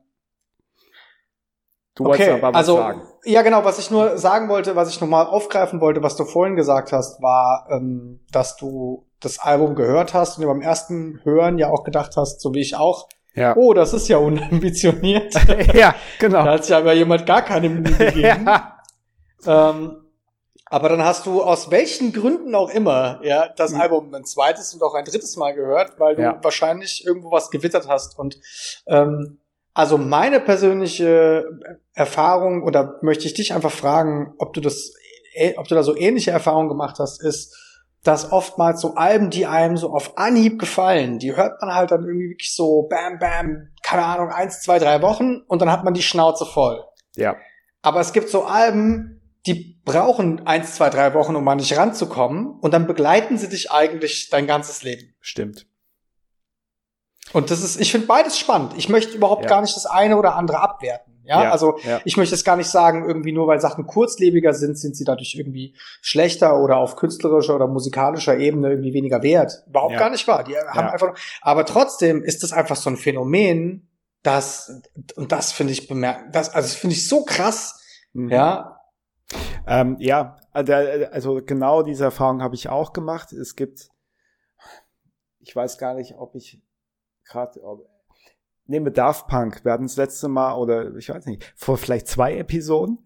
Du 1.98 2.06
okay, 2.06 2.30
aber 2.30 2.52
was 2.52 2.54
also, 2.54 2.76
sagen. 2.76 3.02
Ja, 3.24 3.42
genau, 3.42 3.64
was 3.64 3.80
ich 3.80 3.90
nur 3.90 4.18
sagen 4.18 4.48
wollte, 4.48 4.76
was 4.76 4.88
ich 4.88 5.00
nochmal 5.00 5.26
aufgreifen 5.26 5.80
wollte, 5.80 6.00
was 6.00 6.14
du 6.14 6.24
vorhin 6.24 6.54
gesagt 6.54 6.92
hast, 6.92 7.20
war, 7.20 7.66
ähm, 7.72 8.20
dass 8.30 8.56
du 8.56 9.04
das 9.18 9.40
Album 9.40 9.74
gehört 9.74 10.14
hast 10.14 10.36
und 10.36 10.42
dir 10.42 10.46
beim 10.46 10.62
ersten 10.62 11.18
Hören 11.24 11.58
ja 11.58 11.70
auch 11.70 11.82
gedacht 11.82 12.16
hast, 12.16 12.40
so 12.40 12.54
wie 12.54 12.60
ich 12.60 12.76
auch, 12.76 13.08
ja. 13.34 13.56
oh, 13.56 13.74
das 13.74 13.94
ist 13.94 14.06
ja 14.06 14.18
unambitioniert. 14.18 15.34
ja, 15.74 15.96
genau. 16.20 16.44
Da 16.44 16.52
hat 16.52 16.64
sich 16.66 16.76
aber 16.76 16.92
jemand 16.92 17.26
gar 17.26 17.42
keine 17.42 17.68
Mühe 17.68 17.92
gegeben. 17.98 18.46
ja. 18.46 18.78
ähm, 19.44 20.04
aber 20.66 20.88
dann 20.88 21.02
hast 21.02 21.26
du 21.26 21.42
aus 21.42 21.72
welchen 21.72 22.12
Gründen 22.12 22.54
auch 22.54 22.70
immer, 22.70 23.18
ja, 23.24 23.48
das 23.48 23.72
mhm. 23.72 23.80
Album 23.80 24.14
ein 24.14 24.24
zweites 24.24 24.72
und 24.72 24.84
auch 24.84 24.94
ein 24.94 25.04
drittes 25.04 25.36
Mal 25.36 25.52
gehört, 25.52 25.98
weil 25.98 26.14
du 26.14 26.22
ja. 26.22 26.38
wahrscheinlich 26.42 27.04
irgendwo 27.04 27.32
was 27.32 27.50
gewittert 27.50 27.88
hast 27.88 28.16
und 28.20 28.38
ähm, 28.86 29.40
also 29.78 29.96
meine 29.96 30.40
persönliche 30.40 31.44
Erfahrung, 31.94 32.64
oder 32.64 32.98
möchte 33.00 33.26
ich 33.26 33.34
dich 33.34 33.54
einfach 33.54 33.70
fragen, 33.70 34.34
ob 34.38 34.52
du 34.52 34.60
das, 34.60 34.92
äh, 35.34 35.54
ob 35.56 35.68
du 35.68 35.76
da 35.76 35.84
so 35.84 35.96
ähnliche 35.96 36.32
Erfahrungen 36.32 36.68
gemacht 36.68 36.96
hast, 36.98 37.22
ist, 37.22 37.56
dass 38.02 38.32
oftmals 38.32 38.80
so 38.80 38.96
Alben, 38.96 39.30
die 39.30 39.46
einem 39.46 39.76
so 39.76 39.92
auf 39.94 40.18
Anhieb 40.18 40.58
gefallen, 40.58 41.20
die 41.20 41.36
hört 41.36 41.62
man 41.62 41.72
halt 41.72 41.92
dann 41.92 42.00
irgendwie 42.00 42.30
wirklich 42.30 42.56
so 42.56 42.88
bam, 42.90 43.20
bam, 43.20 43.68
keine 43.84 44.04
Ahnung, 44.04 44.30
eins, 44.30 44.62
zwei, 44.62 44.80
drei 44.80 45.00
Wochen 45.00 45.42
und 45.46 45.62
dann 45.62 45.70
hat 45.70 45.84
man 45.84 45.94
die 45.94 46.02
Schnauze 46.02 46.44
voll. 46.44 46.82
Ja. 47.14 47.36
Aber 47.80 48.00
es 48.00 48.12
gibt 48.12 48.30
so 48.30 48.42
Alben, 48.42 49.20
die 49.46 49.80
brauchen 49.84 50.44
eins, 50.44 50.74
zwei, 50.74 50.90
drei 50.90 51.14
Wochen, 51.14 51.36
um 51.36 51.44
mal 51.44 51.54
nicht 51.54 51.76
ranzukommen 51.76 52.58
und 52.62 52.74
dann 52.74 52.88
begleiten 52.88 53.38
sie 53.38 53.48
dich 53.48 53.70
eigentlich 53.70 54.28
dein 54.28 54.48
ganzes 54.48 54.82
Leben. 54.82 55.14
Stimmt. 55.20 55.68
Und 57.32 57.50
das 57.50 57.62
ist, 57.62 57.80
ich 57.80 57.90
finde 57.92 58.06
beides 58.06 58.38
spannend. 58.38 58.74
Ich 58.76 58.88
möchte 58.88 59.16
überhaupt 59.16 59.44
ja. 59.44 59.48
gar 59.48 59.60
nicht 59.60 59.76
das 59.76 59.86
eine 59.86 60.16
oder 60.16 60.34
andere 60.36 60.60
abwerten. 60.60 61.18
Ja, 61.28 61.44
ja 61.44 61.50
also 61.50 61.78
ja. 61.82 62.00
ich 62.04 62.16
möchte 62.16 62.34
es 62.34 62.42
gar 62.42 62.56
nicht 62.56 62.70
sagen, 62.70 63.06
irgendwie 63.06 63.32
nur 63.32 63.46
weil 63.46 63.60
Sachen 63.60 63.86
kurzlebiger 63.86 64.54
sind, 64.54 64.78
sind 64.78 64.96
sie 64.96 65.04
dadurch 65.04 65.34
irgendwie 65.34 65.76
schlechter 66.00 66.58
oder 66.58 66.78
auf 66.78 66.96
künstlerischer 66.96 67.54
oder 67.54 67.66
musikalischer 67.66 68.38
Ebene 68.38 68.70
irgendwie 68.70 68.94
weniger 68.94 69.22
wert. 69.22 69.62
Überhaupt 69.66 69.98
gar 69.98 70.10
nicht 70.10 70.26
wahr. 70.26 70.42
Die 70.44 70.56
haben 70.56 70.88
einfach, 70.88 71.14
aber 71.42 71.66
trotzdem 71.66 72.22
ist 72.22 72.42
das 72.42 72.52
einfach 72.52 72.76
so 72.76 72.88
ein 72.88 72.96
Phänomen, 72.96 73.90
das, 74.22 74.82
und 75.16 75.30
das 75.30 75.52
finde 75.52 75.74
ich 75.74 75.86
bemerkt, 75.86 76.34
das, 76.34 76.48
also 76.48 76.66
das 76.66 76.74
finde 76.74 76.96
ich 76.96 77.08
so 77.08 77.24
krass, 77.24 77.80
mhm. 78.14 78.30
ja. 78.30 78.80
Ähm, 79.66 79.96
ja, 80.00 80.38
also 80.52 81.42
genau 81.44 81.82
diese 81.82 82.04
Erfahrung 82.04 82.40
habe 82.40 82.54
ich 82.54 82.70
auch 82.70 82.94
gemacht. 82.94 83.34
Es 83.34 83.54
gibt, 83.54 83.90
ich 85.40 85.54
weiß 85.54 85.76
gar 85.76 85.92
nicht, 85.92 86.14
ob 86.16 86.34
ich 86.34 86.62
gerade, 87.28 87.60
nehmen 88.66 88.86
wir 88.86 88.92
Daft 88.92 89.26
Punk, 89.28 89.64
wir 89.64 89.72
hatten 89.72 89.84
das 89.84 89.96
letzte 89.96 90.28
Mal, 90.28 90.54
oder 90.54 90.94
ich 90.96 91.08
weiß 91.08 91.26
nicht, 91.26 91.52
vor 91.56 91.76
vielleicht 91.76 92.08
zwei 92.08 92.36
Episoden, 92.36 92.98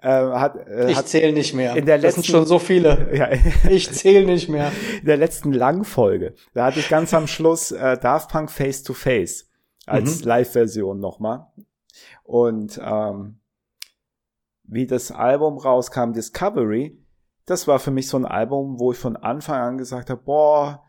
äh, 0.00 0.08
hat, 0.08 0.56
äh, 0.68 0.90
ich 0.90 1.04
zähle 1.06 1.32
nicht 1.32 1.54
mehr. 1.54 1.74
In 1.76 1.86
der 1.86 1.98
letzten, 1.98 2.20
das 2.20 2.26
sind 2.26 2.36
schon 2.36 2.46
so 2.46 2.58
viele. 2.58 3.10
Ja, 3.16 3.30
ich 3.68 3.90
zähle 3.90 4.24
nicht 4.24 4.48
mehr. 4.48 4.70
In 5.00 5.06
der 5.06 5.16
letzten 5.16 5.52
Langfolge, 5.52 6.34
da 6.54 6.66
hatte 6.66 6.78
ich 6.78 6.88
ganz 6.88 7.12
am 7.14 7.26
Schluss 7.26 7.72
äh, 7.72 7.98
Daft 7.98 8.30
Punk 8.30 8.50
Face 8.50 8.82
to 8.82 8.92
Face 8.92 9.50
als 9.86 10.20
mhm. 10.20 10.28
Live-Version 10.28 11.00
nochmal. 11.00 11.46
Und 12.22 12.80
ähm, 12.82 13.40
wie 14.64 14.86
das 14.86 15.10
Album 15.10 15.58
rauskam, 15.58 16.12
Discovery, 16.12 16.98
das 17.44 17.68
war 17.68 17.78
für 17.78 17.90
mich 17.92 18.08
so 18.08 18.16
ein 18.16 18.26
Album, 18.26 18.78
wo 18.78 18.92
ich 18.92 18.98
von 18.98 19.16
Anfang 19.16 19.60
an 19.60 19.78
gesagt 19.78 20.10
habe, 20.10 20.20
boah, 20.22 20.84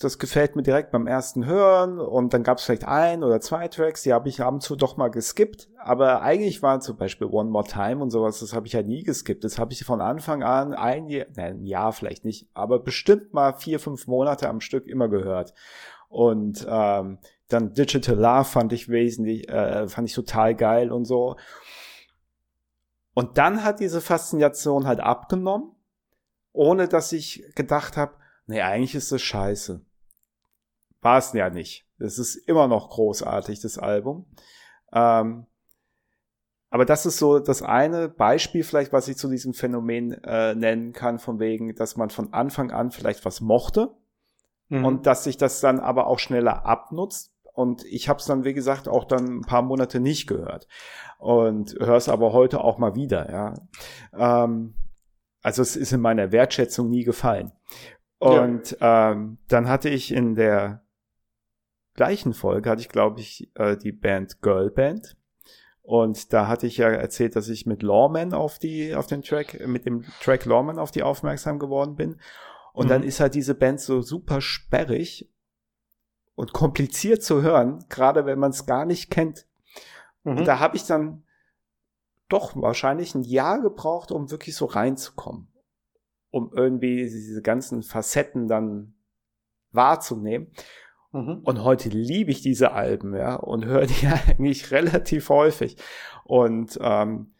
das 0.00 0.20
gefällt 0.20 0.54
mir 0.54 0.62
direkt 0.62 0.92
beim 0.92 1.08
ersten 1.08 1.44
Hören 1.44 1.98
und 1.98 2.32
dann 2.32 2.44
gab 2.44 2.58
es 2.58 2.64
vielleicht 2.64 2.86
ein 2.86 3.24
oder 3.24 3.40
zwei 3.40 3.66
Tracks, 3.66 4.02
die 4.02 4.12
habe 4.12 4.28
ich 4.28 4.40
ab 4.40 4.54
und 4.54 4.62
zu 4.62 4.76
doch 4.76 4.96
mal 4.96 5.08
geskippt, 5.08 5.68
aber 5.76 6.22
eigentlich 6.22 6.62
war 6.62 6.78
zum 6.80 6.96
Beispiel 6.96 7.26
One 7.26 7.50
More 7.50 7.66
Time 7.66 8.00
und 8.00 8.10
sowas, 8.10 8.38
das 8.38 8.52
habe 8.52 8.68
ich 8.68 8.74
ja 8.74 8.82
nie 8.82 9.02
geskippt. 9.02 9.42
Das 9.42 9.58
habe 9.58 9.72
ich 9.72 9.84
von 9.84 10.00
Anfang 10.00 10.44
an 10.44 10.72
ein 10.72 11.08
Jahr, 11.08 11.26
nein, 11.34 11.56
ein 11.58 11.66
Jahr 11.66 11.92
vielleicht 11.92 12.24
nicht, 12.24 12.48
aber 12.54 12.78
bestimmt 12.78 13.34
mal 13.34 13.54
vier, 13.54 13.80
fünf 13.80 14.06
Monate 14.06 14.48
am 14.48 14.60
Stück 14.60 14.86
immer 14.86 15.08
gehört. 15.08 15.52
Und 16.08 16.64
ähm, 16.68 17.18
dann 17.48 17.74
Digital 17.74 18.16
Love 18.16 18.44
fand 18.44 18.72
ich 18.72 18.88
wesentlich, 18.88 19.48
äh, 19.48 19.88
fand 19.88 20.08
ich 20.08 20.14
total 20.14 20.54
geil 20.54 20.92
und 20.92 21.06
so. 21.06 21.36
Und 23.14 23.36
dann 23.36 23.64
hat 23.64 23.80
diese 23.80 24.00
Faszination 24.00 24.86
halt 24.86 25.00
abgenommen, 25.00 25.72
ohne 26.52 26.86
dass 26.86 27.10
ich 27.10 27.42
gedacht 27.56 27.96
habe, 27.96 28.12
nee, 28.46 28.62
eigentlich 28.62 28.94
ist 28.94 29.10
das 29.10 29.22
scheiße 29.22 29.87
war 31.00 31.18
es 31.18 31.32
ja 31.32 31.50
nicht. 31.50 31.86
Es 31.98 32.18
ist 32.18 32.36
immer 32.36 32.68
noch 32.68 32.90
großartig, 32.90 33.60
das 33.60 33.78
Album. 33.78 34.26
Ähm, 34.92 35.46
aber 36.70 36.84
das 36.84 37.06
ist 37.06 37.18
so 37.18 37.38
das 37.38 37.62
eine 37.62 38.08
Beispiel 38.08 38.62
vielleicht, 38.62 38.92
was 38.92 39.08
ich 39.08 39.16
zu 39.16 39.28
diesem 39.28 39.54
Phänomen 39.54 40.12
äh, 40.24 40.54
nennen 40.54 40.92
kann, 40.92 41.18
von 41.18 41.40
wegen, 41.40 41.74
dass 41.74 41.96
man 41.96 42.10
von 42.10 42.32
Anfang 42.32 42.70
an 42.70 42.90
vielleicht 42.90 43.24
was 43.24 43.40
mochte 43.40 43.90
mhm. 44.68 44.84
und 44.84 45.06
dass 45.06 45.24
sich 45.24 45.36
das 45.36 45.60
dann 45.60 45.80
aber 45.80 46.06
auch 46.06 46.18
schneller 46.18 46.66
abnutzt. 46.66 47.34
Und 47.54 47.84
ich 47.86 48.08
habe 48.08 48.20
es 48.20 48.26
dann, 48.26 48.44
wie 48.44 48.52
gesagt, 48.52 48.86
auch 48.86 49.04
dann 49.04 49.38
ein 49.38 49.40
paar 49.40 49.62
Monate 49.62 49.98
nicht 49.98 50.28
gehört 50.28 50.68
und 51.18 51.74
höre 51.80 51.96
es 51.96 52.08
aber 52.08 52.32
heute 52.32 52.62
auch 52.62 52.78
mal 52.78 52.94
wieder. 52.94 53.30
Ja, 53.32 53.54
ähm, 54.44 54.74
also 55.42 55.62
es 55.62 55.74
ist 55.74 55.92
in 55.92 56.00
meiner 56.00 56.30
Wertschätzung 56.30 56.88
nie 56.90 57.04
gefallen. 57.04 57.52
Und 58.18 58.76
ja. 58.80 59.12
ähm, 59.12 59.38
dann 59.48 59.68
hatte 59.68 59.88
ich 59.88 60.12
in 60.12 60.34
der 60.34 60.84
gleichen 61.98 62.32
Folge 62.32 62.70
hatte 62.70 62.80
ich, 62.80 62.88
glaube 62.88 63.18
ich, 63.18 63.50
äh, 63.56 63.76
die 63.76 63.90
Band 63.90 64.40
Girl 64.40 64.70
Band. 64.70 65.16
Und 65.82 66.32
da 66.32 66.46
hatte 66.46 66.68
ich 66.68 66.76
ja 66.76 66.88
erzählt, 66.90 67.34
dass 67.34 67.48
ich 67.48 67.66
mit 67.66 67.82
Lawman 67.82 68.34
auf 68.34 68.60
die, 68.60 68.94
auf 68.94 69.08
den 69.08 69.22
Track, 69.22 69.66
mit 69.66 69.84
dem 69.84 70.04
Track 70.22 70.44
Lawman 70.44 70.78
auf 70.78 70.92
die 70.92 71.02
aufmerksam 71.02 71.58
geworden 71.58 71.96
bin. 71.96 72.20
Und 72.72 72.86
mhm. 72.86 72.90
dann 72.90 73.02
ist 73.02 73.18
halt 73.18 73.34
diese 73.34 73.56
Band 73.56 73.80
so 73.80 74.00
super 74.00 74.40
sperrig 74.40 75.28
und 76.36 76.52
kompliziert 76.52 77.24
zu 77.24 77.42
hören, 77.42 77.84
gerade 77.88 78.26
wenn 78.26 78.38
man 78.38 78.50
es 78.52 78.64
gar 78.64 78.84
nicht 78.84 79.10
kennt. 79.10 79.46
Mhm. 80.22 80.38
Und 80.38 80.44
da 80.46 80.60
habe 80.60 80.76
ich 80.76 80.84
dann 80.84 81.24
doch 82.28 82.54
wahrscheinlich 82.54 83.16
ein 83.16 83.24
Jahr 83.24 83.60
gebraucht, 83.60 84.12
um 84.12 84.30
wirklich 84.30 84.54
so 84.54 84.66
reinzukommen. 84.66 85.48
Um 86.30 86.52
irgendwie 86.54 86.98
diese 86.98 87.42
ganzen 87.42 87.82
Facetten 87.82 88.46
dann 88.46 88.94
wahrzunehmen. 89.72 90.52
Mhm. 91.12 91.40
Und 91.42 91.64
heute 91.64 91.88
liebe 91.88 92.30
ich 92.30 92.42
diese 92.42 92.72
Alben, 92.72 93.14
ja, 93.14 93.36
und 93.36 93.64
höre 93.64 93.86
die 93.86 94.06
eigentlich 94.28 94.70
relativ 94.70 95.28
häufig. 95.28 95.76
Und 96.24 96.78
ähm, 96.80 97.32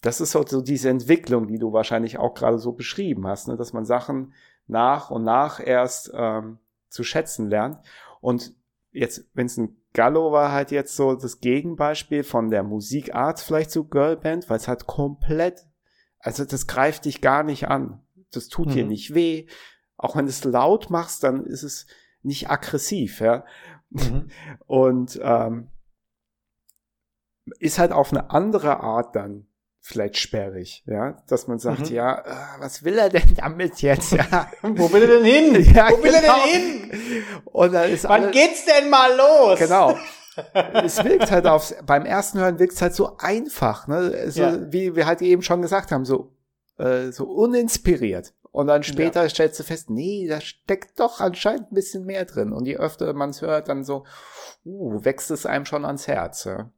das 0.00 0.20
ist 0.20 0.32
so 0.32 0.42
diese 0.44 0.88
Entwicklung, 0.88 1.46
die 1.46 1.58
du 1.58 1.72
wahrscheinlich 1.72 2.18
auch 2.18 2.34
gerade 2.34 2.58
so 2.58 2.72
beschrieben 2.72 3.26
hast, 3.26 3.48
ne? 3.48 3.56
dass 3.56 3.72
man 3.72 3.84
Sachen 3.84 4.34
nach 4.66 5.10
und 5.10 5.24
nach 5.24 5.60
erst 5.64 6.12
ähm, 6.14 6.58
zu 6.88 7.02
schätzen 7.02 7.50
lernt. 7.50 7.78
Und 8.20 8.54
jetzt, 8.92 9.26
ein 9.36 9.76
Gallo 9.92 10.32
war, 10.32 10.52
halt 10.52 10.70
jetzt 10.70 10.96
so 10.96 11.14
das 11.14 11.40
Gegenbeispiel 11.40 12.22
von 12.22 12.50
der 12.50 12.62
Musikart 12.62 13.40
vielleicht 13.40 13.70
zu 13.70 13.88
Girlband, 13.88 14.48
weil 14.48 14.58
es 14.58 14.68
halt 14.68 14.86
komplett, 14.86 15.66
also 16.18 16.44
das 16.44 16.66
greift 16.66 17.04
dich 17.04 17.20
gar 17.20 17.42
nicht 17.42 17.68
an. 17.68 18.02
Das 18.30 18.48
tut 18.48 18.68
mhm. 18.68 18.72
dir 18.72 18.84
nicht 18.84 19.14
weh. 19.14 19.46
Auch 19.96 20.16
wenn 20.16 20.26
du 20.26 20.30
es 20.30 20.44
laut 20.44 20.90
machst, 20.90 21.22
dann 21.22 21.46
ist 21.46 21.62
es, 21.62 21.86
nicht 22.22 22.50
aggressiv, 22.50 23.20
ja. 23.20 23.44
Mhm. 23.90 24.28
Und 24.66 25.18
ähm, 25.22 25.68
ist 27.60 27.78
halt 27.78 27.92
auf 27.92 28.12
eine 28.12 28.30
andere 28.30 28.80
Art 28.80 29.14
dann 29.14 29.46
vielleicht 29.86 30.18
sperrig, 30.18 30.82
ja, 30.86 31.22
dass 31.28 31.46
man 31.46 31.60
sagt, 31.60 31.90
mhm. 31.90 31.96
ja, 31.96 32.18
äh, 32.18 32.60
was 32.60 32.82
will 32.82 32.98
er 32.98 33.08
denn 33.08 33.36
damit 33.36 33.82
jetzt, 33.82 34.12
ja? 34.12 34.50
Wo 34.62 34.92
will 34.92 35.02
er 35.02 35.08
denn 35.08 35.24
hin? 35.24 35.72
Ja, 35.74 35.90
Wo 35.90 36.02
will 36.02 36.12
genau. 36.12 36.16
er 36.16 36.52
denn 36.52 36.82
genau. 36.82 37.02
hin? 37.02 37.22
Und 37.44 37.72
dann 37.72 37.90
ist 37.90 38.04
Wann 38.04 38.22
alles, 38.22 38.32
geht's 38.32 38.64
denn 38.64 38.90
mal 38.90 39.16
los? 39.16 39.58
Genau. 39.60 39.96
es 40.84 41.02
wirkt 41.04 41.30
halt 41.30 41.46
auf, 41.46 41.72
beim 41.86 42.04
ersten 42.04 42.40
Hören 42.40 42.58
wirkt 42.58 42.74
es 42.74 42.82
halt 42.82 42.94
so 42.94 43.16
einfach, 43.18 43.86
ne, 43.86 44.30
so, 44.30 44.42
ja. 44.42 44.72
wie 44.72 44.96
wir 44.96 45.06
halt 45.06 45.22
eben 45.22 45.42
schon 45.42 45.62
gesagt 45.62 45.92
haben, 45.92 46.04
so, 46.04 46.32
äh, 46.78 47.12
so 47.12 47.24
uninspiriert. 47.24 48.34
Und 48.56 48.68
dann 48.68 48.82
später 48.84 49.22
ja. 49.22 49.28
stellst 49.28 49.60
du 49.60 49.64
fest, 49.64 49.90
nee, 49.90 50.26
da 50.26 50.40
steckt 50.40 50.98
doch 50.98 51.20
anscheinend 51.20 51.70
ein 51.70 51.74
bisschen 51.74 52.06
mehr 52.06 52.24
drin. 52.24 52.54
Und 52.54 52.64
je 52.64 52.78
öfter 52.78 53.12
man 53.12 53.28
es 53.28 53.42
hört, 53.42 53.68
dann 53.68 53.84
so, 53.84 54.06
uh, 54.64 55.04
wächst 55.04 55.30
es 55.30 55.44
einem 55.44 55.66
schon 55.66 55.84
ans 55.84 56.08
Herz. 56.08 56.44
Ja. 56.44 56.70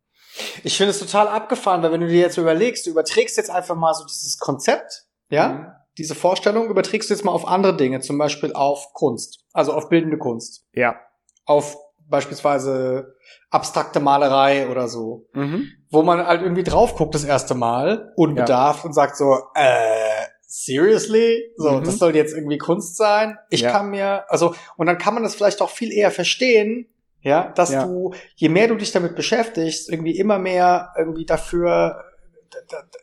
Ich 0.64 0.76
finde 0.76 0.91
es 0.91 0.99
total 0.99 1.29
abgefahren, 1.29 1.81
weil 1.85 1.93
wenn 1.93 2.01
du 2.01 2.09
dir 2.09 2.18
jetzt 2.18 2.37
überlegst, 2.37 2.85
du 2.85 2.91
überträgst 2.91 3.37
jetzt 3.37 3.51
einfach 3.51 3.76
mal 3.76 3.95
so 3.95 4.05
dieses 4.07 4.41
Konzept, 4.41 5.05
ja, 5.31 5.49
mhm. 5.51 5.66
diese 5.99 6.16
Vorstellung 6.16 6.68
überträgst 6.68 7.11
du 7.11 7.14
jetzt 7.14 7.24
mal 7.24 7.31
auf 7.31 7.47
andere 7.47 7.76
Dinge, 7.76 8.01
zum 8.01 8.18
Beispiel 8.18 8.55
auf 8.55 8.93
Kunst, 8.93 9.45
also 9.53 9.72
auf 9.72 9.89
bildende 9.89 10.18
Kunst. 10.18 10.66
Ja. 10.72 10.97
Auf 11.45 11.76
beispielsweise 12.09 13.14
abstrakte 13.51 14.01
Malerei 14.01 14.68
oder 14.68 14.89
so, 14.89 15.29
mhm. 15.33 15.68
wo 15.91 16.03
man 16.03 16.26
halt 16.26 16.43
irgendwie 16.43 16.64
drauf 16.64 16.97
guckt 16.97 17.14
das 17.14 17.22
erste 17.22 17.55
Mal, 17.55 18.12
unbedarft 18.16 18.81
ja. 18.81 18.87
und 18.87 18.95
sagt 18.95 19.16
so, 19.16 19.39
äh, 19.55 20.18
seriously? 20.49 21.53
So, 21.57 21.73
mhm. 21.73 21.85
das 21.85 21.99
soll 21.99 22.17
jetzt 22.17 22.35
irgendwie 22.35 22.59
Kunst 22.59 22.97
sein? 22.97 23.39
Ich 23.51 23.61
ja. 23.61 23.71
kann 23.71 23.91
mir, 23.91 24.25
also, 24.31 24.55
und 24.77 24.87
dann 24.87 24.99
kann 24.99 25.15
man 25.15 25.23
das 25.23 25.35
vielleicht 25.35 25.61
auch 25.61 25.71
viel 25.71 25.93
eher 25.93 26.11
verstehen, 26.11 26.89
ja, 27.21 27.53
dass 27.55 27.71
ja. 27.71 27.85
du, 27.85 28.15
je 28.37 28.49
mehr 28.49 28.69
du 28.69 28.77
dich 28.77 28.91
damit 28.91 29.15
beschäftigst, 29.15 29.91
irgendwie 29.91 30.19
immer 30.19 30.39
mehr 30.39 30.93
irgendwie 30.97 31.27
dafür, 31.27 32.03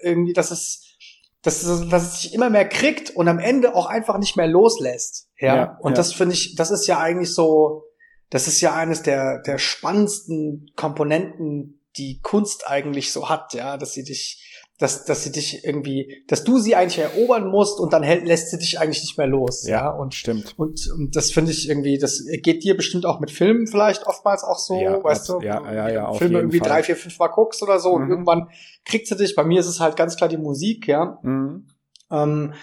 irgendwie, 0.02 0.34
dass 0.34 0.52
es, 0.52 0.98
dass 1.44 1.64
es, 1.64 1.90
dass 1.90 2.04
es 2.04 2.22
sich 2.22 2.34
immer 2.34 2.50
mehr 2.50 2.68
kriegt 2.68 3.12
und 3.12 3.28
am 3.28 3.40
Ende 3.40 3.76
auch 3.76 3.86
einfach 3.86 4.18
nicht 4.18 4.36
mehr 4.36 4.48
loslässt. 4.48 5.30
Ja. 5.38 5.56
ja 5.56 5.78
und 5.82 5.98
das 5.98 6.14
finde 6.14 6.34
ich, 6.34 6.56
das 6.56 6.72
ist 6.72 6.88
ja 6.88 7.00
eigentlich 7.00 7.34
so, 7.34 7.84
das 8.32 8.48
ist 8.48 8.62
ja 8.62 8.74
eines 8.74 9.04
der, 9.04 9.42
der 9.44 9.60
spannendsten 9.60 10.72
Komponenten, 10.76 11.82
die 11.98 12.20
Kunst 12.22 12.68
eigentlich 12.68 13.12
so 13.12 13.30
hat, 13.30 13.54
ja, 13.54 13.78
dass 13.78 13.94
sie 13.94 14.04
dich, 14.04 14.55
dass, 14.78 15.06
dass 15.06 15.24
sie 15.24 15.32
dich 15.32 15.64
irgendwie, 15.64 16.24
dass 16.28 16.44
du 16.44 16.58
sie 16.58 16.76
eigentlich 16.76 17.00
erobern 17.00 17.48
musst 17.48 17.80
und 17.80 17.94
dann 17.94 18.04
hält, 18.04 18.26
lässt 18.26 18.50
sie 18.50 18.58
dich 18.58 18.80
eigentlich 18.80 19.02
nicht 19.02 19.18
mehr 19.18 19.28
los. 19.28 19.66
Ja, 19.66 19.78
ja? 19.78 19.90
und 19.90 20.14
stimmt. 20.14 20.54
Und, 20.58 20.90
und 20.92 21.16
das 21.16 21.32
finde 21.32 21.52
ich 21.52 21.70
irgendwie, 21.70 21.98
das 21.98 22.26
geht 22.42 22.64
dir 22.64 22.76
bestimmt 22.76 23.06
auch 23.06 23.22
mit 23.22 23.32
Filmen 23.32 23.68
vielleicht 23.68 24.06
oftmals 24.06 24.44
auch 24.44 24.60
so, 24.60 24.80
ja, 24.80 25.02
weißt 25.02 25.30
du? 25.30 25.40
Ja, 25.40 25.72
ja, 25.72 25.90
ja. 25.90 26.08
Auf 26.08 26.18
Filme 26.18 26.40
irgendwie 26.40 26.60
Fall. 26.60 26.68
drei, 26.68 26.84
vier, 26.84 26.98
fünf 26.98 27.18
Mal 27.20 27.30
guckst 27.30 27.64
oder 27.64 27.80
so 27.80 27.96
mhm. 27.96 28.04
und 28.04 28.10
irgendwann 28.10 28.50
kriegt 28.84 29.08
sie 29.08 29.16
dich. 29.16 29.36
Bei 29.36 29.46
mir 29.46 29.62
ist 29.62 29.68
es 29.68 29.80
halt 29.80 29.96
ganz 29.96 30.18
klar 30.18 30.30
die 30.30 30.38
Musik, 30.38 30.88
ja. 30.88 31.20
Mhm. 31.24 31.68
Ähm, 32.12 32.54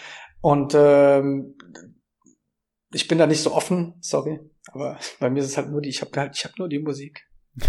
und 0.42 0.74
ähm, 0.76 1.56
ich 2.92 3.08
bin 3.08 3.16
da 3.16 3.26
nicht 3.26 3.42
so 3.42 3.52
offen, 3.52 3.94
sorry, 4.00 4.38
aber 4.70 4.98
bei 5.20 5.30
mir 5.30 5.40
ist 5.40 5.46
es 5.46 5.56
halt 5.56 5.70
nur 5.70 5.80
die, 5.80 5.88
ich 5.88 6.02
habe 6.02 6.20
halt, 6.20 6.36
ich 6.36 6.44
habe 6.44 6.54
nur 6.58 6.68
die 6.68 6.78
Musik. 6.78 7.26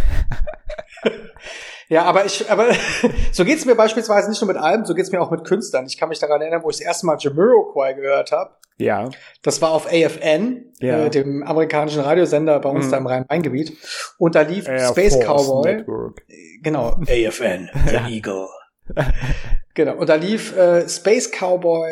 Ja, 1.89 2.03
aber 2.03 2.25
ich, 2.25 2.49
aber 2.49 2.67
so 3.31 3.45
geht's 3.45 3.65
mir 3.65 3.75
beispielsweise 3.75 4.29
nicht 4.29 4.41
nur 4.41 4.47
mit 4.47 4.57
Alben, 4.57 4.85
so 4.85 4.93
geht's 4.93 5.11
mir 5.11 5.21
auch 5.21 5.31
mit 5.31 5.43
Künstlern. 5.43 5.85
Ich 5.85 5.97
kann 5.97 6.09
mich 6.09 6.19
daran 6.19 6.41
erinnern, 6.41 6.63
wo 6.63 6.69
ich 6.69 6.77
das 6.77 6.85
erste 6.85 7.05
Mal 7.05 7.17
Jamiroquai 7.19 7.93
gehört 7.93 8.31
habe. 8.31 8.55
Ja. 8.77 9.09
Das 9.43 9.61
war 9.61 9.71
auf 9.71 9.87
AFN, 9.87 10.73
ja. 10.79 11.05
äh, 11.05 11.09
dem 11.09 11.43
amerikanischen 11.43 12.01
Radiosender 12.01 12.59
bei 12.59 12.69
uns 12.69 12.87
mhm. 12.87 12.91
da 12.91 12.97
im 12.97 13.07
Rhein-Main-Gebiet. 13.07 13.77
Und 14.17 14.35
da 14.35 14.41
lief 14.41 14.67
Air 14.67 14.89
Space 14.89 15.15
Force 15.15 15.47
Cowboy. 15.47 15.75
Network. 15.75 16.23
Genau, 16.61 16.97
AFN, 17.07 17.69
The 17.87 18.13
Eagle. 18.13 18.47
genau, 19.73 19.95
und 19.95 20.09
da 20.09 20.15
lief 20.15 20.55
äh, 20.57 20.87
Space 20.89 21.29
Cowboy 21.31 21.91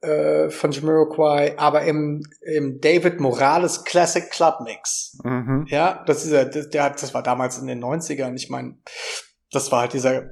äh, 0.00 0.50
von 0.50 0.70
Jamiroquai, 0.70 1.54
aber 1.56 1.82
im, 1.82 2.22
im 2.42 2.80
David 2.80 3.20
Morales 3.20 3.84
Classic 3.84 4.30
Club 4.30 4.60
Mix. 4.62 5.18
Mhm. 5.24 5.66
Ja, 5.68 6.04
das 6.06 6.24
ist 6.24 6.32
ja, 6.32 6.44
das, 6.44 6.68
der 6.70 6.84
hat, 6.84 7.02
das 7.02 7.14
war 7.14 7.22
damals 7.22 7.58
in 7.58 7.66
den 7.66 7.82
90ern. 7.82 8.34
Ich 8.36 8.48
meine, 8.48 8.76
das 9.50 9.72
war 9.72 9.80
halt 9.82 9.92
dieser, 9.92 10.30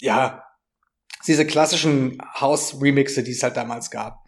ja, 0.00 0.44
diese 1.26 1.46
klassischen 1.46 2.18
House-Remixe, 2.38 3.22
die 3.22 3.32
es 3.32 3.42
halt 3.42 3.56
damals 3.56 3.90
gab. 3.90 4.18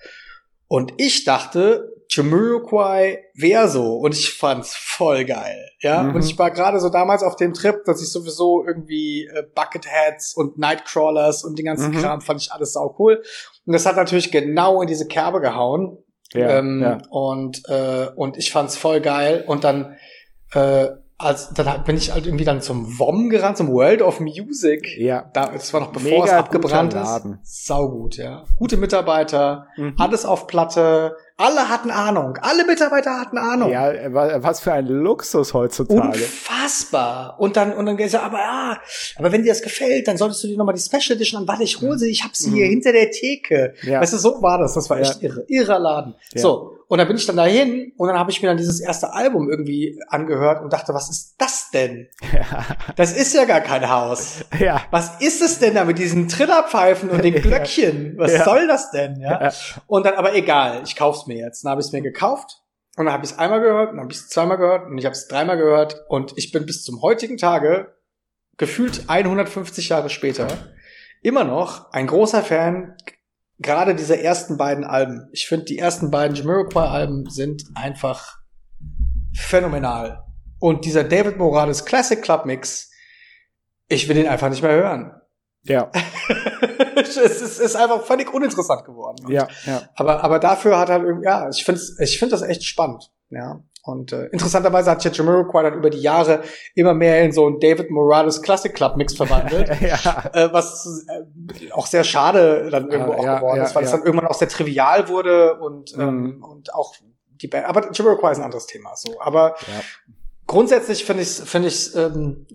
Und 0.68 0.94
ich 0.96 1.24
dachte, 1.24 1.92
Jamiroquai 2.08 3.18
wäre 3.34 3.68
so 3.68 3.96
und 3.96 4.14
ich 4.14 4.32
fand's 4.32 4.74
voll 4.74 5.24
geil, 5.24 5.68
ja. 5.80 6.02
Mhm. 6.02 6.16
Und 6.16 6.24
ich 6.24 6.38
war 6.38 6.50
gerade 6.50 6.80
so 6.80 6.88
damals 6.88 7.22
auf 7.22 7.36
dem 7.36 7.52
Trip, 7.52 7.84
dass 7.84 8.02
ich 8.02 8.10
sowieso 8.10 8.64
irgendwie 8.66 9.26
äh, 9.26 9.44
Bucketheads 9.54 10.34
und 10.34 10.58
Nightcrawlers 10.58 11.44
und 11.44 11.58
den 11.58 11.66
ganzen 11.66 11.92
mhm. 11.92 11.98
Kram 11.98 12.20
fand 12.20 12.40
ich 12.40 12.52
alles 12.52 12.72
sau 12.72 12.94
cool. 12.98 13.22
Und 13.64 13.72
das 13.72 13.86
hat 13.86 13.96
natürlich 13.96 14.32
genau 14.32 14.82
in 14.82 14.88
diese 14.88 15.06
Kerbe 15.06 15.40
gehauen. 15.40 15.98
Ja, 16.32 16.58
ähm, 16.58 16.80
ja. 16.82 16.98
Und 17.10 17.62
äh, 17.68 18.08
und 18.16 18.36
ich 18.36 18.50
fand's 18.50 18.76
voll 18.76 19.00
geil. 19.00 19.44
Und 19.46 19.64
dann 19.64 19.96
äh, 20.52 20.88
als 21.18 21.50
dann 21.54 21.82
bin 21.84 21.96
ich 21.96 22.12
halt 22.12 22.26
irgendwie 22.26 22.44
dann 22.44 22.60
zum 22.60 22.98
WOM 22.98 23.30
gerannt, 23.30 23.56
zum 23.56 23.68
World 23.68 24.02
of 24.02 24.20
Music. 24.20 24.96
Ja. 24.98 25.30
Da, 25.32 25.46
das 25.46 25.72
war 25.72 25.80
noch 25.80 25.92
bevor 25.92 26.10
Mega 26.10 26.24
es 26.24 26.32
abgebrannt 26.32 26.94
ist. 26.94 27.22
Saugut, 27.42 28.16
ja. 28.16 28.44
Gute 28.56 28.76
Mitarbeiter, 28.76 29.68
mhm. 29.76 29.94
alles 29.98 30.26
auf 30.26 30.46
Platte, 30.46 31.16
alle 31.38 31.68
hatten 31.68 31.90
Ahnung. 31.90 32.38
Alle 32.40 32.64
Mitarbeiter 32.64 33.20
hatten 33.20 33.36
Ahnung. 33.36 33.70
Ja, 33.70 33.92
was 34.12 34.60
für 34.60 34.72
ein 34.72 34.86
Luxus 34.86 35.52
heutzutage. 35.52 36.18
Unfassbar. 36.18 37.38
Und 37.38 37.56
dann, 37.56 37.74
und 37.74 37.84
dann 37.84 37.96
gesagt, 37.96 38.24
aber 38.24 38.38
ja, 38.38 38.78
aber 39.16 39.32
wenn 39.32 39.42
dir 39.42 39.50
das 39.50 39.60
gefällt, 39.60 40.08
dann 40.08 40.16
solltest 40.16 40.42
du 40.44 40.48
dir 40.48 40.56
nochmal 40.56 40.74
die 40.74 40.80
Special 40.80 41.16
Edition 41.16 41.42
an. 41.42 41.48
Warte, 41.48 41.64
ich 41.64 41.80
hole 41.80 41.98
sie, 41.98 42.10
ich 42.10 42.24
hab 42.24 42.34
sie 42.34 42.50
mhm. 42.50 42.54
hier 42.54 42.66
hinter 42.66 42.92
der 42.92 43.10
Theke. 43.10 43.74
Ja. 43.82 44.00
Weißt 44.00 44.14
du, 44.14 44.18
so 44.18 44.40
war 44.40 44.58
das. 44.58 44.74
Das 44.74 44.88
war 44.88 44.98
echt 44.98 45.20
ja. 45.22 45.28
irre. 45.28 45.44
Irrer 45.48 45.78
Laden. 45.78 46.14
Ja. 46.32 46.40
So. 46.40 46.76
Und 46.88 46.98
dann 46.98 47.08
bin 47.08 47.16
ich 47.16 47.26
dann 47.26 47.36
dahin 47.36 47.92
und 47.96 48.08
dann 48.08 48.16
habe 48.16 48.30
ich 48.30 48.40
mir 48.40 48.48
dann 48.48 48.56
dieses 48.56 48.80
erste 48.80 49.12
Album 49.12 49.50
irgendwie 49.50 49.98
angehört 50.06 50.62
und 50.62 50.72
dachte, 50.72 50.94
was 50.94 51.10
ist 51.10 51.34
das 51.36 51.70
denn? 51.72 52.06
Ja. 52.32 52.64
Das 52.94 53.12
ist 53.12 53.34
ja 53.34 53.44
gar 53.44 53.60
kein 53.60 53.90
Haus. 53.90 54.44
Ja. 54.60 54.82
Was 54.90 55.20
ist 55.20 55.42
es 55.42 55.58
denn 55.58 55.74
da 55.74 55.84
mit 55.84 55.98
diesen 55.98 56.28
Trillerpfeifen 56.28 57.10
und 57.10 57.24
den 57.24 57.34
Glöckchen? 57.42 58.14
Was 58.16 58.44
soll 58.44 58.68
das 58.68 58.90
denn? 58.92 59.20
Ja. 59.20 59.52
Und 59.86 60.06
dann, 60.06 60.14
aber 60.14 60.34
egal, 60.34 60.82
ich 60.84 60.94
kauf's 60.94 61.25
mir 61.26 61.36
jetzt. 61.36 61.64
Dann 61.64 61.70
habe 61.70 61.80
ich 61.80 61.88
es 61.88 61.92
mir 61.92 62.02
gekauft 62.02 62.62
und 62.96 63.06
dann 63.06 63.14
habe 63.14 63.24
ich 63.24 63.32
es 63.32 63.38
einmal 63.38 63.60
gehört, 63.60 63.90
dann 63.90 64.00
habe 64.00 64.12
ich 64.12 64.18
es 64.18 64.28
zweimal 64.28 64.56
gehört 64.56 64.86
und 64.86 64.98
ich 64.98 65.04
habe 65.04 65.14
es 65.14 65.28
dreimal 65.28 65.56
gehört 65.56 66.04
und 66.08 66.32
ich 66.36 66.52
bin 66.52 66.66
bis 66.66 66.82
zum 66.82 67.02
heutigen 67.02 67.36
Tage 67.36 67.94
gefühlt 68.56 69.08
150 69.08 69.90
Jahre 69.90 70.08
später 70.08 70.48
immer 71.22 71.44
noch 71.44 71.92
ein 71.92 72.06
großer 72.06 72.42
Fan 72.42 72.96
gerade 73.58 73.94
dieser 73.94 74.20
ersten 74.20 74.56
beiden 74.56 74.84
Alben. 74.84 75.28
Ich 75.32 75.46
finde 75.46 75.64
die 75.64 75.78
ersten 75.78 76.10
beiden 76.10 76.36
Jamiroquai-Alben 76.36 77.28
sind 77.30 77.64
einfach 77.74 78.38
phänomenal. 79.34 80.24
Und 80.58 80.84
dieser 80.84 81.04
David 81.04 81.36
Morales 81.36 81.84
Classic 81.84 82.20
Club 82.20 82.46
Mix, 82.46 82.90
ich 83.88 84.08
will 84.08 84.16
den 84.16 84.28
einfach 84.28 84.48
nicht 84.48 84.62
mehr 84.62 84.72
hören. 84.72 85.12
Ja. 85.68 85.90
es 86.96 87.16
ist, 87.16 87.60
ist 87.60 87.76
einfach 87.76 88.02
völlig 88.02 88.32
uninteressant 88.32 88.84
geworden. 88.84 89.30
ja, 89.30 89.48
ja. 89.64 89.82
Aber, 89.94 90.22
aber 90.22 90.38
dafür 90.38 90.78
hat 90.78 90.88
er 90.88 91.02
irgendwie, 91.02 91.26
ja, 91.26 91.48
ich 91.48 91.64
finde 91.64 91.80
ich 92.00 92.18
finde 92.18 92.32
das 92.32 92.42
echt 92.42 92.64
spannend. 92.64 93.10
Ja. 93.30 93.60
Und 93.86 94.12
äh, 94.12 94.26
interessanterweise 94.26 94.90
hat 94.90 95.00
sich 95.00 95.16
Jamiroquai 95.16 95.62
dann 95.62 95.74
über 95.74 95.90
die 95.90 96.00
Jahre 96.00 96.42
immer 96.74 96.92
mehr 96.92 97.22
in 97.22 97.30
so 97.30 97.46
einen 97.46 97.60
David 97.60 97.88
Morales 97.90 98.42
Classic 98.42 98.74
Club 98.74 98.96
Mix 98.96 99.14
verwandelt. 99.14 99.68
ja. 99.80 100.24
äh, 100.32 100.52
was 100.52 101.06
äh, 101.08 101.70
auch 101.70 101.86
sehr 101.86 102.02
schade 102.02 102.68
dann 102.70 102.90
irgendwo 102.90 103.12
ja, 103.12 103.18
auch 103.18 103.24
ja, 103.24 103.38
geworden 103.38 103.62
ist, 103.62 103.76
weil 103.76 103.84
es 103.84 103.92
dann 103.92 104.02
irgendwann 104.02 104.26
auch 104.26 104.34
sehr 104.34 104.48
trivial 104.48 105.08
wurde 105.08 105.54
und, 105.60 105.94
ähm, 105.96 106.36
mhm. 106.36 106.42
und 106.42 106.74
auch 106.74 106.94
die 107.30 107.46
Band. 107.46 107.66
Aber 107.66 107.92
Jamiroquai 107.92 108.32
ist 108.32 108.38
ein 108.38 108.44
anderes 108.44 108.66
Thema. 108.66 108.96
So, 108.96 109.20
aber 109.20 109.54
grundsätzlich 110.46 111.04
finde 111.04 111.22
ich 111.22 111.30
finde 111.30 111.68
ich 111.68 111.94
ähm, 111.94 112.46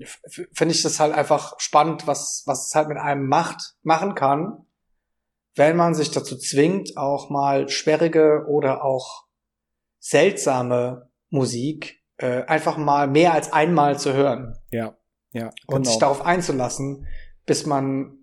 finde 0.54 0.74
ich 0.74 0.84
das 0.84 1.00
halt 1.00 1.14
einfach 1.14 1.60
spannend, 1.60 2.08
was 2.08 2.44
was 2.46 2.68
es 2.68 2.76
halt 2.76 2.88
mit 2.88 2.98
einem 2.98 3.28
macht 3.28 3.76
machen 3.84 4.16
kann, 4.16 4.66
wenn 5.56 5.76
man 5.76 5.94
sich 5.94 6.12
dazu 6.12 6.38
zwingt, 6.38 6.98
auch 6.98 7.30
mal 7.30 7.70
sperrige 7.70 8.46
oder 8.48 8.84
auch 8.84 9.26
seltsame 10.00 11.10
Musik 11.30 12.02
äh, 12.18 12.44
einfach 12.44 12.78
mal 12.78 13.08
mehr 13.08 13.34
als 13.34 13.52
einmal 13.52 14.00
zu 14.00 14.14
hören. 14.14 14.58
Ja, 14.72 14.98
ja. 15.32 15.50
Genau. 15.68 15.78
Und 15.78 15.88
sich 15.88 15.98
darauf 15.98 16.22
einzulassen, 16.26 17.08
bis 17.46 17.66
man 17.66 18.18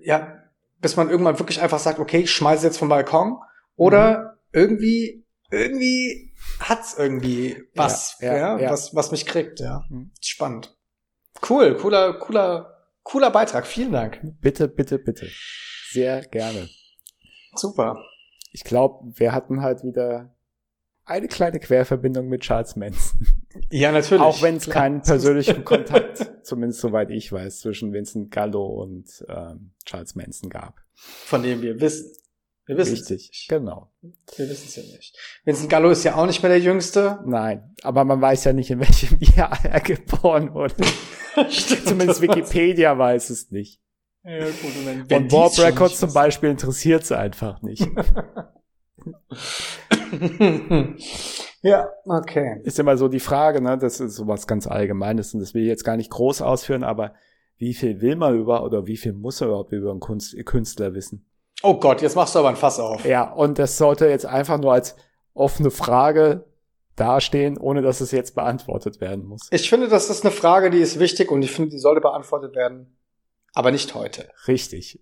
ja 0.00 0.38
bis 0.82 0.96
man 0.96 1.08
irgendwann 1.08 1.38
wirklich 1.38 1.62
einfach 1.62 1.78
sagt, 1.78 2.00
okay, 2.00 2.18
ich 2.18 2.32
schmeiße 2.32 2.66
jetzt 2.66 2.78
vom 2.78 2.88
Balkon 2.88 3.38
oder 3.76 4.18
mhm. 4.52 4.60
irgendwie 4.60 5.21
irgendwie 5.52 6.32
hat's 6.58 6.96
irgendwie 6.98 7.62
was, 7.74 8.16
ja, 8.20 8.36
ja, 8.36 8.58
ja, 8.58 8.70
was, 8.70 8.94
was 8.94 9.10
mich 9.10 9.26
kriegt, 9.26 9.60
ja. 9.60 9.84
Mhm. 9.88 10.10
Spannend. 10.20 10.76
Cool, 11.48 11.76
cooler, 11.76 12.14
cooler, 12.14 12.78
cooler 13.02 13.30
Beitrag. 13.30 13.66
Vielen 13.66 13.92
Dank. 13.92 14.20
Bitte, 14.40 14.68
bitte, 14.68 14.98
bitte. 14.98 15.28
Sehr 15.90 16.22
gerne. 16.22 16.68
Super. 17.54 18.02
Ich 18.52 18.64
glaube, 18.64 19.12
wir 19.18 19.32
hatten 19.32 19.62
halt 19.62 19.82
wieder 19.82 20.34
eine 21.04 21.28
kleine 21.28 21.58
Querverbindung 21.58 22.28
mit 22.28 22.42
Charles 22.42 22.76
Manson. 22.76 23.26
Ja, 23.70 23.92
natürlich. 23.92 24.22
Auch 24.22 24.40
wenn 24.40 24.56
es 24.56 24.68
keinen 24.68 25.02
persönlichen 25.02 25.64
Kontakt, 25.66 26.30
zumindest 26.42 26.80
soweit 26.80 27.10
ich 27.10 27.32
weiß, 27.32 27.60
zwischen 27.60 27.92
Vincent 27.92 28.30
Gallo 28.30 28.66
und 28.66 29.24
ähm, 29.28 29.72
Charles 29.84 30.14
Manson 30.14 30.48
gab. 30.48 30.80
Von 30.94 31.42
dem 31.42 31.60
wir 31.60 31.80
wissen. 31.80 32.12
Wir 32.66 32.76
wissen 32.76 32.94
Richtig, 32.94 33.30
es 33.32 33.48
genau. 33.48 33.90
Wir 34.00 34.48
wissen 34.48 34.66
es 34.68 34.76
ja 34.76 34.82
nicht. 34.82 35.16
Vincent 35.44 35.68
Gallo 35.68 35.90
ist 35.90 36.04
ja 36.04 36.14
auch 36.14 36.26
nicht 36.26 36.42
mehr 36.42 36.50
der 36.50 36.60
Jüngste. 36.60 37.18
Nein, 37.26 37.74
aber 37.82 38.04
man 38.04 38.20
weiß 38.20 38.44
ja 38.44 38.52
nicht, 38.52 38.70
in 38.70 38.78
welchem 38.78 39.18
Jahr 39.36 39.58
er 39.64 39.80
geboren 39.80 40.54
wurde. 40.54 40.76
Stimmt, 41.48 41.88
Zumindest 41.88 42.20
Wikipedia 42.20 42.96
weiß 42.96 43.30
es 43.30 43.50
nicht. 43.50 43.80
Ja, 44.24 44.44
gut, 44.44 44.70
und, 44.86 45.12
und 45.12 45.32
Warp 45.32 45.58
Records 45.58 45.98
zum 45.98 46.12
Beispiel 46.12 46.50
interessiert 46.50 47.02
es 47.02 47.10
einfach 47.10 47.60
nicht. 47.62 47.84
ja, 51.62 51.88
okay. 52.04 52.60
Ist 52.62 52.78
immer 52.78 52.96
so 52.96 53.08
die 53.08 53.18
Frage, 53.18 53.60
ne? 53.60 53.76
Das 53.76 53.98
ist 53.98 54.14
sowas 54.14 54.46
ganz 54.46 54.68
Allgemeines 54.68 55.34
und 55.34 55.40
das 55.40 55.54
will 55.54 55.62
ich 55.62 55.68
jetzt 55.68 55.82
gar 55.82 55.96
nicht 55.96 56.10
groß 56.10 56.42
ausführen, 56.42 56.84
aber 56.84 57.14
wie 57.56 57.74
viel 57.74 58.00
will 58.00 58.14
man 58.14 58.38
über 58.38 58.62
oder 58.62 58.86
wie 58.86 58.96
viel 58.96 59.12
muss 59.12 59.40
er 59.40 59.48
überhaupt 59.48 59.72
über 59.72 59.90
einen 59.90 59.98
Kunst, 59.98 60.36
Künstler 60.46 60.94
wissen? 60.94 61.26
Oh 61.62 61.74
Gott, 61.74 62.02
jetzt 62.02 62.16
machst 62.16 62.34
du 62.34 62.40
aber 62.40 62.48
ein 62.48 62.56
Fass 62.56 62.78
auf. 62.80 63.04
Ja, 63.04 63.30
und 63.30 63.58
das 63.58 63.78
sollte 63.78 64.06
jetzt 64.06 64.26
einfach 64.26 64.58
nur 64.58 64.72
als 64.72 64.96
offene 65.34 65.70
Frage 65.70 66.44
dastehen, 66.96 67.56
ohne 67.56 67.82
dass 67.82 68.00
es 68.00 68.10
jetzt 68.10 68.34
beantwortet 68.34 69.00
werden 69.00 69.24
muss. 69.24 69.48
Ich 69.50 69.70
finde, 69.70 69.88
das 69.88 70.10
ist 70.10 70.24
eine 70.24 70.32
Frage, 70.32 70.70
die 70.70 70.80
ist 70.80 70.98
wichtig 70.98 71.30
und 71.30 71.42
ich 71.42 71.52
finde, 71.52 71.70
die 71.70 71.78
sollte 71.78 72.00
beantwortet 72.00 72.54
werden, 72.54 72.96
aber 73.54 73.70
nicht 73.70 73.94
heute. 73.94 74.28
Richtig. 74.46 75.00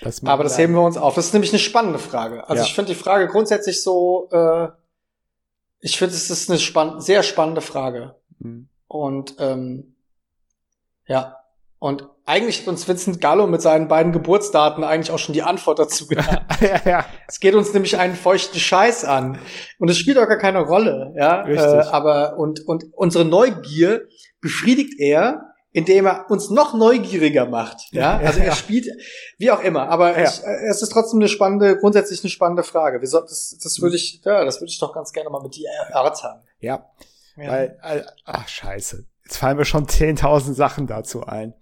Das 0.00 0.24
aber 0.24 0.42
das 0.42 0.58
heben 0.58 0.74
wir 0.74 0.82
uns 0.82 0.96
auf. 0.96 1.14
Das 1.14 1.26
ist 1.26 1.32
nämlich 1.32 1.52
eine 1.52 1.58
spannende 1.58 1.98
Frage. 1.98 2.48
Also 2.48 2.62
ja. 2.62 2.66
ich 2.66 2.74
finde 2.74 2.92
die 2.92 2.98
Frage 2.98 3.28
grundsätzlich 3.28 3.82
so, 3.82 4.28
äh, 4.32 4.68
ich 5.80 5.98
finde, 5.98 6.14
es 6.14 6.30
ist 6.30 6.50
eine 6.50 6.58
spann 6.58 7.00
sehr 7.00 7.22
spannende 7.22 7.60
Frage. 7.60 8.16
Mhm. 8.38 8.68
Und 8.88 9.36
ähm, 9.38 9.94
ja, 11.06 11.43
und 11.84 12.08
eigentlich 12.24 12.60
hat 12.60 12.68
uns 12.68 12.88
Vincent 12.88 13.20
Gallo 13.20 13.46
mit 13.46 13.60
seinen 13.60 13.88
beiden 13.88 14.10
Geburtsdaten 14.10 14.84
eigentlich 14.84 15.10
auch 15.10 15.18
schon 15.18 15.34
die 15.34 15.42
Antwort 15.42 15.78
dazu 15.78 16.06
genannt. 16.08 16.40
ja, 16.62 16.80
ja. 16.86 17.04
Es 17.28 17.40
geht 17.40 17.54
uns 17.54 17.74
nämlich 17.74 17.98
einen 17.98 18.14
feuchten 18.14 18.58
Scheiß 18.58 19.04
an. 19.04 19.38
Und 19.78 19.90
es 19.90 19.98
spielt 19.98 20.16
auch 20.16 20.26
gar 20.26 20.38
keine 20.38 20.60
Rolle, 20.60 21.12
ja. 21.14 21.42
Richtig. 21.42 21.66
Äh, 21.66 21.90
aber, 21.90 22.38
und, 22.38 22.66
und 22.66 22.84
unsere 22.94 23.26
Neugier 23.26 24.08
befriedigt 24.40 24.98
er, 24.98 25.42
indem 25.72 26.06
er 26.06 26.30
uns 26.30 26.48
noch 26.48 26.72
neugieriger 26.72 27.44
macht. 27.44 27.76
Ja, 27.90 28.16
also 28.16 28.40
er 28.40 28.52
spielt, 28.52 28.86
wie 29.36 29.50
auch 29.50 29.62
immer. 29.62 29.90
Aber 29.90 30.18
ja. 30.18 30.26
ich, 30.26 30.42
äh, 30.42 30.70
es 30.70 30.80
ist 30.80 30.88
trotzdem 30.88 31.18
eine 31.20 31.28
spannende, 31.28 31.76
grundsätzlich 31.76 32.24
eine 32.24 32.30
spannende 32.30 32.62
Frage. 32.62 33.02
Wir 33.02 33.08
soll, 33.08 33.26
das, 33.28 33.58
das 33.62 33.82
würde 33.82 33.96
ich, 33.96 34.22
ja, 34.24 34.42
das 34.46 34.58
würde 34.58 34.70
ich 34.70 34.78
doch 34.78 34.94
ganz 34.94 35.12
gerne 35.12 35.28
mal 35.28 35.42
mit 35.42 35.54
dir 35.54 35.68
erörtern. 35.90 36.40
Ja, 36.60 36.86
ja. 37.36 37.50
weil, 37.50 37.78
äh, 37.82 38.04
ach 38.24 38.48
scheiße, 38.48 39.04
jetzt 39.22 39.36
fallen 39.36 39.58
mir 39.58 39.66
schon 39.66 39.86
10.000 39.86 40.54
Sachen 40.54 40.86
dazu 40.86 41.26
ein. 41.26 41.52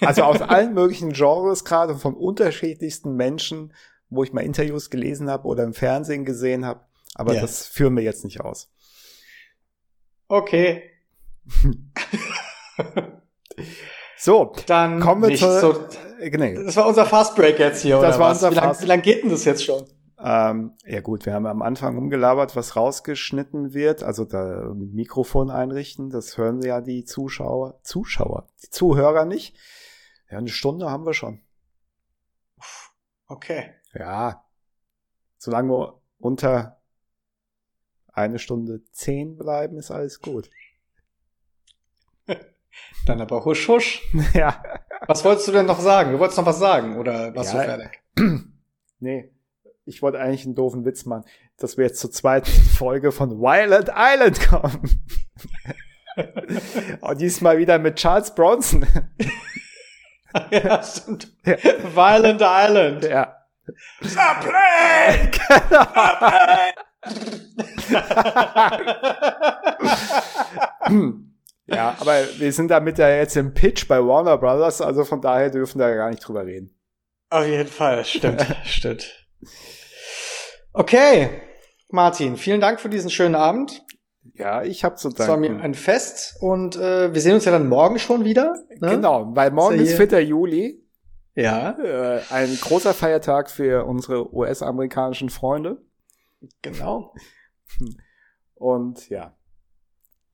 Also 0.00 0.22
aus 0.22 0.40
allen 0.40 0.74
möglichen 0.74 1.12
Genres, 1.12 1.64
gerade 1.64 1.96
von 1.96 2.14
unterschiedlichsten 2.14 3.16
Menschen, 3.16 3.72
wo 4.10 4.22
ich 4.22 4.32
mal 4.32 4.42
Interviews 4.42 4.90
gelesen 4.90 5.28
habe 5.28 5.48
oder 5.48 5.64
im 5.64 5.74
Fernsehen 5.74 6.24
gesehen 6.24 6.64
habe. 6.64 6.80
Aber 7.14 7.34
ja. 7.34 7.40
das 7.40 7.66
führen 7.66 7.96
wir 7.96 8.02
jetzt 8.02 8.24
nicht 8.24 8.40
aus. 8.40 8.70
Okay. 10.28 10.82
So, 14.22 14.52
dann 14.66 15.00
kommen 15.00 15.28
wir 15.28 15.36
zu. 15.36 15.60
So, 15.60 15.84
äh, 16.20 16.30
nee. 16.30 16.54
Das 16.54 16.76
war 16.76 16.86
unser 16.86 17.06
Fast 17.06 17.34
Break 17.34 17.58
jetzt 17.58 17.82
hier, 17.82 18.00
das 18.00 18.14
oder 18.14 18.18
war 18.20 18.30
was? 18.30 18.44
Unser 18.44 18.52
wie 18.52 18.54
lange 18.54 18.86
lang 18.86 19.02
geht 19.02 19.24
denn 19.24 19.30
das 19.30 19.44
jetzt 19.44 19.64
schon? 19.64 19.84
Ähm, 20.24 20.74
ja 20.84 21.00
gut, 21.00 21.26
wir 21.26 21.34
haben 21.34 21.46
am 21.46 21.62
Anfang 21.62 21.98
umgelabert, 21.98 22.54
was 22.54 22.76
rausgeschnitten 22.76 23.74
wird, 23.74 24.04
also 24.04 24.24
da 24.24 24.72
mit 24.72 24.94
Mikrofon 24.94 25.50
einrichten, 25.50 26.10
das 26.10 26.38
hören 26.38 26.62
ja 26.62 26.80
die 26.80 27.04
Zuschauer, 27.04 27.80
Zuschauer, 27.82 28.46
die 28.62 28.70
Zuhörer 28.70 29.24
nicht. 29.24 29.56
Ja, 30.30 30.38
eine 30.38 30.48
Stunde 30.48 30.90
haben 30.90 31.04
wir 31.04 31.14
schon. 31.14 31.40
Okay. 33.26 33.74
Ja. 33.94 34.44
Solange 35.38 35.70
wir 35.72 36.00
unter 36.18 36.80
eine 38.12 38.38
Stunde 38.38 38.82
zehn 38.92 39.36
bleiben, 39.36 39.76
ist 39.76 39.90
alles 39.90 40.20
gut. 40.20 40.50
Dann 43.06 43.20
aber 43.20 43.44
husch 43.44 43.68
husch. 43.68 44.02
Ja. 44.34 44.62
Was 45.08 45.24
wolltest 45.24 45.48
du 45.48 45.52
denn 45.52 45.66
noch 45.66 45.80
sagen? 45.80 46.12
Du 46.12 46.20
wolltest 46.20 46.38
noch 46.38 46.46
was 46.46 46.60
sagen 46.60 46.96
oder 46.96 47.34
warst 47.34 47.54
ja, 47.54 47.58
du 47.60 47.66
fertig? 47.66 48.02
Nee. 49.00 49.31
Ich 49.84 50.00
wollte 50.00 50.20
eigentlich 50.20 50.44
einen 50.44 50.54
doofen 50.54 50.84
Witz 50.84 51.06
machen, 51.06 51.24
dass 51.56 51.76
wir 51.76 51.86
jetzt 51.86 52.00
zur 52.00 52.12
zweiten 52.12 52.50
Folge 52.76 53.12
von 53.12 53.40
Violent 53.40 53.90
Island 53.94 54.40
kommen. 54.48 55.04
Und 57.00 57.20
diesmal 57.20 57.58
wieder 57.58 57.78
mit 57.78 57.96
Charles 57.96 58.34
Bronson. 58.34 58.86
ja, 60.50 60.82
stimmt. 60.82 61.32
Ja. 61.44 61.56
Violent 61.94 62.42
Island. 62.42 63.04
Ja. 63.04 63.36
Airplane! 64.02 65.30
Airplane! 65.70 66.74
Ja, 71.66 71.96
aber 72.00 72.26
wir 72.38 72.52
sind 72.52 72.68
damit 72.70 72.98
ja 72.98 73.08
jetzt 73.08 73.36
im 73.36 73.54
Pitch 73.54 73.88
bei 73.88 73.98
Warner 74.04 74.36
Brothers, 74.36 74.80
also 74.82 75.04
von 75.04 75.20
daher 75.22 75.48
dürfen 75.50 75.78
wir 75.78 75.94
gar 75.94 76.10
nicht 76.10 76.26
drüber 76.26 76.44
reden. 76.44 76.76
Auf 77.30 77.46
jeden 77.46 77.68
Fall, 77.68 78.04
stimmt, 78.04 78.44
stimmt. 78.64 79.21
Okay, 80.72 81.28
Martin, 81.90 82.36
vielen 82.36 82.60
Dank 82.60 82.80
für 82.80 82.88
diesen 82.88 83.10
schönen 83.10 83.34
Abend. 83.34 83.84
Ja, 84.34 84.62
ich 84.62 84.84
habe 84.84 84.94
zu 84.94 85.08
danken. 85.08 85.22
Es 85.22 85.28
war 85.28 85.36
mir 85.36 85.60
ein 85.60 85.74
Fest 85.74 86.36
und 86.40 86.76
äh, 86.76 87.12
wir 87.12 87.20
sehen 87.20 87.34
uns 87.34 87.44
ja 87.44 87.52
dann 87.52 87.68
morgen 87.68 87.98
schon 87.98 88.24
wieder. 88.24 88.54
Ne? 88.78 88.90
Genau, 88.90 89.34
weil 89.34 89.50
morgen 89.50 89.78
ist, 89.78 89.98
ist 89.98 90.10
4. 90.10 90.24
Juli. 90.24 90.82
Ja. 91.34 91.78
Äh, 91.78 92.20
ein 92.30 92.58
großer 92.60 92.94
Feiertag 92.94 93.50
für 93.50 93.84
unsere 93.84 94.34
US-amerikanischen 94.34 95.28
Freunde. 95.28 95.82
Genau. 96.62 97.14
Und 98.54 99.08
ja, 99.08 99.36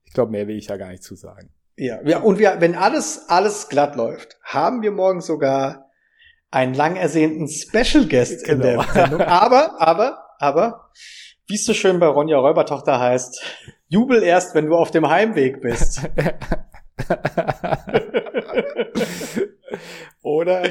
ich 0.05 0.13
glaube, 0.13 0.31
mehr 0.31 0.47
will 0.47 0.57
ich 0.57 0.67
ja 0.67 0.77
gar 0.77 0.89
nicht 0.89 1.03
zu 1.03 1.15
sagen. 1.15 1.51
Ja, 1.77 2.01
ja 2.03 2.19
und 2.19 2.39
wir, 2.39 2.59
wenn 2.59 2.75
alles, 2.75 3.29
alles 3.29 3.69
glatt 3.69 3.95
läuft, 3.95 4.39
haben 4.43 4.81
wir 4.81 4.91
morgen 4.91 5.21
sogar 5.21 5.88
einen 6.51 6.73
lang 6.73 6.95
ersehnten 6.95 7.47
Special 7.47 8.07
Guest 8.07 8.43
genau. 8.45 8.55
in 8.55 8.61
der 8.61 8.77
genau. 8.77 8.93
Sendung. 8.93 9.21
Aber, 9.21 9.81
aber, 9.81 10.35
aber, 10.39 10.89
wie 11.47 11.55
es 11.55 11.65
so 11.65 11.73
schön 11.73 11.99
bei 11.99 12.07
Ronja 12.07 12.37
Räubertochter 12.37 12.99
heißt, 12.99 13.41
jubel 13.87 14.23
erst, 14.23 14.55
wenn 14.55 14.67
du 14.67 14.75
auf 14.75 14.91
dem 14.91 15.09
Heimweg 15.09 15.61
bist. 15.61 16.01
Oder 20.21 20.63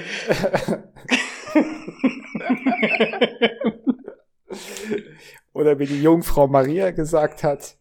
Oder 5.53 5.79
wie 5.79 5.87
die 5.87 6.03
Jungfrau 6.03 6.47
Maria 6.47 6.91
gesagt 6.93 7.43
hat, 7.43 7.76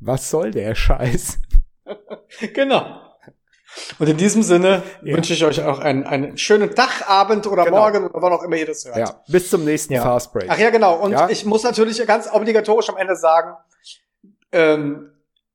was 0.00 0.30
soll 0.30 0.50
der 0.50 0.74
Scheiß? 0.74 1.38
genau. 2.54 3.11
Und 3.98 4.08
in 4.08 4.16
diesem 4.16 4.42
Sinne 4.42 4.82
ja. 5.02 5.14
wünsche 5.14 5.32
ich 5.32 5.44
euch 5.44 5.62
auch 5.62 5.78
einen, 5.78 6.04
einen 6.04 6.36
schönen 6.36 6.74
Tag, 6.74 7.08
Abend 7.08 7.46
oder 7.46 7.64
genau. 7.64 7.78
Morgen 7.78 8.06
oder 8.06 8.22
wann 8.22 8.32
auch 8.32 8.42
immer 8.42 8.56
ihr 8.56 8.66
das 8.66 8.84
hört. 8.84 8.96
Ja, 8.96 9.22
bis 9.28 9.50
zum 9.50 9.64
nächsten 9.64 9.94
ja. 9.94 10.02
Fast 10.02 10.32
Break. 10.32 10.46
Ach 10.48 10.58
ja, 10.58 10.70
genau. 10.70 10.96
Und 10.96 11.12
ja? 11.12 11.28
ich 11.28 11.44
muss 11.44 11.62
natürlich 11.62 12.04
ganz 12.06 12.28
obligatorisch 12.30 12.88
am 12.88 12.96
Ende 12.96 13.16
sagen, 13.16 13.54
ähm, 14.52 15.12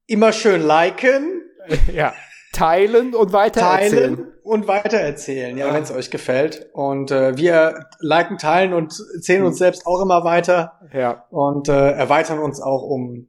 immer 0.08 0.32
schön 0.32 0.62
liken. 0.62 1.44
Ja. 1.94 2.14
Teilen 2.54 3.14
und 3.14 3.34
weitererzählen. 3.34 4.16
Teilen 4.16 4.34
und 4.42 4.68
weitererzählen, 4.70 5.58
ja, 5.58 5.68
ja. 5.68 5.74
wenn 5.74 5.84
es 5.84 5.92
euch 5.92 6.10
gefällt. 6.10 6.70
Und 6.72 7.12
äh, 7.12 7.36
wir 7.36 7.88
liken, 8.00 8.38
teilen 8.38 8.74
und 8.74 8.94
zählen 9.22 9.44
uns 9.44 9.56
hm. 9.56 9.60
selbst 9.60 9.86
auch 9.86 10.02
immer 10.02 10.24
weiter. 10.24 10.80
Ja. 10.94 11.26
Und 11.30 11.68
äh, 11.68 11.92
erweitern 11.92 12.40
uns 12.40 12.62
auch 12.62 12.84
um 12.84 13.28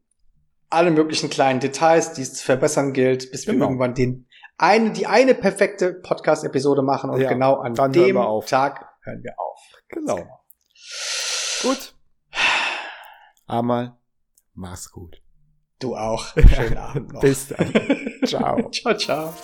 alle 0.70 0.91
möglichen 0.91 1.30
kleinen 1.30 1.61
Details, 1.61 2.12
die 2.12 2.22
es 2.22 2.34
zu 2.34 2.45
verbessern 2.45 2.93
gilt, 2.93 3.30
bis 3.32 3.47
genau. 3.47 3.59
wir 3.59 3.64
irgendwann 3.64 3.95
den 3.95 4.28
eine, 4.59 4.90
die 4.90 5.06
eine 5.06 5.34
perfekte 5.34 5.94
Podcast-Episode 5.94 6.82
machen 6.82 7.11
und 7.11 7.20
ja, 7.20 7.28
genau 7.28 7.54
an 7.54 7.74
dem 7.92 8.16
hören 8.16 8.46
Tag 8.46 8.86
hören 9.02 9.22
wir 9.22 9.34
auf. 9.38 9.61
Genau. 9.88 10.16
genau. 10.16 10.40
Gut. 11.62 11.94
Einmal, 13.46 13.96
mach's 14.54 14.90
gut. 14.90 15.22
Du 15.78 15.96
auch. 15.96 16.26
Schönen 16.54 16.76
Abend 16.76 17.12
noch. 17.12 17.20
Bis 17.20 17.48
dann. 17.48 17.72
ciao. 18.26 18.68
ciao, 18.70 18.94
ciao. 18.94 19.34